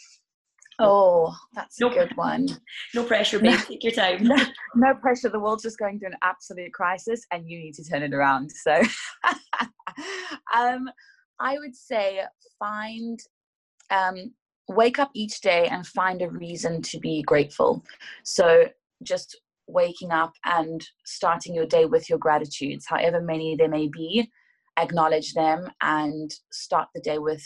Oh, 0.81 1.35
that's 1.55 1.81
no, 1.81 1.91
a 1.91 1.95
good 1.95 2.17
one. 2.17 2.49
No 2.95 3.05
pressure, 3.05 3.41
babe. 3.41 3.59
Take 3.67 3.83
your 3.83 3.93
time. 3.93 4.25
No, 4.25 4.37
no, 4.77 4.95
pressure. 4.95 5.29
The 5.29 5.41
world's 5.41 5.65
just 5.65 5.79
going 5.79 5.99
through 5.99 6.11
an 6.11 6.19
absolute 6.23 6.73
crisis, 6.73 7.21
and 7.33 7.49
you 7.49 7.59
need 7.59 7.75
to 7.75 7.85
turn 7.85 8.03
it 8.03 8.15
around. 8.15 8.51
So, 8.51 8.83
um, 10.55 10.89
I 11.41 11.59
would 11.59 11.75
say 11.75 12.23
find, 12.59 13.19
um, 13.91 14.33
wake 14.69 14.99
up 14.99 15.11
each 15.15 15.41
day 15.41 15.67
and 15.69 15.87
find 15.87 16.21
a 16.23 16.31
reason 16.31 16.83
to 16.83 16.99
be 16.99 17.23
grateful. 17.23 17.85
So 18.25 18.69
just 19.03 19.41
waking 19.67 20.11
up 20.11 20.33
and 20.45 20.87
starting 21.05 21.55
your 21.55 21.67
day 21.67 21.85
with 21.85 22.09
your 22.09 22.19
gratitudes, 22.19 22.87
however 22.87 23.21
many 23.21 23.57
there 23.57 23.69
may 23.69 23.89
be, 23.89 24.31
acknowledge 24.79 25.35
them 25.35 25.71
and 25.83 26.31
start 26.53 26.89
the 26.95 27.01
day 27.01 27.19
with 27.19 27.45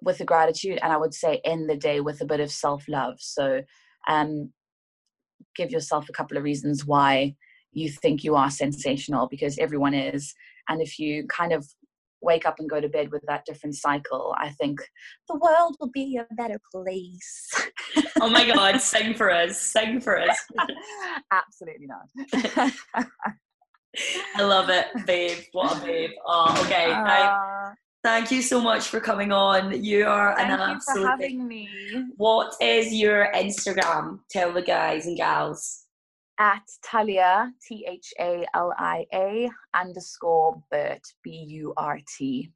with 0.00 0.16
the 0.16 0.24
gratitude 0.24 0.78
and 0.82 0.90
i 0.94 0.96
would 0.96 1.12
say 1.12 1.42
end 1.44 1.68
the 1.68 1.76
day 1.76 2.00
with 2.00 2.22
a 2.22 2.24
bit 2.24 2.40
of 2.40 2.50
self 2.50 2.88
love 2.88 3.16
so 3.18 3.60
um, 4.08 4.50
give 5.54 5.70
yourself 5.70 6.08
a 6.08 6.12
couple 6.12 6.36
of 6.36 6.42
reasons 6.42 6.84
why 6.84 7.34
you 7.72 7.88
think 7.90 8.24
you 8.24 8.36
are 8.36 8.50
sensational 8.50 9.28
because 9.28 9.58
everyone 9.58 9.94
is. 9.94 10.34
And 10.68 10.80
if 10.80 10.98
you 10.98 11.26
kind 11.26 11.52
of 11.52 11.66
wake 12.24 12.46
up 12.46 12.56
and 12.58 12.68
go 12.68 12.80
to 12.80 12.88
bed 12.88 13.10
with 13.12 13.22
that 13.28 13.44
different 13.44 13.76
cycle, 13.76 14.34
I 14.38 14.50
think 14.50 14.80
the 15.28 15.38
world 15.38 15.76
will 15.78 15.90
be 15.92 16.16
a 16.16 16.34
better 16.34 16.60
place. 16.72 17.54
oh 18.20 18.28
my 18.28 18.46
God, 18.46 18.80
sing 18.80 19.14
for 19.14 19.30
us, 19.30 19.60
sing 19.60 20.00
for 20.00 20.20
us. 20.20 20.36
Absolutely 21.30 21.86
not. 21.86 22.72
I 24.36 24.42
love 24.42 24.70
it, 24.70 24.86
babe. 25.06 25.38
What 25.52 25.76
a 25.76 25.84
babe. 25.84 26.10
Oh, 26.26 26.60
okay. 26.64 26.90
Uh, 26.92 27.74
thank 28.02 28.32
you 28.32 28.42
so 28.42 28.60
much 28.60 28.88
for 28.88 28.98
coming 28.98 29.30
on. 29.30 29.84
You 29.84 30.06
are 30.06 30.36
an 30.36 30.50
absolute. 30.50 30.80
Thank 30.86 30.96
you 30.96 31.02
for 31.02 31.08
having 31.08 31.46
me. 31.48 31.68
What 32.16 32.54
is 32.60 32.92
your 32.92 33.30
Instagram? 33.32 34.18
Tell 34.30 34.52
the 34.52 34.62
guys 34.62 35.06
and 35.06 35.16
gals 35.16 35.83
at 36.38 36.62
Thalia, 36.84 37.52
T 37.66 37.86
H 37.88 38.12
A 38.20 38.46
L 38.54 38.72
I 38.78 39.06
A 39.12 39.50
underscore 39.74 40.62
Burt, 40.70 41.02
B 41.22 41.30
U 41.30 41.74
R 41.76 41.98
T. 42.16 42.50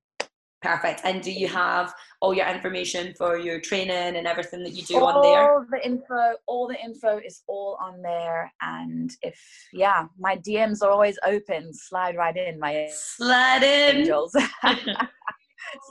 Perfect. 0.61 1.03
And 1.05 1.22
do 1.22 1.31
you 1.31 1.47
have 1.47 1.95
all 2.20 2.35
your 2.35 2.47
information 2.49 3.14
for 3.16 3.39
your 3.39 3.61
training 3.61 4.16
and 4.16 4.26
everything 4.26 4.64
that 4.64 4.72
you 4.72 4.83
do 4.83 4.97
all 4.99 5.18
on 5.18 5.22
there? 5.22 5.55
All 5.55 5.64
the 5.70 5.87
info, 5.87 6.33
all 6.47 6.66
the 6.66 6.83
info 6.83 7.20
is 7.24 7.43
all 7.47 7.79
on 7.81 8.03
there. 8.03 8.53
And 8.61 9.11
if 9.22 9.39
yeah, 9.72 10.07
my 10.18 10.37
DMs 10.37 10.83
are 10.83 10.91
always 10.91 11.16
open. 11.24 11.72
Slide 11.72 12.16
right 12.16 12.37
in, 12.37 12.59
my 12.59 12.89
slide 12.91 13.62
in. 13.62 13.99
Angels. 13.99 14.35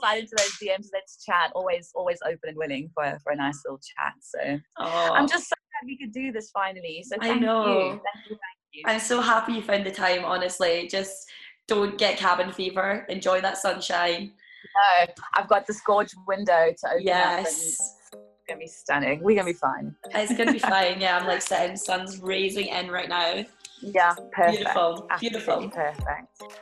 slide 0.00 0.18
into 0.18 0.34
those 0.36 0.52
DMs. 0.62 0.88
Let's 0.92 1.24
chat. 1.24 1.50
Always, 1.54 1.90
always 1.94 2.18
open 2.26 2.48
and 2.48 2.56
willing 2.56 2.90
for 2.92 3.18
for 3.22 3.32
a 3.32 3.36
nice 3.36 3.62
little 3.64 3.78
chat. 3.78 4.14
So 4.20 4.58
oh. 4.78 5.12
I'm 5.14 5.28
just 5.28 5.48
so 5.48 5.54
glad 5.80 5.86
we 5.86 5.96
could 5.96 6.12
do 6.12 6.32
this 6.32 6.50
finally. 6.50 7.04
So 7.06 7.16
I 7.20 7.34
know. 7.34 7.66
You. 7.66 7.88
Thank 7.90 8.30
you. 8.30 8.36
Thank 8.36 8.40
you. 8.72 8.82
I'm 8.86 9.00
so 9.00 9.20
happy 9.20 9.54
you 9.54 9.62
found 9.62 9.86
the 9.86 9.90
time. 9.90 10.24
Honestly, 10.24 10.88
just 10.88 11.28
don't 11.66 11.98
get 11.98 12.18
cabin 12.18 12.52
fever. 12.52 13.06
Enjoy 13.08 13.40
that 13.40 13.58
sunshine. 13.58 14.32
No, 14.74 15.12
I've 15.34 15.48
got 15.48 15.66
this 15.66 15.80
gorgeous 15.80 16.18
window 16.26 16.72
to 16.78 16.90
open 16.90 17.02
yes. 17.02 17.40
up. 17.40 17.48
It's 17.48 18.16
gonna 18.48 18.60
be 18.60 18.66
stunning. 18.66 19.22
We're 19.22 19.36
gonna 19.36 19.52
be 19.52 19.52
fine. 19.52 19.94
It's 20.14 20.36
gonna 20.36 20.52
be 20.52 20.58
fine. 20.58 21.00
Yeah, 21.00 21.18
I'm 21.18 21.26
like 21.26 21.42
sitting, 21.42 21.76
sun's 21.76 22.20
raising 22.20 22.68
in 22.68 22.90
right 22.90 23.08
now. 23.08 23.44
Yeah, 23.80 24.14
perfect. 24.32 24.58
Beautiful, 24.58 25.06
Absolutely 25.10 25.40
beautiful. 25.40 25.70
Perfect. 25.70 26.60